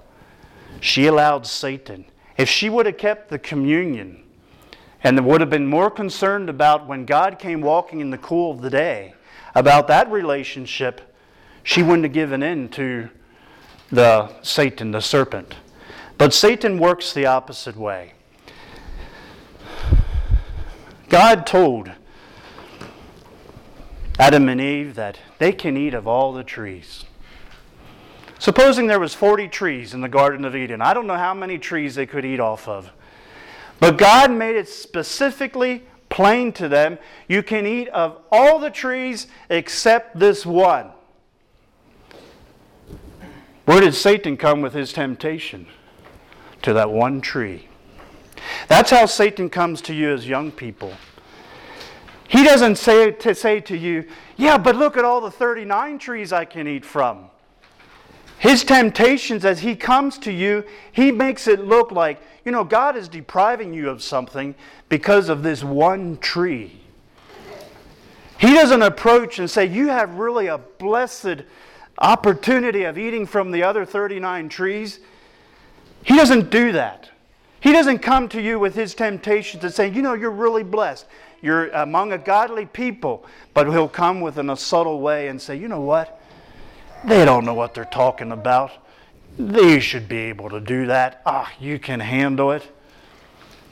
She 0.82 1.08
allowed 1.08 1.46
Satan. 1.46 2.06
If 2.38 2.50
she 2.50 2.70
would 2.70 2.86
have 2.86 2.98
kept 2.98 3.30
the 3.30 3.39
communion 3.39 4.24
and 5.04 5.26
would 5.26 5.42
have 5.42 5.50
been 5.50 5.68
more 5.68 5.92
concerned 5.92 6.50
about 6.50 6.88
when 6.88 7.06
God 7.06 7.39
came 7.39 7.62
walking 7.62 8.00
in 8.00 8.10
the 8.10 8.18
cool 8.18 8.52
of 8.52 8.62
the 8.62 8.70
day, 8.70 9.13
about 9.56 9.88
that 9.88 10.10
relationship, 10.12 11.15
she 11.63 11.84
wouldn't 11.84 12.04
have 12.04 12.13
given 12.13 12.44
in 12.44 12.70
to 12.70 13.10
the 13.92 14.32
Satan, 14.42 14.92
the 14.92 15.02
serpent. 15.02 15.56
But 16.18 16.34
Satan 16.34 16.80
works 16.80 17.13
the 17.13 17.26
opposite 17.26 17.76
way. 17.76 18.13
God 21.10 21.48
told 21.48 21.92
Adam 24.20 24.48
and 24.48 24.62
Eve 24.62 24.96
that 24.96 25.18
they 25.39 25.51
can 25.51 25.76
eat 25.76 25.93
of 25.93 26.08
all 26.08 26.34
the 26.34 26.43
trees. 26.43 27.06
Supposing 28.40 28.88
there 28.88 29.00
was 29.00 29.14
40 29.14 29.48
trees 29.50 29.94
in 29.94 30.02
the 30.02 30.10
Garden 30.10 30.46
of 30.46 30.56
Eden. 30.56 30.82
I 30.82 30.94
don't 30.94 31.08
know 31.08 31.18
how 31.18 31.34
many 31.34 31.58
trees 31.58 31.96
they 31.96 32.06
could 32.06 32.26
eat 32.26 32.40
off 32.40 32.68
of. 32.68 32.92
But 33.80 33.98
God 33.98 34.32
made 34.32 34.56
it 34.56 34.68
specifically 34.68 35.84
plain 36.10 36.52
to 36.54 36.68
them, 36.68 36.98
you 37.28 37.44
can 37.44 37.68
eat 37.68 37.88
of 37.90 38.20
all 38.32 38.58
the 38.58 38.72
trees 38.72 39.28
except 39.50 40.18
this 40.18 40.46
one. 40.46 40.90
Where 43.66 43.80
did 43.80 43.94
Satan 43.94 44.36
come 44.36 44.62
with 44.62 44.74
his 44.74 44.92
temptation? 44.92 45.68
to 46.62 46.74
that 46.74 46.92
one 46.92 47.22
tree. 47.22 47.68
That's 48.68 48.92
how 48.92 49.06
Satan 49.06 49.50
comes 49.50 49.82
to 49.84 49.94
you 49.94 50.14
as 50.14 50.28
young 50.28 50.52
people. 50.52 50.94
He 52.28 52.44
doesn't 52.44 52.78
say 52.78 53.12
to 53.12 53.34
say 53.34 53.60
to 53.62 53.78
you, 53.78 54.06
"Yeah, 54.38 54.58
but 54.58 54.76
look 54.76 54.98
at 54.98 55.06
all 55.06 55.20
the 55.20 55.32
39 55.32 55.98
trees 55.98 56.32
I 56.32 56.46
can 56.46 56.68
eat 56.68 56.86
from." 56.86 57.30
His 58.40 58.64
temptations, 58.64 59.44
as 59.44 59.60
he 59.60 59.76
comes 59.76 60.18
to 60.20 60.32
you, 60.32 60.64
he 60.94 61.12
makes 61.12 61.46
it 61.46 61.60
look 61.60 61.92
like, 61.92 62.22
you 62.46 62.54
know, 62.54 62.64
God 62.64 62.96
is 62.96 63.10
depriving 63.10 63.74
you 63.74 63.90
of 63.90 64.02
something 64.02 64.56
because 64.88 65.28
of 65.28 65.44
this 65.44 65.62
one 65.62 66.18
tree. 66.18 66.80
He 68.40 68.54
doesn't 68.54 68.82
approach 68.82 69.40
and 69.40 69.50
say, 69.50 69.66
You 69.66 69.90
have 69.90 70.16
really 70.16 70.48
a 70.48 70.58
blessed 70.58 71.44
opportunity 71.98 72.84
of 72.84 72.98
eating 72.98 73.26
from 73.26 73.52
the 73.52 73.64
other 73.64 73.86
39 73.86 74.48
trees. 74.48 75.02
He 76.04 76.16
doesn't 76.16 76.50
do 76.50 76.72
that. 76.72 77.10
He 77.60 77.74
doesn't 77.74 78.00
come 78.00 78.30
to 78.30 78.42
you 78.42 78.58
with 78.58 78.74
his 78.74 78.96
temptations 78.96 79.66
and 79.66 79.74
say, 79.74 79.90
You 79.90 80.02
know, 80.02 80.14
you're 80.14 80.32
really 80.32 80.64
blessed. 80.64 81.08
You're 81.42 81.68
among 81.72 82.14
a 82.14 82.18
godly 82.18 82.66
people. 82.66 83.26
But 83.54 83.68
he'll 83.68 83.90
come 83.90 84.22
with 84.22 84.38
in 84.38 84.50
a 84.50 84.56
subtle 84.56 85.02
way 85.02 85.28
and 85.28 85.42
say, 85.42 85.58
You 85.58 85.68
know 85.68 85.82
what? 85.82 86.18
They 87.06 87.26
don't 87.26 87.45
know 87.45 87.54
what 87.54 87.74
they're 87.74 87.86
talking 87.86 88.32
about. 88.32 88.72
They 89.38 89.80
should 89.80 90.10
be 90.10 90.18
able 90.18 90.50
to 90.50 90.60
do 90.60 90.86
that. 90.88 91.22
Ah, 91.26 91.52
you 91.60 91.80
can 91.80 92.00
handle 92.00 92.52
it. 92.52 92.70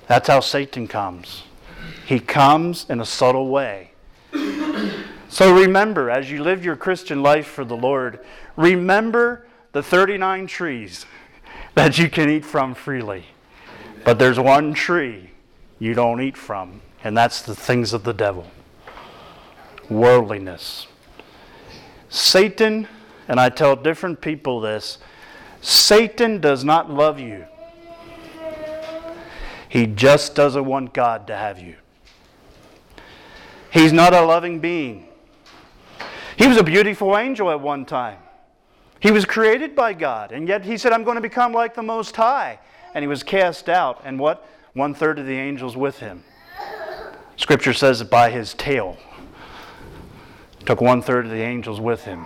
That's 0.08 0.28
how 0.28 0.40
Satan 0.40 0.88
comes. 0.88 1.44
He 2.06 2.20
comes 2.20 2.86
in 2.90 3.02
a 3.02 3.06
subtle 3.06 3.50
way. 3.50 3.92
So 5.30 5.54
remember, 5.54 6.10
as 6.10 6.32
you 6.32 6.42
live 6.42 6.64
your 6.64 6.78
Christian 6.78 7.22
life 7.22 7.48
for 7.48 7.66
the 7.66 7.76
Lord, 7.76 8.20
remember 8.56 9.46
the 9.74 9.84
39 9.84 10.48
trees 10.48 11.06
that 11.76 11.98
you 11.98 12.10
can 12.10 12.30
eat 12.30 12.46
from 12.46 12.74
freely. 12.74 13.26
But 14.06 14.20
there's 14.20 14.40
one 14.40 14.74
tree 14.74 15.32
you 15.80 15.94
don't 15.94 16.22
eat 16.22 16.38
from, 16.38 16.82
and 17.04 17.16
that's 17.16 17.42
the 17.42 17.56
things 17.56 17.94
of 17.94 18.04
the 18.04 18.14
devil 18.14 18.48
worldliness. 19.90 20.88
Satan 22.10 22.88
and 23.28 23.40
I 23.40 23.50
tell 23.50 23.76
different 23.76 24.22
people 24.22 24.62
this 24.62 24.98
Satan 25.62 26.40
does 26.40 26.64
not 26.64 26.90
love 26.90 27.20
you, 27.20 27.46
he 29.70 29.86
just 29.86 30.36
doesn't 30.36 30.66
want 30.66 30.94
God 30.94 31.28
to 31.28 31.36
have 31.36 31.60
you. 31.60 31.76
He's 33.70 33.92
not 33.92 34.14
a 34.14 34.22
loving 34.22 34.60
being. 34.60 35.08
He 36.38 36.48
was 36.48 36.58
a 36.58 36.64
beautiful 36.64 37.18
angel 37.18 37.50
at 37.52 37.60
one 37.60 37.86
time. 37.86 38.20
He 39.00 39.12
was 39.12 39.26
created 39.26 39.76
by 39.76 39.94
God, 39.94 40.32
and 40.32 40.48
yet 40.48 40.64
he 40.66 40.78
said, 40.78 40.94
I'm 40.94 41.04
going 41.04 41.16
to 41.16 41.22
become 41.22 41.52
like 41.54 41.76
the 41.76 41.84
Most 41.84 42.16
High. 42.16 42.60
And 42.94 43.04
he 43.04 43.08
was 43.08 43.22
cast 43.24 43.70
out, 43.70 44.02
and 44.06 44.20
what? 44.20 44.48
One 44.74 44.94
third 44.94 45.20
of 45.20 45.26
the 45.26 45.38
angels 45.38 45.76
with 45.76 46.00
him. 46.00 46.24
Scripture 47.36 47.74
says 47.74 48.04
by 48.04 48.32
his 48.32 48.54
tail. 48.56 48.98
Took 50.66 50.82
one 50.82 51.02
third 51.02 51.26
of 51.26 51.32
the 51.32 51.42
angels 51.42 51.80
with 51.80 52.04
him. 52.04 52.26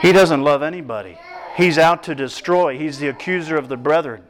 He 0.00 0.12
doesn't 0.12 0.42
love 0.42 0.62
anybody. 0.62 1.18
He's 1.56 1.76
out 1.76 2.04
to 2.04 2.14
destroy. 2.14 2.78
He's 2.78 2.98
the 2.98 3.08
accuser 3.08 3.56
of 3.56 3.68
the 3.68 3.76
brethren. 3.76 4.22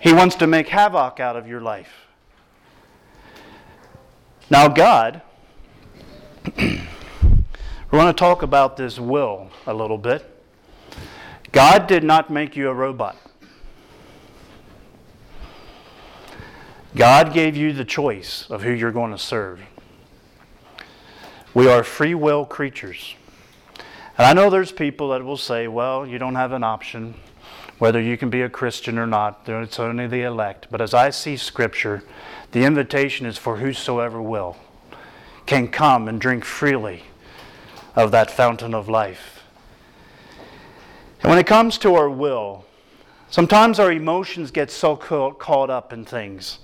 He 0.00 0.12
wants 0.12 0.34
to 0.36 0.46
make 0.46 0.68
havoc 0.68 1.20
out 1.20 1.36
of 1.36 1.46
your 1.46 1.60
life. 1.60 2.06
Now, 4.50 4.68
God, 4.68 5.22
we 6.56 6.78
want 7.90 8.16
to 8.16 8.18
talk 8.18 8.42
about 8.42 8.76
this 8.76 8.98
will 8.98 9.50
a 9.66 9.74
little 9.74 9.98
bit. 9.98 10.30
God 11.52 11.86
did 11.86 12.02
not 12.02 12.30
make 12.30 12.56
you 12.56 12.68
a 12.68 12.74
robot. 12.74 13.16
God 16.96 17.32
gave 17.32 17.56
you 17.56 17.72
the 17.72 17.84
choice 17.84 18.46
of 18.50 18.62
who 18.62 18.70
you're 18.70 18.92
going 18.92 19.12
to 19.12 19.18
serve. 19.18 19.60
We 21.52 21.68
are 21.68 21.82
free 21.82 22.14
will 22.14 22.44
creatures. 22.44 23.16
And 24.16 24.26
I 24.26 24.32
know 24.32 24.48
there's 24.48 24.70
people 24.70 25.08
that 25.10 25.24
will 25.24 25.36
say, 25.36 25.66
well, 25.66 26.06
you 26.06 26.18
don't 26.18 26.36
have 26.36 26.52
an 26.52 26.62
option, 26.62 27.14
whether 27.78 28.00
you 28.00 28.16
can 28.16 28.30
be 28.30 28.42
a 28.42 28.48
Christian 28.48 28.96
or 28.98 29.06
not. 29.06 29.40
It's 29.46 29.80
only 29.80 30.06
the 30.06 30.22
elect. 30.22 30.68
But 30.70 30.80
as 30.80 30.94
I 30.94 31.10
see 31.10 31.36
Scripture, 31.36 32.04
the 32.52 32.64
invitation 32.64 33.26
is 33.26 33.38
for 33.38 33.56
whosoever 33.56 34.22
will 34.22 34.56
can 35.46 35.68
come 35.68 36.08
and 36.08 36.20
drink 36.20 36.44
freely 36.44 37.02
of 37.96 38.12
that 38.12 38.30
fountain 38.30 38.72
of 38.72 38.88
life. 38.88 39.42
And 41.22 41.30
when 41.30 41.38
it 41.38 41.46
comes 41.46 41.76
to 41.78 41.94
our 41.96 42.08
will, 42.08 42.64
sometimes 43.30 43.80
our 43.80 43.90
emotions 43.90 44.50
get 44.52 44.70
so 44.70 44.94
caught 44.94 45.70
up 45.70 45.92
in 45.92 46.04
things. 46.04 46.60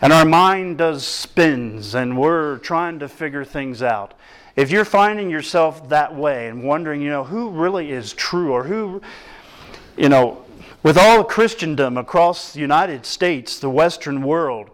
And 0.00 0.12
our 0.12 0.24
mind 0.24 0.78
does 0.78 1.04
spins, 1.06 1.94
and 1.94 2.16
we're 2.16 2.58
trying 2.58 2.98
to 3.00 3.08
figure 3.08 3.44
things 3.44 3.82
out. 3.82 4.14
If 4.58 4.72
you're 4.72 4.84
finding 4.84 5.30
yourself 5.30 5.88
that 5.90 6.16
way 6.16 6.48
and 6.48 6.64
wondering, 6.64 7.00
you 7.00 7.10
know, 7.10 7.22
who 7.22 7.50
really 7.50 7.92
is 7.92 8.12
true 8.12 8.50
or 8.50 8.64
who, 8.64 9.00
you 9.96 10.08
know, 10.08 10.44
with 10.82 10.98
all 10.98 11.22
Christendom 11.22 11.96
across 11.96 12.54
the 12.54 12.58
United 12.58 13.06
States, 13.06 13.60
the 13.60 13.70
Western 13.70 14.20
world, 14.20 14.70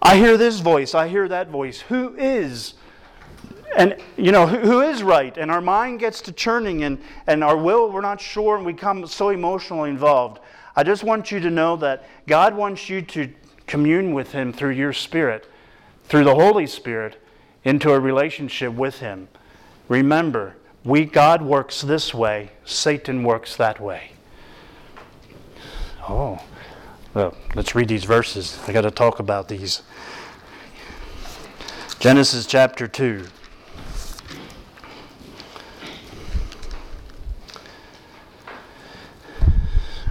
I 0.00 0.16
hear 0.16 0.36
this 0.36 0.60
voice, 0.60 0.94
I 0.94 1.08
hear 1.08 1.26
that 1.26 1.48
voice. 1.48 1.80
Who 1.80 2.14
is? 2.16 2.74
And, 3.76 3.96
you 4.16 4.30
know, 4.30 4.46
who, 4.46 4.58
who 4.58 4.80
is 4.82 5.02
right? 5.02 5.36
And 5.36 5.50
our 5.50 5.60
mind 5.60 5.98
gets 5.98 6.20
to 6.20 6.32
churning 6.32 6.84
and, 6.84 7.02
and 7.26 7.42
our 7.42 7.56
will, 7.56 7.90
we're 7.90 8.00
not 8.00 8.20
sure, 8.20 8.54
and 8.54 8.64
we 8.64 8.74
become 8.74 9.08
so 9.08 9.30
emotionally 9.30 9.90
involved. 9.90 10.38
I 10.76 10.84
just 10.84 11.02
want 11.02 11.32
you 11.32 11.40
to 11.40 11.50
know 11.50 11.74
that 11.78 12.06
God 12.28 12.54
wants 12.54 12.88
you 12.88 13.02
to 13.02 13.28
commune 13.66 14.14
with 14.14 14.30
Him 14.30 14.52
through 14.52 14.74
your 14.74 14.92
Spirit, 14.92 15.50
through 16.04 16.22
the 16.22 16.36
Holy 16.36 16.68
Spirit, 16.68 17.20
into 17.64 17.92
a 17.92 17.98
relationship 17.98 18.72
with 18.72 18.98
Him. 18.98 19.28
Remember, 19.88 20.56
we 20.84 21.04
God 21.04 21.42
works 21.42 21.80
this 21.80 22.12
way, 22.12 22.50
Satan 22.64 23.22
works 23.24 23.56
that 23.56 23.80
way. 23.80 24.12
Oh, 26.08 26.42
well, 27.14 27.34
let's 27.54 27.74
read 27.74 27.88
these 27.88 28.04
verses. 28.04 28.58
I 28.66 28.72
got 28.72 28.82
to 28.82 28.90
talk 28.90 29.18
about 29.18 29.48
these. 29.48 29.82
Genesis 31.98 32.44
chapter 32.44 32.86
2. 32.86 33.24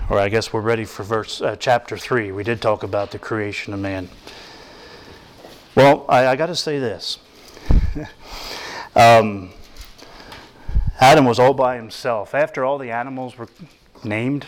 Or 0.10 0.20
I 0.20 0.30
guess 0.30 0.52
we're 0.52 0.62
ready 0.62 0.86
for 0.86 1.04
verse 1.04 1.42
uh, 1.42 1.56
chapter 1.56 1.98
3. 1.98 2.32
We 2.32 2.44
did 2.44 2.62
talk 2.62 2.84
about 2.84 3.12
the 3.12 3.20
creation 3.20 3.74
of 3.74 3.80
man. 3.80 4.10
Well, 5.76 6.06
I, 6.10 6.28
I 6.28 6.36
got 6.36 6.48
to 6.48 6.56
say 6.56 6.80
this. 6.80 7.20
um, 8.96 9.50
Adam 11.00 11.26
was 11.26 11.40
all 11.40 11.54
by 11.54 11.76
himself. 11.76 12.34
After 12.34 12.64
all 12.64 12.78
the 12.78 12.92
animals 12.92 13.38
were 13.38 13.48
named, 14.04 14.48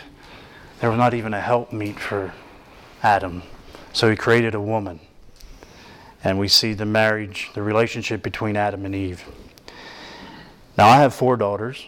there 0.80 0.90
was 0.90 0.98
not 0.98 1.14
even 1.14 1.34
a 1.34 1.40
helpmeet 1.40 1.98
for 1.98 2.32
Adam. 3.02 3.42
So 3.92 4.10
he 4.10 4.16
created 4.16 4.54
a 4.54 4.60
woman. 4.60 5.00
And 6.24 6.38
we 6.38 6.48
see 6.48 6.72
the 6.72 6.86
marriage, 6.86 7.50
the 7.54 7.62
relationship 7.62 8.22
between 8.22 8.56
Adam 8.56 8.84
and 8.84 8.94
Eve. 8.94 9.24
Now, 10.76 10.88
I 10.88 10.96
have 10.96 11.14
four 11.14 11.36
daughters. 11.36 11.86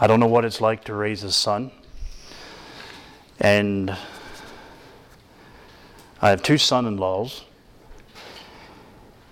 I 0.00 0.06
don't 0.06 0.20
know 0.20 0.26
what 0.26 0.44
it's 0.44 0.60
like 0.60 0.84
to 0.84 0.94
raise 0.94 1.22
a 1.22 1.32
son. 1.32 1.70
And 3.40 3.96
I 6.20 6.30
have 6.30 6.42
two 6.42 6.58
son 6.58 6.86
in 6.86 6.96
laws. 6.96 7.44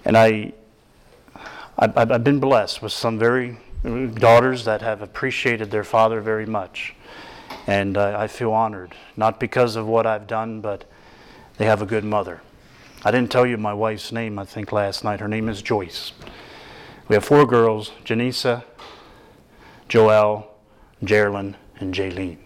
And 0.05 0.17
I 0.17 0.53
I've, 1.79 2.11
I've 2.11 2.25
been 2.25 2.41
blessed 2.41 2.81
with 2.81 2.93
some 2.93 3.19
very 3.19 3.59
daughters 4.15 4.65
that 4.65 4.81
have 4.81 5.03
appreciated 5.03 5.71
their 5.71 5.85
father 5.85 6.21
very 6.21 6.47
much. 6.47 6.95
And 7.67 7.97
uh, 7.97 8.17
I 8.19 8.29
feel 8.29 8.53
honored, 8.53 8.95
not 9.17 9.39
because 9.39 9.77
of 9.77 9.87
what 9.87 10.07
I've 10.07 10.27
done, 10.27 10.61
but 10.61 10.85
they 11.59 11.67
have 11.67 11.83
a 11.83 11.87
good 11.87 12.05
mother. 12.05 12.41
I 13.05 13.11
didn't 13.11 13.31
tell 13.31 13.47
you 13.47 13.57
my 13.59 13.75
wife's 13.75 14.11
name, 14.11 14.39
I 14.39 14.45
think, 14.45 14.73
last 14.73 15.05
night. 15.05 15.21
Her 15.21 15.29
name 15.29 15.49
is 15.49 15.63
Joyce. 15.63 16.13
We 17.09 17.15
have 17.15 17.25
four 17.25 17.47
girls 17.47 17.93
Janisa, 18.05 18.65
Joelle, 19.89 20.47
Geraldine, 21.05 21.57
and 21.79 21.95
Jaylene. 21.95 22.39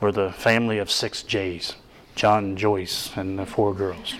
We're 0.00 0.12
the 0.12 0.32
family 0.32 0.78
of 0.78 0.90
six 0.90 1.22
J's 1.22 1.74
John, 2.14 2.56
Joyce, 2.56 3.16
and 3.16 3.38
the 3.38 3.46
four 3.46 3.74
girls. 3.74 4.14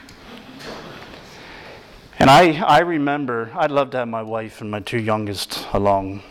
And 2.20 2.28
I, 2.28 2.58
I 2.62 2.80
remember, 2.80 3.52
I'd 3.54 3.70
love 3.70 3.90
to 3.90 3.98
have 3.98 4.08
my 4.08 4.22
wife 4.22 4.60
and 4.60 4.68
my 4.68 4.80
two 4.80 4.98
youngest 4.98 5.68
along. 5.72 6.24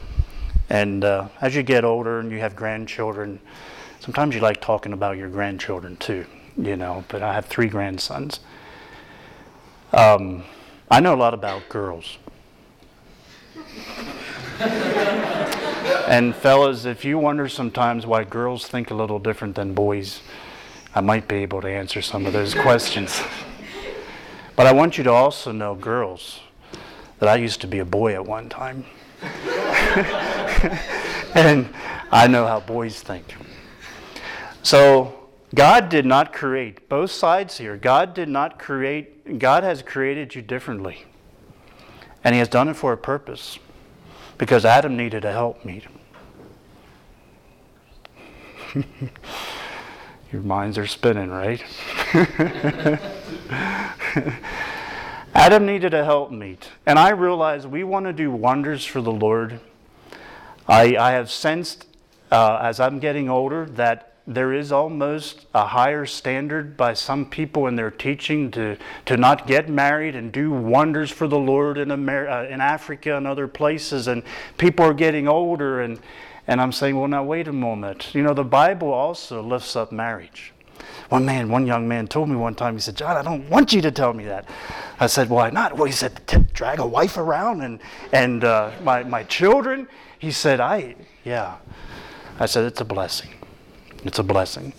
And 0.70 1.06
uh, 1.06 1.30
as 1.40 1.56
you 1.56 1.64
get 1.64 1.86
older 1.86 2.20
and 2.20 2.30
you 2.30 2.40
have 2.40 2.58
grandchildren, 2.58 3.40
sometimes 4.02 4.36
you 4.36 4.42
like 4.42 4.60
talking 4.60 4.92
about 4.92 5.16
your 5.16 5.30
grandchildren 5.30 5.96
too, 5.96 6.26
you 6.58 6.76
know. 6.76 7.06
But 7.08 7.24
I 7.24 7.34
have 7.34 7.46
three 7.46 7.68
grandsons. 7.68 8.42
Um, 9.94 10.44
I 10.92 11.00
know 11.00 11.16
a 11.16 11.16
lot 11.16 11.34
about 11.34 11.70
girls. 11.70 12.18
and 14.60 16.36
fellas, 16.36 16.84
if 16.84 17.06
you 17.06 17.18
wonder 17.18 17.48
sometimes 17.48 18.06
why 18.06 18.26
girls 18.26 18.68
think 18.68 18.92
a 18.92 18.94
little 18.94 19.20
different 19.20 19.56
than 19.56 19.74
boys, 19.74 20.20
I 20.94 21.00
might 21.00 21.30
be 21.30 21.38
able 21.38 21.62
to 21.62 21.70
answer 21.70 22.02
some 22.02 22.26
of 22.26 22.34
those 22.34 22.54
questions. 22.54 23.22
But 24.58 24.68
I 24.68 24.74
want 24.74 24.98
you 24.98 25.04
to 25.06 25.12
also 25.12 25.54
know, 25.54 25.76
girls, 25.76 26.40
that 27.20 27.30
I 27.30 27.36
used 27.36 27.62
to 27.62 27.68
be 27.68 27.78
a 27.78 27.86
boy 27.86 28.16
at 28.16 28.26
one 28.26 28.50
time. 28.50 28.84
and 31.36 31.70
I 32.12 32.28
know 32.28 32.48
how 32.48 32.60
boys 32.60 33.00
think. 33.00 33.36
So 34.64 35.30
God 35.54 35.90
did 35.90 36.08
not 36.08 36.34
create 36.34 36.90
both 36.90 37.12
sides 37.12 37.60
here. 37.60 37.78
God 37.78 38.16
did 38.16 38.30
not 38.30 38.58
create, 38.58 39.38
God 39.38 39.64
has 39.64 39.84
created 39.84 40.34
you 40.34 40.42
differently. 40.42 41.06
And 42.24 42.34
He 42.34 42.40
has 42.40 42.48
done 42.48 42.68
it 42.68 42.74
for 42.74 42.92
a 42.94 42.98
purpose 42.98 43.60
because 44.40 44.66
Adam 44.66 44.98
needed 44.98 45.24
a 45.24 45.32
helpmeet. 45.32 45.84
Your 50.32 50.42
minds 50.42 50.80
are 50.80 50.88
spinning, 50.88 51.30
right? 51.30 51.64
Adam 55.34 55.66
needed 55.66 55.94
a 55.94 56.04
helpmeet. 56.04 56.70
And 56.86 56.98
I 56.98 57.10
realize 57.10 57.68
we 57.68 57.84
want 57.84 58.06
to 58.06 58.14
do 58.14 58.32
wonders 58.32 58.86
for 58.86 59.02
the 59.02 59.12
Lord. 59.12 59.60
I, 60.68 60.98
I 60.98 61.12
have 61.12 61.32
sensed 61.32 61.86
uh, 62.32 62.60
as 62.62 62.80
I'm 62.80 63.00
getting 63.00 63.30
older 63.30 63.66
that 63.66 64.14
there 64.28 64.52
is 64.52 64.74
almost 64.74 65.46
a 65.56 65.68
higher 65.68 66.06
standard 66.06 66.76
by 66.76 66.94
some 66.94 67.26
people 67.26 67.68
in 67.68 67.78
their 67.78 67.90
teaching 67.90 68.52
to, 68.52 68.78
to 69.06 69.16
not 69.16 69.48
get 69.48 69.70
married 69.70 70.16
and 70.16 70.34
do 70.34 70.52
wonders 70.52 71.10
for 71.10 71.30
the 71.30 71.40
Lord 71.40 71.78
in, 71.78 71.92
Amer- 71.92 72.28
uh, 72.28 72.46
in 72.48 72.60
Africa 72.60 73.16
and 73.16 73.26
other 73.26 73.48
places. 73.48 74.08
And 74.08 74.24
people 74.58 74.86
are 74.86 74.94
getting 74.94 75.30
older, 75.30 75.80
and, 75.80 76.00
and 76.46 76.60
I'm 76.60 76.74
saying, 76.74 76.98
well, 76.98 77.08
now 77.08 77.24
wait 77.24 77.48
a 77.48 77.54
moment. 77.54 78.14
You 78.14 78.22
know, 78.22 78.34
the 78.34 78.44
Bible 78.44 78.92
also 78.92 79.42
lifts 79.42 79.78
up 79.78 79.94
marriage. 79.94 80.52
One 81.10 81.26
man, 81.26 81.50
one 81.50 81.66
young 81.66 81.88
man 81.88 82.08
told 82.08 82.28
me 82.28 82.36
one 82.36 82.54
time, 82.54 82.74
he 82.74 82.82
said, 82.82 82.98
John, 82.98 83.16
I 83.16 83.22
don't 83.22 83.50
want 83.50 83.72
you 83.72 83.82
to 83.82 83.92
tell 83.92 84.14
me 84.14 84.26
that. 84.26 84.48
I 85.00 85.08
said, 85.08 85.30
why 85.30 85.50
not? 85.50 85.78
Well, 85.78 85.86
he 85.86 85.94
said, 85.94 86.20
drag 86.54 86.80
a 86.80 86.88
wife 86.88 87.18
around 87.18 87.62
and, 87.62 87.80
and 88.12 88.44
uh, 88.44 88.72
my, 88.84 89.04
my 89.04 89.24
children. 89.24 89.88
He 90.20 90.32
said, 90.32 90.60
I, 90.60 90.96
yeah. 91.24 91.58
I 92.40 92.46
said, 92.46 92.66
it's 92.66 92.82
a 92.82 92.86
blessing. 92.86 93.30
It's 94.04 94.20
a 94.20 94.24
blessing. 94.24 94.74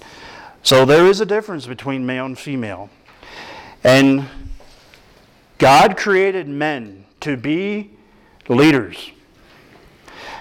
So 0.63 0.85
there 0.85 1.07
is 1.07 1.21
a 1.21 1.27
difference 1.27 1.67
between 1.67 2.05
male 2.05 2.27
and 2.27 2.39
female. 2.39 2.91
And 3.83 4.27
God 5.57 5.97
created 5.97 6.47
men 6.47 7.07
to 7.21 7.37
be 7.37 7.91
leaders. 8.49 9.13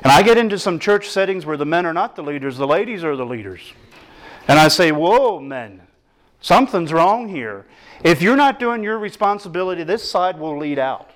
And 0.03 0.11
I 0.11 0.21
get 0.21 0.38
into 0.38 0.59
some 0.59 0.79
church 0.79 1.09
settings 1.09 1.45
where 1.45 1.57
the 1.57 1.65
men 1.65 1.85
are 1.85 1.93
not 1.93 2.15
the 2.15 2.23
leaders, 2.23 2.57
the 2.57 2.67
ladies 2.67 3.03
are 3.03 3.15
the 3.15 3.25
leaders. 3.25 3.61
And 4.48 4.60
I 4.60 4.68
say, 4.68 4.91
Whoa, 4.91 5.39
men, 5.39 5.82
something's 6.41 6.93
wrong 6.93 7.30
here. 7.30 7.66
If 8.04 8.22
you're 8.22 8.36
not 8.36 8.60
doing 8.60 8.84
your 8.84 9.00
responsibility, 9.00 9.84
this 9.84 10.10
side 10.10 10.39
will 10.39 10.58
lead 10.58 10.80
out. 10.80 11.12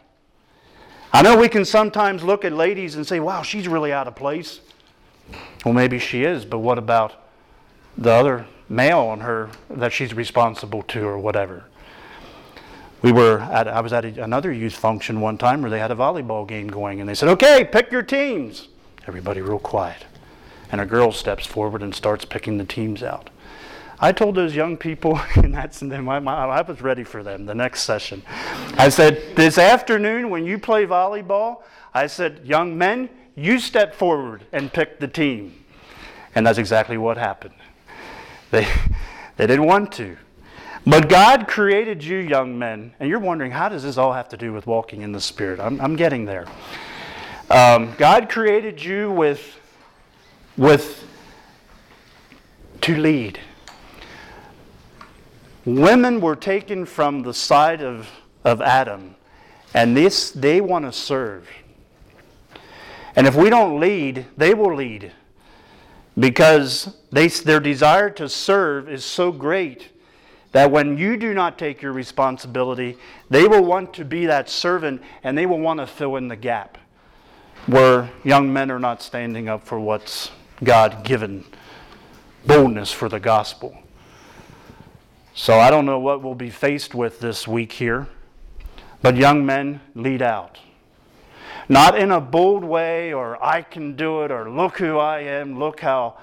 I 1.14 1.22
know 1.22 1.38
we 1.38 1.50
can 1.50 1.66
sometimes 1.66 2.24
look 2.24 2.46
at 2.46 2.54
ladies 2.54 2.96
and 2.96 3.06
say, 3.06 3.20
Wow, 3.20 3.42
she's 3.44 3.68
really 3.68 3.94
out 3.94 4.08
of 4.08 4.16
place. 4.16 4.62
Well, 5.64 5.74
maybe 5.74 6.00
she 6.00 6.24
is, 6.24 6.44
but 6.46 6.60
what 6.60 6.78
about 6.78 7.16
the 7.98 8.12
other 8.12 8.48
male 8.72 9.00
on 9.00 9.20
her 9.20 9.50
that 9.70 9.94
she's 9.94 10.14
responsible 10.14 10.82
to 10.84 11.06
or 11.06 11.20
whatever. 11.20 11.66
We 13.02 13.12
were 13.12 13.40
at, 13.40 13.68
I 13.68 13.82
was 13.82 13.94
at 13.94 14.06
a, 14.06 14.24
another 14.24 14.52
youth 14.52 14.76
function 14.76 15.22
one 15.22 15.38
time 15.38 15.62
where 15.62 15.70
they 15.70 15.80
had 15.80 15.92
a 15.92 15.96
volleyball 15.96 16.48
game 16.48 16.68
going 16.68 17.00
and 17.00 17.10
they 17.10 17.16
said, 17.16 17.30
okay, 17.30 17.68
pick 17.70 17.92
your 17.92 18.04
teams. 18.04 18.70
Everybody 19.08 19.42
real 19.42 19.60
quiet. 19.60 20.06
And 20.72 20.82
a 20.82 20.86
girl 20.86 21.12
steps 21.12 21.46
forward 21.46 21.84
and 21.84 21.94
starts 21.94 22.26
picking 22.26 22.58
the 22.58 22.66
teams 22.66 23.04
out. 23.04 23.30
I 24.00 24.12
told 24.12 24.36
those 24.36 24.56
young 24.56 24.78
people, 24.78 25.20
and 25.36 25.54
that's 25.54 25.80
them, 25.80 26.10
I, 26.10 26.18
I 26.18 26.62
was 26.62 26.82
ready 26.82 27.04
for 27.04 27.24
them 27.24 27.46
the 27.46 27.56
next 27.56 27.82
session. 27.84 28.24
I 28.78 28.90
said, 28.90 29.36
this 29.36 29.58
afternoon 29.58 30.30
when 30.30 30.46
you 30.46 30.58
play 30.58 30.86
volleyball, 30.86 31.64
I 31.94 32.08
said, 32.08 32.42
young 32.44 32.78
men, 32.78 33.10
you 33.36 33.60
step 33.60 33.94
forward 33.94 34.44
and 34.52 34.72
pick 34.72 35.00
the 35.00 35.08
team. 35.08 35.64
And 36.34 36.48
that's 36.48 36.58
exactly 36.58 36.98
what 36.98 37.18
happened. 37.18 37.56
They, 38.50 38.64
they 39.38 39.48
didn't 39.48 39.66
want 39.66 39.92
to. 39.94 40.18
But 40.86 41.10
God 41.10 41.48
created 41.48 42.04
you, 42.04 42.18
young 42.18 42.58
men, 42.58 42.94
and 43.00 43.08
you're 43.08 43.20
wondering, 43.20 43.52
how 43.52 43.70
does 43.70 43.84
this 43.84 43.98
all 43.98 44.14
have 44.14 44.30
to 44.30 44.38
do 44.38 44.52
with 44.52 44.66
walking 44.66 45.02
in 45.02 45.12
the 45.12 45.22
Spirit? 45.22 45.60
I'm, 45.60 45.80
I'm 45.80 45.96
getting 45.96 46.26
there. 46.26 46.48
Um, 47.52 47.94
God 47.98 48.30
created 48.30 48.84
you 48.84 49.12
with, 49.12 49.60
with 50.58 51.08
to 52.82 52.96
lead. 52.96 53.40
Women 55.66 56.20
were 56.20 56.36
taken 56.36 56.86
from 56.86 57.22
the 57.22 57.34
side 57.34 57.82
of, 57.82 58.10
of 58.44 58.62
Adam, 58.62 59.16
and 59.74 59.96
this 59.96 60.32
they 60.32 60.60
want 60.60 60.86
to 60.86 60.92
serve. 60.92 61.48
And 63.16 63.28
if 63.28 63.36
we 63.36 63.50
don't 63.50 63.80
lead, 63.80 64.26
they 64.38 64.54
will 64.54 64.76
lead 64.76 65.12
because 66.18 66.96
they, 67.12 67.28
their 67.28 67.60
desire 67.60 68.10
to 68.12 68.28
serve 68.28 68.90
is 68.90 69.06
so 69.06 69.32
great 69.32 69.90
that 70.52 70.72
when 70.72 70.98
you 70.98 71.16
do 71.16 71.34
not 71.34 71.58
take 71.58 71.82
your 71.82 71.94
responsibility, 71.94 72.98
they 73.30 73.48
will 73.48 73.64
want 73.64 73.94
to 73.94 74.06
be 74.06 74.26
that 74.26 74.50
servant 74.50 75.02
and 75.24 75.38
they 75.38 75.46
will 75.46 75.60
want 75.60 75.80
to 75.80 75.88
fill 75.88 76.16
in 76.16 76.28
the 76.28 76.36
gap 76.36 76.78
where 77.68 78.10
young 78.24 78.52
men 78.52 78.72
are 78.72 78.80
not 78.80 79.02
standing 79.02 79.48
up 79.48 79.64
for 79.64 79.80
what's 79.80 80.32
God 80.64 81.04
given 81.04 81.46
boldness 82.46 82.92
for 82.92 83.10
the 83.10 83.20
gospel. 83.20 83.78
So 85.34 85.60
I 85.60 85.72
don't 85.72 85.86
know 85.86 86.00
what 86.00 86.22
we'll 86.22 86.36
be 86.36 86.50
faced 86.50 86.94
with 86.94 87.20
this 87.20 87.48
week 87.48 87.74
here, 87.74 88.08
but 89.02 89.16
young 89.16 89.46
men 89.46 89.82
lead 89.96 90.22
out. 90.22 90.60
Not 91.70 91.98
in 91.98 92.12
a 92.12 92.20
bold 92.20 92.64
way 92.64 93.14
or 93.14 93.42
I 93.44 93.62
can 93.62 93.96
do 93.96 94.24
it 94.24 94.32
or 94.32 94.50
look 94.50 94.78
who 94.78 94.98
I 94.98 95.22
am, 95.22 95.58
look 95.58 95.80
how. 95.80 96.18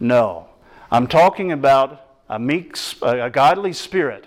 No. 0.00 0.48
I'm 0.90 1.06
talking 1.06 1.52
about 1.52 2.06
a 2.28 2.38
meek, 2.38 2.76
a 3.02 3.30
godly 3.30 3.72
spirit. 3.72 4.26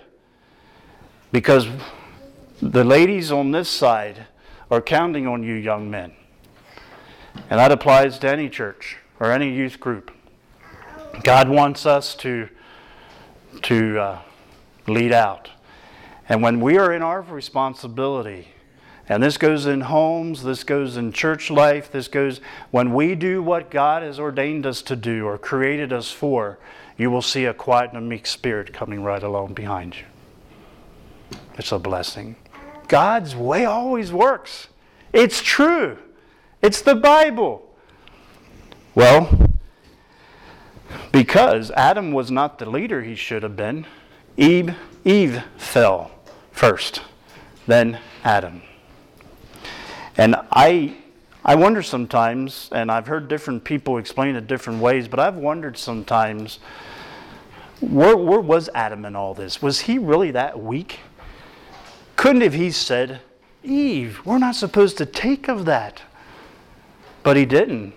Because 1.32 1.66
the 2.62 2.84
ladies 2.84 3.32
on 3.32 3.50
this 3.50 3.68
side 3.68 4.26
are 4.70 4.80
counting 4.80 5.26
on 5.26 5.42
you, 5.42 5.54
young 5.54 5.90
men. 5.90 6.12
And 7.50 7.58
that 7.58 7.72
applies 7.72 8.18
to 8.20 8.30
any 8.30 8.48
church 8.48 8.98
or 9.20 9.32
any 9.32 9.52
youth 9.52 9.80
group. 9.80 10.10
God 11.22 11.48
wants 11.48 11.86
us 11.86 12.14
to, 12.16 12.48
to 13.62 13.98
uh, 13.98 14.18
lead 14.86 15.12
out. 15.12 15.50
And 16.28 16.42
when 16.42 16.60
we 16.60 16.78
are 16.78 16.92
in 16.92 17.02
our 17.02 17.22
responsibility, 17.22 18.48
and 19.08 19.22
this 19.22 19.36
goes 19.36 19.66
in 19.66 19.82
homes, 19.82 20.42
this 20.42 20.64
goes 20.64 20.96
in 20.96 21.12
church 21.12 21.50
life, 21.50 21.92
this 21.92 22.08
goes 22.08 22.40
when 22.70 22.94
we 22.94 23.14
do 23.14 23.42
what 23.42 23.70
God 23.70 24.02
has 24.02 24.18
ordained 24.18 24.64
us 24.64 24.80
to 24.82 24.96
do 24.96 25.26
or 25.26 25.36
created 25.36 25.92
us 25.92 26.10
for, 26.10 26.58
you 26.96 27.10
will 27.10 27.22
see 27.22 27.44
a 27.44 27.52
quiet 27.52 27.90
and 27.90 27.98
a 27.98 28.00
meek 28.00 28.26
spirit 28.26 28.72
coming 28.72 29.02
right 29.02 29.22
along 29.22 29.54
behind 29.54 29.96
you. 29.96 31.38
It's 31.58 31.72
a 31.72 31.78
blessing. 31.78 32.36
God's 32.88 33.36
way 33.36 33.64
always 33.64 34.12
works. 34.12 34.68
It's 35.12 35.42
true. 35.42 35.98
It's 36.62 36.80
the 36.80 36.94
Bible. 36.94 37.63
Well, 38.94 39.50
because 41.10 41.72
Adam 41.72 42.12
was 42.12 42.30
not 42.30 42.58
the 42.58 42.70
leader 42.70 43.02
he 43.02 43.16
should 43.16 43.42
have 43.42 43.56
been, 43.56 43.86
Eve, 44.36 44.76
Eve 45.04 45.42
fell 45.56 46.12
first, 46.52 47.02
then 47.66 47.98
Adam. 48.22 48.62
And 50.16 50.36
I, 50.52 50.94
I 51.44 51.56
wonder 51.56 51.82
sometimes, 51.82 52.68
and 52.70 52.90
I've 52.90 53.08
heard 53.08 53.26
different 53.26 53.64
people 53.64 53.98
explain 53.98 54.36
it 54.36 54.46
different 54.46 54.80
ways, 54.80 55.08
but 55.08 55.18
I've 55.18 55.36
wondered 55.36 55.76
sometimes 55.76 56.60
where, 57.80 58.16
where 58.16 58.40
was 58.40 58.70
Adam 58.74 59.04
in 59.04 59.16
all 59.16 59.34
this? 59.34 59.60
Was 59.60 59.80
he 59.80 59.98
really 59.98 60.30
that 60.30 60.60
weak? 60.60 61.00
Couldn't 62.14 62.42
have 62.42 62.54
he 62.54 62.70
said, 62.70 63.20
Eve, 63.64 64.20
we're 64.24 64.38
not 64.38 64.54
supposed 64.54 64.98
to 64.98 65.06
take 65.06 65.48
of 65.48 65.64
that? 65.64 66.02
But 67.24 67.36
he 67.36 67.44
didn't. 67.44 67.94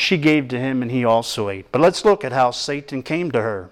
She 0.00 0.16
gave 0.16 0.48
to 0.48 0.58
him 0.58 0.80
and 0.80 0.90
he 0.90 1.04
also 1.04 1.50
ate. 1.50 1.70
But 1.70 1.82
let's 1.82 2.06
look 2.06 2.24
at 2.24 2.32
how 2.32 2.52
Satan 2.52 3.02
came 3.02 3.30
to 3.32 3.42
her. 3.42 3.68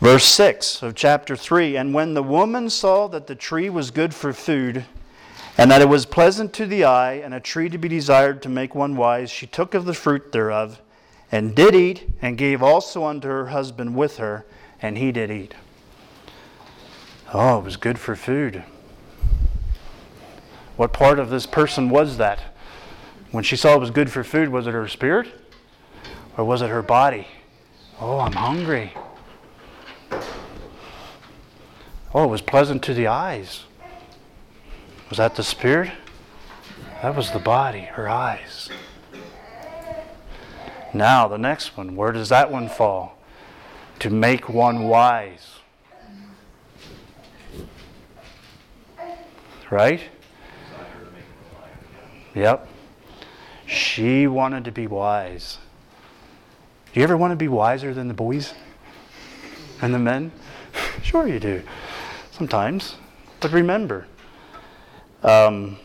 Verse 0.00 0.24
6 0.24 0.82
of 0.82 0.94
chapter 0.94 1.36
3 1.36 1.76
And 1.76 1.92
when 1.92 2.14
the 2.14 2.22
woman 2.22 2.70
saw 2.70 3.06
that 3.08 3.26
the 3.26 3.34
tree 3.34 3.68
was 3.68 3.90
good 3.90 4.14
for 4.14 4.32
food, 4.32 4.86
and 5.58 5.70
that 5.70 5.82
it 5.82 5.88
was 5.90 6.06
pleasant 6.06 6.54
to 6.54 6.64
the 6.64 6.84
eye, 6.84 7.12
and 7.12 7.34
a 7.34 7.40
tree 7.40 7.68
to 7.68 7.76
be 7.76 7.88
desired 7.88 8.40
to 8.40 8.48
make 8.48 8.74
one 8.74 8.96
wise, 8.96 9.30
she 9.30 9.46
took 9.46 9.74
of 9.74 9.84
the 9.84 9.92
fruit 9.92 10.32
thereof, 10.32 10.80
and 11.30 11.54
did 11.54 11.74
eat, 11.74 12.08
and 12.22 12.38
gave 12.38 12.62
also 12.62 13.04
unto 13.04 13.28
her 13.28 13.48
husband 13.48 13.94
with 13.94 14.16
her, 14.16 14.46
and 14.80 14.96
he 14.96 15.12
did 15.12 15.30
eat. 15.30 15.54
Oh, 17.34 17.58
it 17.58 17.64
was 17.64 17.76
good 17.76 17.98
for 17.98 18.16
food. 18.16 18.64
What 20.78 20.94
part 20.94 21.18
of 21.18 21.28
this 21.28 21.44
person 21.44 21.90
was 21.90 22.16
that? 22.16 22.49
When 23.30 23.44
she 23.44 23.56
saw 23.56 23.74
it 23.74 23.80
was 23.80 23.90
good 23.90 24.10
for 24.10 24.24
food, 24.24 24.48
was 24.48 24.66
it 24.66 24.74
her 24.74 24.88
spirit? 24.88 25.28
Or 26.36 26.44
was 26.44 26.62
it 26.62 26.70
her 26.70 26.82
body? 26.82 27.26
Oh, 28.00 28.18
I'm 28.18 28.32
hungry. 28.32 28.92
Oh, 32.12 32.24
it 32.24 32.28
was 32.28 32.40
pleasant 32.40 32.82
to 32.84 32.94
the 32.94 33.06
eyes. 33.06 33.64
Was 35.10 35.18
that 35.18 35.34
the 35.34 35.42
Spirit? 35.42 35.90
That 37.02 37.16
was 37.16 37.30
the 37.32 37.38
body, 37.38 37.80
her 37.80 38.08
eyes. 38.08 38.68
Now, 40.94 41.28
the 41.28 41.38
next 41.38 41.76
one, 41.76 41.94
where 41.96 42.12
does 42.12 42.28
that 42.30 42.50
one 42.50 42.68
fall? 42.68 43.16
To 44.00 44.10
make 44.10 44.48
one 44.48 44.88
wise. 44.88 45.58
Right? 49.70 50.00
Yep. 52.34 52.68
She 53.70 54.26
wanted 54.26 54.64
to 54.64 54.72
be 54.72 54.88
wise. 54.88 55.58
Do 56.92 56.98
you 56.98 57.04
ever 57.04 57.16
want 57.16 57.30
to 57.30 57.36
be 57.36 57.46
wiser 57.46 57.94
than 57.94 58.08
the 58.08 58.14
boys 58.14 58.52
and 59.80 59.94
the 59.94 59.98
men? 59.98 60.32
Sure, 61.02 61.26
you 61.26 61.40
do. 61.40 61.62
Sometimes. 62.30 62.96
But 63.40 63.52
remember, 63.52 64.06
um, 65.22 65.78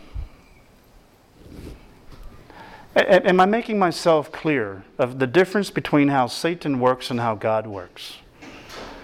am 2.96 3.40
I 3.40 3.46
making 3.46 3.80
myself 3.80 4.32
clear 4.32 4.84
of 5.00 5.20
the 5.20 5.26
difference 5.26 5.70
between 5.70 6.10
how 6.10 6.28
Satan 6.28 6.80
works 6.80 7.10
and 7.10 7.20
how 7.20 7.34
God 7.36 7.66
works? 7.66 8.18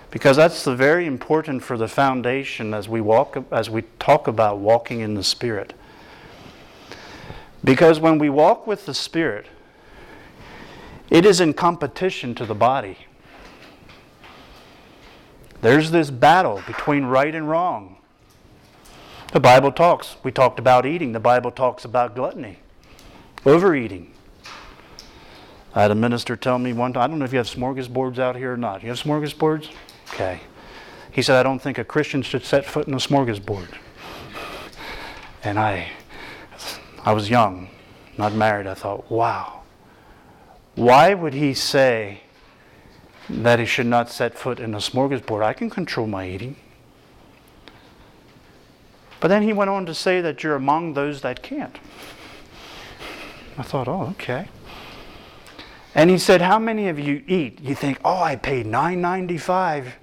Because 0.09 0.37
that's 0.37 0.65
very 0.65 1.05
important 1.05 1.63
for 1.63 1.77
the 1.77 1.87
foundation 1.87 2.73
as 2.73 2.89
we 2.89 2.99
walk 2.99 3.37
as 3.51 3.69
we 3.69 3.83
talk 3.99 4.27
about 4.27 4.57
walking 4.57 4.99
in 4.99 5.13
the 5.13 5.23
spirit. 5.23 5.73
Because 7.63 7.99
when 7.99 8.17
we 8.17 8.29
walk 8.29 8.65
with 8.65 8.85
the 8.85 8.93
spirit, 8.93 9.45
it 11.09 11.25
is 11.25 11.39
in 11.39 11.53
competition 11.53 12.33
to 12.35 12.45
the 12.45 12.55
body. 12.55 12.97
There's 15.61 15.91
this 15.91 16.09
battle 16.09 16.63
between 16.65 17.05
right 17.05 17.33
and 17.33 17.47
wrong. 17.49 17.97
The 19.31 19.39
Bible 19.39 19.71
talks. 19.71 20.15
We 20.23 20.31
talked 20.31 20.59
about 20.59 20.85
eating. 20.85 21.11
The 21.11 21.19
Bible 21.19 21.51
talks 21.51 21.85
about 21.85 22.15
gluttony, 22.15 22.57
overeating. 23.45 24.11
I 25.73 25.83
had 25.83 25.91
a 25.91 25.95
minister 25.95 26.35
tell 26.35 26.59
me 26.59 26.73
one 26.73 26.93
time, 26.93 27.03
I 27.03 27.07
don't 27.07 27.19
know 27.19 27.25
if 27.25 27.31
you 27.31 27.37
have 27.37 27.47
smorgasbords 27.47 28.19
out 28.19 28.35
here 28.35 28.53
or 28.53 28.57
not. 28.57 28.81
You 28.83 28.89
have 28.89 28.99
smorgasbords? 28.99 29.69
Okay. 30.13 30.41
He 31.11 31.21
said, 31.21 31.37
I 31.37 31.43
don't 31.43 31.61
think 31.61 31.77
a 31.77 31.83
Christian 31.83 32.21
should 32.21 32.43
set 32.43 32.65
foot 32.65 32.87
in 32.87 32.93
a 32.93 32.97
smorgasbord. 32.97 33.67
And 35.43 35.57
I, 35.57 35.89
I 37.03 37.13
was 37.13 37.29
young, 37.29 37.69
not 38.17 38.33
married. 38.33 38.67
I 38.67 38.73
thought, 38.75 39.09
wow. 39.09 39.61
Why 40.75 41.13
would 41.13 41.33
he 41.33 41.53
say 41.53 42.21
that 43.29 43.59
he 43.59 43.65
should 43.65 43.87
not 43.87 44.09
set 44.09 44.37
foot 44.37 44.59
in 44.59 44.73
a 44.73 44.77
smorgasbord? 44.77 45.43
I 45.43 45.53
can 45.53 45.69
control 45.69 46.07
my 46.07 46.27
eating. 46.27 46.55
But 49.19 49.27
then 49.27 49.43
he 49.43 49.53
went 49.53 49.69
on 49.69 49.85
to 49.85 49.93
say 49.93 50.21
that 50.21 50.43
you're 50.43 50.55
among 50.55 50.93
those 50.93 51.21
that 51.21 51.43
can't. 51.43 51.77
I 53.57 53.63
thought, 53.63 53.87
oh, 53.87 54.07
okay. 54.11 54.47
And 55.93 56.09
he 56.09 56.17
said, 56.17 56.41
How 56.41 56.57
many 56.57 56.87
of 56.87 56.99
you 56.99 57.23
eat? 57.27 57.59
You 57.61 57.75
think, 57.75 57.99
oh, 58.05 58.21
I 58.21 58.35
paid 58.35 58.65
nine 58.65 59.01
ninety 59.01 59.37
five, 59.37 59.95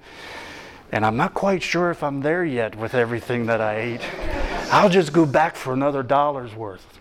and 0.93 1.05
I'm 1.05 1.17
not 1.17 1.35
quite 1.35 1.63
sure 1.63 1.91
if 1.91 2.03
I'm 2.03 2.21
there 2.21 2.45
yet 2.45 2.77
with 2.77 2.95
everything 2.95 3.47
that 3.47 3.61
I 3.61 3.77
ate. 3.77 4.28
I'll 4.71 4.91
just 4.91 5.15
go 5.15 5.25
back 5.25 5.57
for 5.57 5.73
another 5.73 6.03
dollar's 6.03 6.55
worth. 6.55 6.99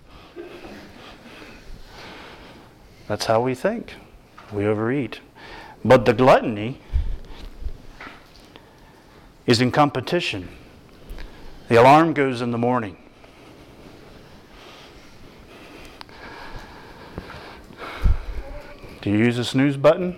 That's 3.08 3.26
how 3.26 3.42
we 3.42 3.56
think. 3.56 3.94
We 4.54 4.66
overeat. 4.66 5.20
But 5.84 6.06
the 6.06 6.14
gluttony 6.14 6.80
is 9.46 9.60
in 9.60 9.72
competition. 9.72 10.50
The 11.68 11.76
alarm 11.76 12.14
goes 12.14 12.42
in 12.42 12.52
the 12.52 12.58
morning. 12.58 12.98
Do 19.02 19.10
you 19.10 19.18
use 19.18 19.36
the 19.38 19.44
snooze 19.46 19.78
button? 19.78 20.18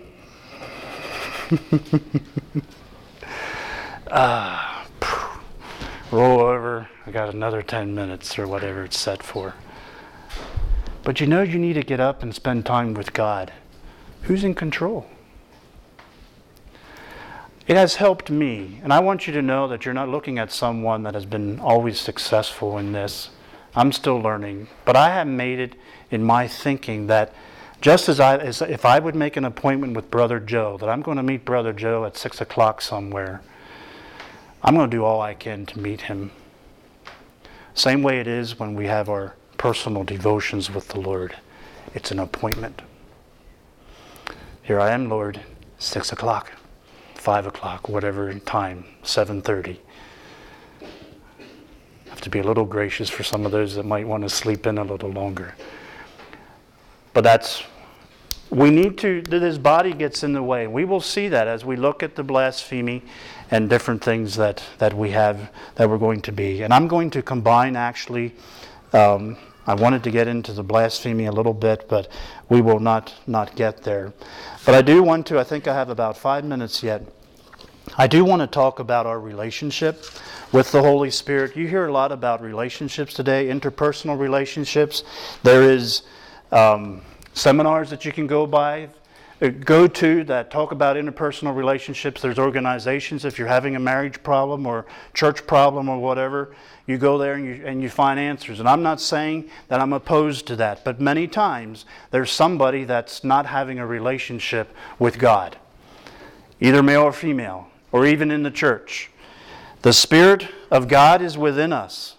ah, 4.11 4.87
roll 6.11 6.41
over. 6.41 6.87
I 7.09 7.11
got 7.11 7.33
another 7.33 7.63
10 7.63 7.95
minutes 7.95 8.37
or 8.37 8.45
whatever 8.45 8.83
it's 8.83 8.99
set 8.99 9.23
for. 9.23 9.55
But 11.03 11.19
you 11.19 11.25
know 11.25 11.41
you 11.41 11.57
need 11.57 11.73
to 11.73 11.81
get 11.81 11.99
up 11.99 12.21
and 12.21 12.35
spend 12.35 12.67
time 12.67 12.93
with 12.93 13.13
God. 13.13 13.51
Who's 14.23 14.43
in 14.43 14.53
control? 14.53 15.07
It 17.65 17.75
has 17.75 17.95
helped 17.95 18.29
me, 18.29 18.79
and 18.83 18.93
I 18.93 18.99
want 18.99 19.25
you 19.25 19.33
to 19.33 19.41
know 19.41 19.67
that 19.69 19.85
you're 19.85 19.93
not 19.95 20.07
looking 20.07 20.37
at 20.37 20.51
someone 20.51 21.01
that 21.01 21.15
has 21.15 21.25
been 21.25 21.59
always 21.59 21.99
successful 21.99 22.77
in 22.77 22.91
this. 22.91 23.31
I'm 23.75 23.91
still 23.91 24.19
learning, 24.19 24.67
but 24.85 24.95
I 24.95 25.09
have 25.09 25.25
made 25.25 25.57
it 25.57 25.73
in 26.11 26.23
my 26.23 26.47
thinking 26.47 27.07
that 27.07 27.33
just 27.81 28.07
as 28.07 28.19
I, 28.19 28.37
as 28.37 28.61
if 28.61 28.85
I 28.85 28.99
would 28.99 29.15
make 29.15 29.35
an 29.35 29.45
appointment 29.45 29.95
with 29.95 30.11
Brother 30.11 30.39
Joe, 30.39 30.77
that 30.77 30.89
I'm 30.89 31.01
going 31.01 31.17
to 31.17 31.23
meet 31.23 31.43
Brother 31.43 31.73
Joe 31.73 32.05
at 32.05 32.17
6 32.17 32.39
o'clock 32.39 32.83
somewhere, 32.83 33.41
I'm 34.61 34.75
going 34.75 34.87
to 34.87 34.95
do 34.95 35.03
all 35.03 35.21
I 35.21 35.33
can 35.33 35.65
to 35.65 35.79
meet 35.79 36.01
him. 36.01 36.29
Same 37.79 38.03
way 38.03 38.19
it 38.19 38.27
is 38.27 38.59
when 38.59 38.75
we 38.75 38.87
have 38.87 39.07
our 39.07 39.35
personal 39.57 40.03
devotions 40.03 40.69
with 40.69 40.89
the 40.89 40.99
Lord. 40.99 41.37
It's 41.95 42.11
an 42.11 42.19
appointment. 42.19 42.81
Here 44.61 44.81
I 44.81 44.91
am, 44.91 45.07
Lord, 45.07 45.39
6 45.77 46.11
o'clock, 46.11 46.51
5 47.15 47.47
o'clock, 47.47 47.87
whatever 47.87 48.33
time, 48.39 48.83
7.30. 49.03 49.77
have 52.09 52.19
to 52.19 52.29
be 52.29 52.39
a 52.39 52.43
little 52.43 52.65
gracious 52.65 53.09
for 53.09 53.23
some 53.23 53.45
of 53.45 53.53
those 53.53 53.75
that 53.75 53.85
might 53.85 54.05
want 54.05 54.23
to 54.23 54.29
sleep 54.29 54.67
in 54.67 54.77
a 54.77 54.83
little 54.83 55.11
longer. 55.11 55.55
But 57.13 57.23
that's, 57.23 57.63
we 58.49 58.71
need 58.71 58.97
to, 58.99 59.21
this 59.21 59.57
body 59.57 59.93
gets 59.93 60.23
in 60.23 60.33
the 60.33 60.41
way. 60.41 60.65
We 60.67 60.85
will 60.85 61.01
see 61.01 61.27
that 61.27 61.47
as 61.47 61.63
we 61.63 61.75
look 61.75 62.01
at 62.01 62.15
the 62.15 62.23
blasphemy 62.23 63.03
and 63.51 63.69
different 63.69 64.03
things 64.03 64.35
that, 64.37 64.63
that 64.79 64.93
we 64.93 65.11
have, 65.11 65.51
that 65.75 65.89
we're 65.89 65.97
going 65.99 66.21
to 66.21 66.31
be. 66.31 66.63
And 66.63 66.73
I'm 66.73 66.87
going 66.87 67.11
to 67.11 67.21
combine 67.21 67.75
actually, 67.75 68.33
um, 68.93 69.37
I 69.67 69.75
wanted 69.75 70.03
to 70.03 70.11
get 70.11 70.27
into 70.27 70.51
the 70.51 70.63
blasphemy 70.63 71.25
a 71.25 71.31
little 71.31 71.53
bit, 71.53 71.87
but 71.87 72.07
we 72.49 72.61
will 72.61 72.79
not, 72.79 73.13
not 73.27 73.55
get 73.55 73.83
there. 73.83 74.13
But 74.65 74.73
I 74.73 74.81
do 74.81 75.03
want 75.03 75.27
to, 75.27 75.39
I 75.39 75.43
think 75.43 75.67
I 75.67 75.73
have 75.73 75.89
about 75.89 76.17
five 76.17 76.43
minutes 76.43 76.81
yet. 76.81 77.03
I 77.97 78.07
do 78.07 78.23
want 78.23 78.41
to 78.41 78.47
talk 78.47 78.79
about 78.79 79.05
our 79.05 79.19
relationship 79.19 80.05
with 80.51 80.71
the 80.71 80.81
Holy 80.81 81.11
Spirit. 81.11 81.55
You 81.55 81.67
hear 81.67 81.87
a 81.87 81.91
lot 81.91 82.11
about 82.11 82.41
relationships 82.41 83.13
today, 83.13 83.47
interpersonal 83.47 84.17
relationships. 84.17 85.03
There 85.43 85.63
is 85.63 86.03
um, 86.51 87.01
seminars 87.39 87.89
that 87.89 88.05
you 88.05 88.11
can 88.11 88.27
go 88.27 88.45
by, 88.45 88.89
uh, 89.41 89.47
go 89.47 89.87
to 89.87 90.23
that 90.25 90.51
talk 90.51 90.71
about 90.71 90.97
interpersonal 90.97 91.55
relationships. 91.55 92.21
There's 92.21 92.37
organizations 92.37 93.23
if 93.23 93.39
you're 93.39 93.47
having 93.47 93.75
a 93.75 93.79
marriage 93.79 94.21
problem 94.21 94.67
or 94.67 94.85
church 95.13 95.47
problem 95.47 95.87
or 95.87 95.97
whatever, 95.99 96.53
you 96.85 96.97
go 96.97 97.17
there 97.17 97.35
and 97.35 97.45
you, 97.45 97.63
and 97.65 97.81
you 97.81 97.89
find 97.89 98.19
answers. 98.19 98.59
And 98.59 98.67
I'm 98.67 98.83
not 98.83 98.99
saying 98.99 99.49
that 99.69 99.79
I'm 99.79 99.93
opposed 99.93 100.47
to 100.47 100.55
that, 100.57 100.83
but 100.83 100.99
many 100.99 101.27
times 101.27 101.85
there's 102.11 102.31
somebody 102.31 102.83
that's 102.83 103.23
not 103.23 103.45
having 103.45 103.79
a 103.79 103.87
relationship 103.87 104.75
with 104.97 105.17
God, 105.17 105.57
either 106.59 106.83
male 106.83 107.03
or 107.03 107.13
female, 107.13 107.67
or 107.91 108.05
even 108.05 108.31
in 108.31 108.43
the 108.43 108.51
church. 108.51 109.09
The 109.81 109.93
Spirit 109.93 110.49
of 110.69 110.89
God 110.89 111.21
is 111.21 111.37
within 111.37 111.71
us. 111.71 112.15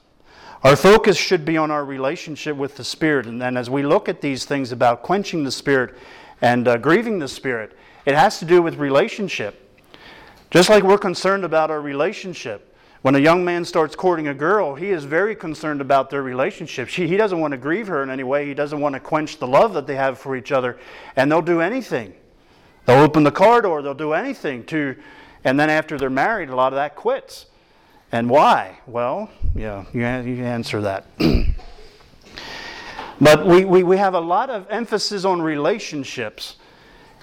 Our 0.62 0.76
focus 0.76 1.16
should 1.16 1.46
be 1.46 1.56
on 1.56 1.70
our 1.70 1.84
relationship 1.84 2.54
with 2.54 2.76
the 2.76 2.84
Spirit. 2.84 3.26
And 3.26 3.40
then 3.40 3.56
as 3.56 3.70
we 3.70 3.82
look 3.82 4.10
at 4.10 4.20
these 4.20 4.44
things 4.44 4.72
about 4.72 5.02
quenching 5.02 5.42
the 5.42 5.50
Spirit 5.50 5.96
and 6.42 6.68
uh, 6.68 6.76
grieving 6.76 7.18
the 7.18 7.28
Spirit, 7.28 7.76
it 8.04 8.14
has 8.14 8.38
to 8.40 8.44
do 8.44 8.60
with 8.60 8.76
relationship. 8.76 9.66
Just 10.50 10.68
like 10.68 10.82
we're 10.82 10.98
concerned 10.98 11.44
about 11.44 11.70
our 11.70 11.80
relationship. 11.80 12.76
When 13.00 13.14
a 13.14 13.18
young 13.18 13.42
man 13.42 13.64
starts 13.64 13.96
courting 13.96 14.28
a 14.28 14.34
girl, 14.34 14.74
he 14.74 14.90
is 14.90 15.04
very 15.04 15.34
concerned 15.34 15.80
about 15.80 16.10
their 16.10 16.22
relationship. 16.22 16.88
She, 16.88 17.08
he 17.08 17.16
doesn't 17.16 17.40
want 17.40 17.52
to 17.52 17.58
grieve 17.58 17.86
her 17.86 18.02
in 18.02 18.10
any 18.10 18.24
way. 18.24 18.44
He 18.44 18.52
doesn't 18.52 18.78
want 18.80 18.92
to 18.92 19.00
quench 19.00 19.38
the 19.38 19.46
love 19.46 19.72
that 19.72 19.86
they 19.86 19.96
have 19.96 20.18
for 20.18 20.36
each 20.36 20.52
other. 20.52 20.78
And 21.16 21.32
they'll 21.32 21.40
do 21.40 21.62
anything. 21.62 22.12
They'll 22.84 23.02
open 23.02 23.22
the 23.22 23.30
car 23.30 23.62
door, 23.62 23.82
they'll 23.82 23.94
do 23.94 24.12
anything 24.12 24.64
to, 24.64 24.96
and 25.44 25.58
then 25.58 25.70
after 25.70 25.96
they're 25.96 26.10
married, 26.10 26.50
a 26.50 26.56
lot 26.56 26.72
of 26.72 26.76
that 26.76 26.96
quits. 26.96 27.46
And 28.12 28.28
why? 28.28 28.78
Well, 28.86 29.30
yeah, 29.54 29.84
you, 29.92 30.00
you 30.00 30.44
answer 30.44 30.80
that. 30.80 31.06
but 33.20 33.46
we, 33.46 33.64
we, 33.64 33.84
we 33.84 33.96
have 33.98 34.14
a 34.14 34.20
lot 34.20 34.50
of 34.50 34.66
emphasis 34.68 35.24
on 35.24 35.40
relationships, 35.40 36.56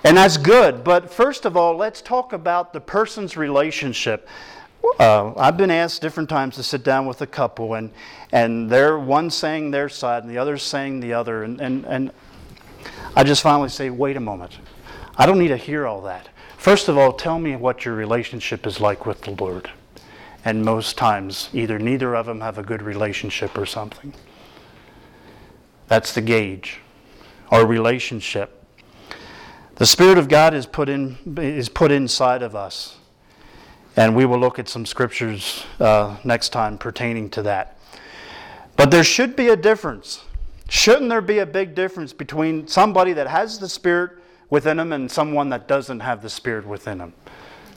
and 0.06 0.16
that's 0.16 0.38
good. 0.38 0.86
But 0.86 1.12
first 1.12 1.46
of 1.46 1.58
all, 1.58 1.76
let's 1.76 2.02
talk 2.02 2.32
about 2.32 2.72
the 2.72 2.80
person's 2.80 3.36
relationship. 3.36 4.30
Uh, 4.98 5.34
I've 5.36 5.58
been 5.58 5.72
asked 5.72 6.02
different 6.02 6.30
times 6.30 6.56
to 6.56 6.64
sit 6.64 6.84
down 6.84 7.06
with 7.06 7.22
a 7.22 7.28
couple, 7.28 7.74
and, 7.74 7.92
and 8.32 8.70
they're 8.70 8.98
one 8.98 9.30
saying 9.30 9.72
their 9.72 9.90
side 9.90 10.24
and 10.24 10.32
the 10.32 10.38
other 10.38 10.58
saying 10.58 11.02
the 11.02 11.12
other. 11.12 11.44
And, 11.44 11.60
and, 11.60 11.86
and 11.86 12.12
I 13.14 13.26
just 13.26 13.42
finally 13.42 13.70
say, 13.70 13.90
wait 13.90 14.16
a 14.16 14.22
moment. 14.22 14.58
I 15.18 15.26
don't 15.26 15.40
need 15.40 15.50
to 15.50 15.58
hear 15.58 15.86
all 15.86 16.02
that. 16.04 16.30
First 16.58 16.88
of 16.88 16.98
all, 16.98 17.12
tell 17.12 17.40
me 17.40 17.58
what 17.58 17.84
your 17.84 17.96
relationship 17.96 18.66
is 18.66 18.80
like 18.80 19.06
with 19.06 19.22
the 19.22 19.32
Lord 19.32 19.70
and 20.46 20.64
most 20.64 20.98
times 20.98 21.50
either 21.54 21.80
neither 21.80 22.16
of 22.16 22.26
them 22.26 22.42
have 22.42 22.58
a 22.58 22.64
good 22.64 22.82
relationship 22.82 23.58
or 23.58 23.66
something. 23.66 24.14
That's 25.88 26.14
the 26.14 26.22
gauge, 26.22 26.80
our 27.50 27.66
relationship. 27.66 28.64
The 29.76 29.86
Spirit 29.86 30.18
of 30.18 30.28
God 30.28 30.54
is 30.54 30.66
put, 30.66 30.90
in, 30.90 31.18
is 31.38 31.70
put 31.70 31.92
inside 31.92 32.42
of 32.42 32.56
us. 32.56 32.98
And 33.96 34.16
we 34.16 34.26
will 34.26 34.40
look 34.40 34.60
at 34.60 34.70
some 34.70 34.86
scriptures 34.86 35.64
uh, 35.80 36.18
next 36.24 36.50
time 36.50 36.78
pertaining 36.78 37.30
to 37.32 37.42
that. 37.44 37.80
But 38.76 38.92
there 38.92 39.04
should 39.04 39.36
be 39.36 39.50
a 39.50 39.56
difference. 39.56 40.24
Shouldn't 40.70 41.10
there 41.10 41.22
be 41.22 41.40
a 41.40 41.46
big 41.46 41.74
difference 41.74 42.14
between 42.14 42.68
somebody 42.68 43.14
that 43.14 43.28
has 43.28 43.58
the 43.58 43.70
Spirit 43.70 44.12
within 44.50 44.78
them 44.78 44.94
and 44.94 45.10
someone 45.10 45.50
that 45.50 45.68
doesn't 45.68 46.02
have 46.02 46.22
the 46.22 46.30
Spirit 46.30 46.66
within 46.68 47.00
them? 47.00 47.14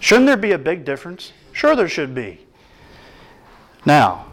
Shouldn't 0.01 0.27
there 0.27 0.37
be 0.37 0.53
a 0.53 0.59
big 0.59 0.85
difference? 0.85 1.33
Sure, 1.53 1.77
there 1.77 1.89
should 1.89 2.15
be. 2.15 2.41
Now, 3.87 4.27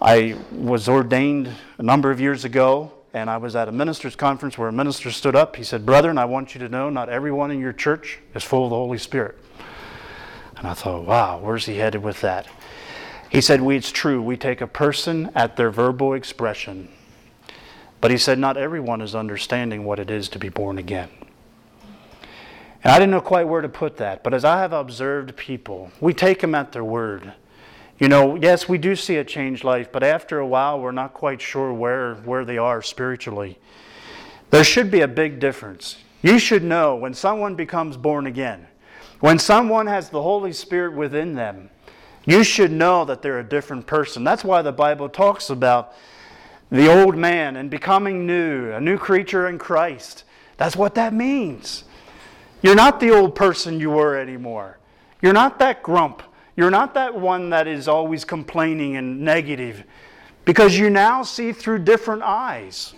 I 0.00 0.36
was 0.52 0.88
ordained 0.88 1.50
a 1.78 1.82
number 1.82 2.10
of 2.10 2.20
years 2.20 2.44
ago, 2.44 2.92
and 3.14 3.30
I 3.30 3.38
was 3.38 3.56
at 3.56 3.68
a 3.68 3.72
minister's 3.72 4.14
conference 4.14 4.58
where 4.58 4.68
a 4.68 4.72
minister 4.72 5.10
stood 5.10 5.34
up. 5.34 5.56
He 5.56 5.64
said, 5.64 5.86
Brethren, 5.86 6.18
I 6.18 6.26
want 6.26 6.54
you 6.54 6.60
to 6.60 6.68
know 6.68 6.90
not 6.90 7.08
everyone 7.08 7.50
in 7.50 7.58
your 7.58 7.72
church 7.72 8.18
is 8.34 8.44
full 8.44 8.64
of 8.64 8.70
the 8.70 8.76
Holy 8.76 8.98
Spirit. 8.98 9.36
And 10.58 10.66
I 10.66 10.74
thought, 10.74 11.06
wow, 11.06 11.38
where's 11.38 11.66
he 11.66 11.76
headed 11.76 12.02
with 12.02 12.20
that? 12.20 12.46
He 13.30 13.40
said, 13.40 13.62
we, 13.62 13.76
It's 13.76 13.90
true, 13.90 14.22
we 14.22 14.36
take 14.36 14.60
a 14.60 14.66
person 14.66 15.30
at 15.34 15.56
their 15.56 15.70
verbal 15.70 16.12
expression. 16.12 16.88
But 18.00 18.10
he 18.10 18.18
said, 18.18 18.38
Not 18.38 18.56
everyone 18.56 19.00
is 19.00 19.14
understanding 19.14 19.84
what 19.84 19.98
it 19.98 20.10
is 20.10 20.28
to 20.30 20.38
be 20.38 20.48
born 20.48 20.78
again. 20.78 21.08
And 22.86 22.92
I 22.92 23.00
didn't 23.00 23.10
know 23.10 23.20
quite 23.20 23.48
where 23.48 23.62
to 23.62 23.68
put 23.68 23.96
that, 23.96 24.22
but 24.22 24.32
as 24.32 24.44
I 24.44 24.60
have 24.60 24.72
observed 24.72 25.34
people, 25.34 25.90
we 26.00 26.14
take 26.14 26.40
them 26.40 26.54
at 26.54 26.70
their 26.70 26.84
word. 26.84 27.32
You 27.98 28.06
know, 28.06 28.36
yes, 28.36 28.68
we 28.68 28.78
do 28.78 28.94
see 28.94 29.16
a 29.16 29.24
changed 29.24 29.64
life, 29.64 29.90
but 29.90 30.04
after 30.04 30.38
a 30.38 30.46
while, 30.46 30.78
we're 30.78 30.92
not 30.92 31.12
quite 31.12 31.40
sure 31.40 31.72
where, 31.72 32.14
where 32.14 32.44
they 32.44 32.58
are 32.58 32.82
spiritually. 32.82 33.58
There 34.50 34.62
should 34.62 34.92
be 34.92 35.00
a 35.00 35.08
big 35.08 35.40
difference. 35.40 35.96
You 36.22 36.38
should 36.38 36.62
know 36.62 36.94
when 36.94 37.12
someone 37.12 37.56
becomes 37.56 37.96
born 37.96 38.24
again, 38.24 38.68
when 39.18 39.40
someone 39.40 39.88
has 39.88 40.08
the 40.10 40.22
Holy 40.22 40.52
Spirit 40.52 40.94
within 40.94 41.34
them, 41.34 41.70
you 42.24 42.44
should 42.44 42.70
know 42.70 43.04
that 43.04 43.20
they're 43.20 43.40
a 43.40 43.48
different 43.48 43.88
person. 43.88 44.22
That's 44.22 44.44
why 44.44 44.62
the 44.62 44.70
Bible 44.70 45.08
talks 45.08 45.50
about 45.50 45.92
the 46.70 46.88
old 46.88 47.16
man 47.16 47.56
and 47.56 47.68
becoming 47.68 48.28
new, 48.28 48.70
a 48.70 48.80
new 48.80 48.96
creature 48.96 49.48
in 49.48 49.58
Christ. 49.58 50.22
That's 50.56 50.76
what 50.76 50.94
that 50.94 51.12
means. 51.12 51.82
You're 52.62 52.74
not 52.74 53.00
the 53.00 53.10
old 53.10 53.34
person 53.34 53.80
you 53.80 53.90
were 53.90 54.16
anymore. 54.16 54.78
You're 55.22 55.32
not 55.32 55.58
that 55.58 55.82
grump. 55.82 56.22
You're 56.56 56.70
not 56.70 56.94
that 56.94 57.14
one 57.14 57.50
that 57.50 57.66
is 57.66 57.86
always 57.86 58.24
complaining 58.24 58.96
and 58.96 59.20
negative 59.20 59.84
because 60.44 60.78
you 60.78 60.88
now 60.88 61.22
see 61.22 61.52
through 61.52 61.80
different 61.80 62.22
eyes. 62.22 62.94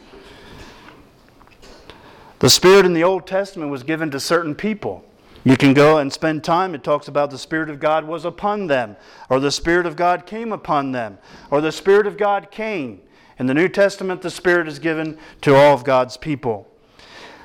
The 2.38 2.50
Spirit 2.50 2.86
in 2.86 2.92
the 2.92 3.02
Old 3.02 3.26
Testament 3.26 3.70
was 3.70 3.82
given 3.82 4.12
to 4.12 4.20
certain 4.20 4.54
people. 4.54 5.04
You 5.42 5.56
can 5.56 5.74
go 5.74 5.98
and 5.98 6.12
spend 6.12 6.44
time. 6.44 6.74
It 6.74 6.84
talks 6.84 7.08
about 7.08 7.30
the 7.30 7.38
Spirit 7.38 7.70
of 7.70 7.80
God 7.80 8.04
was 8.04 8.24
upon 8.24 8.68
them, 8.68 8.96
or 9.28 9.40
the 9.40 9.50
Spirit 9.50 9.86
of 9.86 9.96
God 9.96 10.26
came 10.26 10.52
upon 10.52 10.92
them, 10.92 11.18
or 11.50 11.60
the 11.60 11.72
Spirit 11.72 12.06
of 12.06 12.16
God 12.16 12.50
came. 12.50 13.00
In 13.38 13.46
the 13.46 13.54
New 13.54 13.68
Testament, 13.68 14.22
the 14.22 14.30
Spirit 14.30 14.68
is 14.68 14.78
given 14.78 15.18
to 15.40 15.56
all 15.56 15.74
of 15.74 15.84
God's 15.84 16.16
people. 16.16 16.68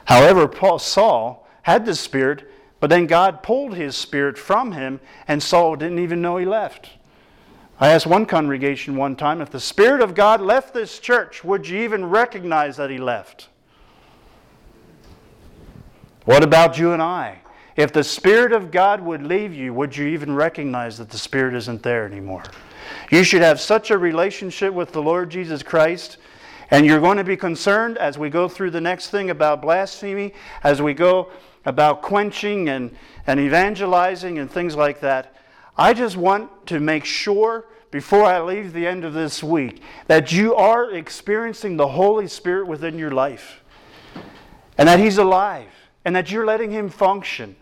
However, 0.06 0.48
Paul, 0.48 0.80
Saul 0.80 1.43
had 1.64 1.86
the 1.86 1.96
Spirit, 1.96 2.50
but 2.80 2.90
then 2.90 3.08
God 3.08 3.42
pulled 3.44 3.76
his 3.76 3.96
spirit 3.96 4.38
from 4.38 4.74
him, 4.74 5.00
and 5.28 5.42
Saul 5.42 5.76
didn't 5.76 6.00
even 6.00 6.22
know 6.22 6.38
he 6.38 6.46
left. 6.46 6.90
I 7.80 7.90
asked 7.90 8.06
one 8.06 8.26
congregation 8.26 8.96
one 8.96 9.16
time 9.16 9.42
if 9.42 9.50
the 9.50 9.60
Spirit 9.60 10.02
of 10.02 10.16
God 10.16 10.42
left 10.42 10.74
this 10.74 11.00
church, 11.00 11.44
would 11.44 11.68
you 11.68 11.80
even 11.80 12.06
recognize 12.06 12.78
that 12.78 12.90
he 12.90 12.98
left? 12.98 13.48
What 16.26 16.44
about 16.44 16.78
you 16.78 16.94
and 16.94 17.02
I? 17.02 17.40
If 17.76 17.92
the 17.92 18.04
Spirit 18.04 18.54
of 18.54 18.70
God 18.70 19.02
would 19.02 19.24
leave 19.24 19.54
you, 19.54 19.74
would 19.74 19.98
you 19.98 20.08
even 20.08 20.36
recognize 20.36 20.98
that 20.98 21.10
the 21.10 21.18
Spirit 21.18 21.56
isn't 21.56 21.82
there 21.84 22.06
anymore? 22.06 22.44
You 23.10 23.24
should 23.24 23.42
have 23.42 23.60
such 23.60 23.92
a 23.92 23.98
relationship 23.98 24.74
with 24.74 24.92
the 24.92 25.02
Lord 25.02 25.30
Jesus 25.30 25.64
Christ. 25.64 26.18
And 26.70 26.86
you're 26.86 27.00
going 27.00 27.18
to 27.18 27.24
be 27.24 27.38
concerned 27.38 27.98
as 27.98 28.18
we 28.18 28.30
go 28.30 28.48
through 28.48 28.72
the 28.72 28.82
next 28.82 29.10
thing 29.10 29.30
about 29.30 29.62
blasphemy, 29.62 30.34
as 30.64 30.82
we 30.82 30.94
go 30.94 31.30
about 31.66 32.02
quenching 32.02 32.70
and, 32.70 32.96
and 33.26 33.40
evangelizing 33.40 34.40
and 34.40 34.50
things 34.50 34.76
like 34.76 35.00
that. 35.02 35.36
I 35.78 35.94
just 35.94 36.18
want 36.18 36.68
to 36.68 36.80
make 36.80 37.06
sure 37.06 37.66
before 37.90 38.26
I 38.26 38.42
leave 38.42 38.74
the 38.74 38.88
end 38.88 39.06
of 39.06 39.14
this 39.14 39.44
week 39.44 39.82
that 40.08 40.32
you 40.32 40.56
are 40.56 40.92
experiencing 40.92 41.78
the 41.78 41.88
Holy 41.88 42.28
Spirit 42.28 42.68
within 42.68 42.98
your 42.98 43.12
life 43.12 43.64
and 44.78 44.88
that 44.88 45.00
He's 45.00 45.18
alive 45.18 45.70
and 46.06 46.16
that 46.16 46.32
you're 46.32 46.46
letting 46.46 46.72
Him 46.72 46.90
function. 46.90 47.56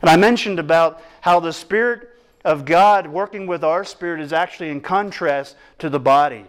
And 0.00 0.10
I 0.10 0.16
mentioned 0.16 0.58
about 0.58 1.02
how 1.20 1.40
the 1.40 1.52
Spirit 1.52 2.10
of 2.44 2.64
God 2.64 3.06
working 3.06 3.46
with 3.46 3.64
our 3.64 3.84
spirit 3.84 4.20
is 4.20 4.32
actually 4.32 4.68
in 4.68 4.80
contrast 4.80 5.56
to 5.78 5.88
the 5.88 5.98
body. 5.98 6.44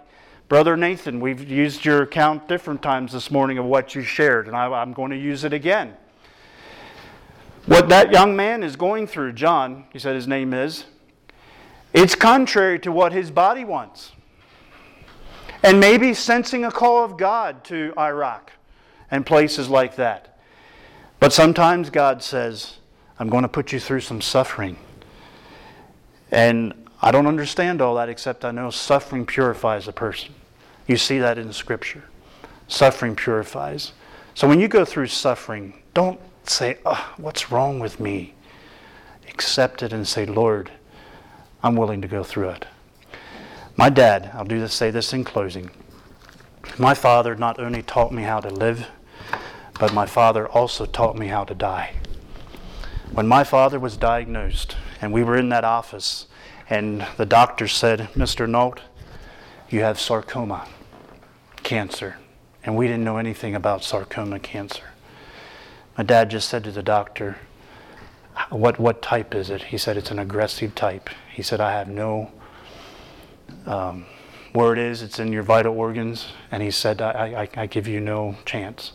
Brother 0.50 0.78
Nathan, 0.78 1.20
we've 1.20 1.50
used 1.50 1.86
your 1.86 2.04
account 2.04 2.48
different 2.48 2.82
times 2.82 3.14
this 3.14 3.32
morning 3.32 3.58
of 3.58 3.66
what 3.66 3.96
you 3.96 4.02
shared, 4.02 4.48
and 4.48 4.56
I, 4.56 4.82
am 4.82 4.94
going 4.94 5.12
to 5.12 5.18
use 5.18 5.44
it 5.44 5.54
again. 5.54 5.96
What 7.66 7.90
that 7.90 8.12
young 8.12 8.36
man 8.36 8.62
is 8.62 8.76
going 8.76 9.08
through, 9.08 9.34
John, 9.34 9.86
he 9.92 9.98
said 9.98 10.16
his 10.16 10.28
name 10.28 10.54
is, 10.54 10.86
it's 11.94 12.14
contrary 12.14 12.78
to 12.80 12.92
what 12.92 13.12
his 13.12 13.32
body 13.32 13.66
wants. 13.66 14.12
And 15.64 15.80
maybe 15.80 16.14
sensing 16.14 16.64
a 16.64 16.72
call 16.72 17.04
of 17.04 17.18
God 17.18 17.64
to 17.66 17.92
Iraq 17.98 18.52
and 19.10 19.26
places 19.26 19.68
like 19.68 19.96
that. 19.96 20.40
But 21.20 21.34
sometimes 21.34 21.90
God 21.90 22.22
says, 22.22 22.78
I'm 23.18 23.30
going 23.30 23.42
to 23.42 23.48
put 23.48 23.72
you 23.72 23.80
through 23.80 24.02
some 24.02 24.22
suffering. 24.22 24.78
And 26.30 26.74
I 27.02 27.10
don't 27.10 27.26
understand 27.26 27.82
all 27.82 27.96
that 27.96 28.10
except 28.10 28.46
I 28.46 28.52
know 28.52 28.70
suffering 28.70 29.26
purifies 29.26 29.88
a 29.88 29.94
person. 29.94 30.36
You 30.86 30.98
see 30.98 31.18
that 31.18 31.40
in 31.40 31.52
Scripture. 31.52 32.04
Suffering 32.68 33.16
purifies. 33.16 33.94
So 34.36 34.48
when 34.48 34.60
you 34.60 34.68
go 34.68 34.86
through 34.86 35.08
suffering, 35.08 35.82
don't 35.96 36.20
say, 36.50 36.78
oh, 36.86 37.14
What's 37.18 37.52
wrong 37.52 37.80
with 37.80 38.00
me? 38.00 38.34
Accept 39.28 39.84
it 39.84 39.92
and 39.94 40.08
say, 40.08 40.26
Lord, 40.26 40.72
I'm 41.64 41.76
willing 41.76 42.02
to 42.02 42.08
go 42.08 42.24
through 42.24 42.50
it. 42.50 42.66
My 43.76 43.90
dad, 43.90 44.32
I'll 44.34 44.46
do 44.46 44.60
this, 44.60 44.74
say 44.74 44.92
this 44.92 45.14
in 45.14 45.24
closing. 45.24 45.70
My 46.78 46.94
father 46.94 47.36
not 47.36 47.60
only 47.60 47.82
taught 47.82 48.12
me 48.12 48.24
how 48.24 48.40
to 48.40 48.50
live, 48.50 48.88
but 49.80 49.94
my 49.94 50.06
father 50.06 50.48
also 50.48 50.86
taught 50.86 51.18
me 51.18 51.28
how 51.28 51.44
to 51.44 51.54
die. 51.54 51.96
When 53.12 53.28
my 53.28 53.44
father 53.44 53.80
was 53.80 53.98
diagnosed, 53.98 54.76
and 55.02 55.12
we 55.12 55.24
were 55.24 55.38
in 55.38 55.50
that 55.50 55.64
office, 55.64 56.28
and 56.70 57.06
the 57.18 57.26
doctor 57.26 57.68
said, 57.68 58.10
Mr. 58.16 58.50
Nolt, 58.50 58.82
you 59.70 59.82
have 59.82 60.00
sarcoma, 60.00 60.68
cancer. 61.64 62.18
And 62.64 62.76
we 62.76 62.88
didn't 62.88 63.04
know 63.04 63.18
anything 63.18 63.54
about 63.56 63.84
sarcoma 63.84 64.40
cancer. 64.40 64.84
My 65.98 66.04
dad 66.04 66.30
just 66.30 66.50
said 66.50 66.64
to 66.66 66.72
the 66.72 66.84
doctor, 66.84 67.38
what, 68.50 68.80
what 68.80 69.02
type 69.02 69.34
is 69.34 69.50
it? 69.50 69.64
He 69.64 69.78
said, 69.78 69.98
It's 69.98 70.12
an 70.12 70.20
aggressive 70.20 70.76
type. 70.76 71.10
He 71.32 71.42
said, 71.42 71.62
I 71.62 71.72
have 71.72 71.88
no, 71.88 72.32
um, 73.66 74.06
where 74.54 74.74
it 74.74 74.80
is, 74.80 75.02
it's 75.02 75.20
in 75.20 75.32
your 75.32 75.44
vital 75.44 75.78
organs. 75.78 76.28
And 76.52 76.62
he 76.62 76.72
said, 76.72 77.02
I, 77.02 77.50
I, 77.56 77.62
I 77.62 77.66
give 77.68 77.88
you 77.88 78.00
no 78.00 78.36
chance. 78.46 78.92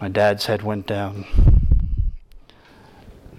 My 0.00 0.08
dad's 0.08 0.46
head 0.46 0.62
went 0.62 0.86
down. 0.86 1.24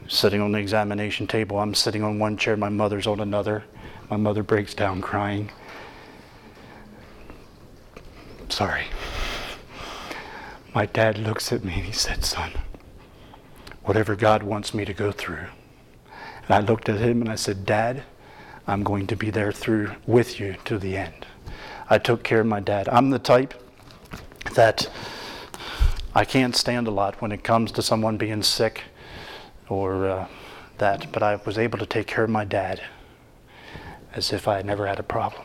Sitting 0.08 0.42
on 0.42 0.52
the 0.52 0.60
examination 0.60 1.26
table, 1.26 1.60
I'm 1.60 1.74
sitting 1.74 2.04
on 2.04 2.20
one 2.20 2.36
chair, 2.36 2.58
my 2.58 2.70
mother's 2.70 3.08
on 3.08 3.20
another. 3.20 3.64
My 4.10 4.18
mother 4.18 4.44
breaks 4.44 4.74
down 4.74 5.02
crying. 5.02 5.52
Sorry. 8.50 8.84
My 10.74 10.86
dad 10.86 11.18
looks 11.18 11.52
at 11.52 11.66
me 11.66 11.74
and 11.74 11.84
he 11.84 11.92
said, 11.92 12.24
Son, 12.24 12.54
whatever 13.84 14.16
God 14.16 14.42
wants 14.42 14.74
me 14.74 14.86
to 14.86 14.94
go 14.94 15.12
through. 15.12 15.48
And 16.44 16.52
I 16.52 16.60
looked 16.60 16.88
at 16.88 17.00
him 17.00 17.22
and 17.22 17.30
I 17.30 17.36
said, 17.36 17.66
Dad, 17.66 18.04
I'm 18.68 18.84
going 18.84 19.06
to 19.08 19.18
be 19.18 19.30
there 19.30 19.52
through 19.52 19.92
with 20.08 20.40
you 20.40 20.56
to 20.66 20.78
the 20.78 20.96
end. 20.96 21.26
I 21.90 21.98
took 21.98 22.24
care 22.24 22.40
of 22.40 22.48
my 22.48 22.62
dad. 22.62 22.88
I'm 22.88 23.10
the 23.10 23.20
type 23.20 23.54
that 24.54 24.90
I 26.16 26.24
can't 26.24 26.56
stand 26.56 26.88
a 26.88 26.92
lot 26.92 27.22
when 27.22 27.34
it 27.34 27.44
comes 27.44 27.74
to 27.74 27.82
someone 27.82 28.16
being 28.16 28.42
sick 28.42 28.84
or 29.68 30.08
uh, 30.08 30.28
that, 30.78 31.12
but 31.12 31.22
I 31.22 31.36
was 31.36 31.58
able 31.58 31.80
to 31.80 31.86
take 31.86 32.08
care 32.08 32.24
of 32.24 32.30
my 32.30 32.46
dad 32.46 32.82
as 34.14 34.32
if 34.32 34.48
I 34.48 34.58
had 34.58 34.66
never 34.66 34.88
had 34.88 35.00
a 35.00 35.04
problem. 35.04 35.44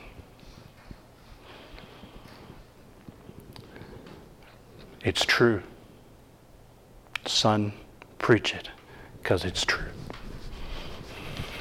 It's 5.07 5.25
true. 5.25 5.63
Son, 7.27 7.73
preach 8.19 8.53
it 8.53 8.71
because 9.23 9.45
it's 9.45 9.65
true. 9.65 9.96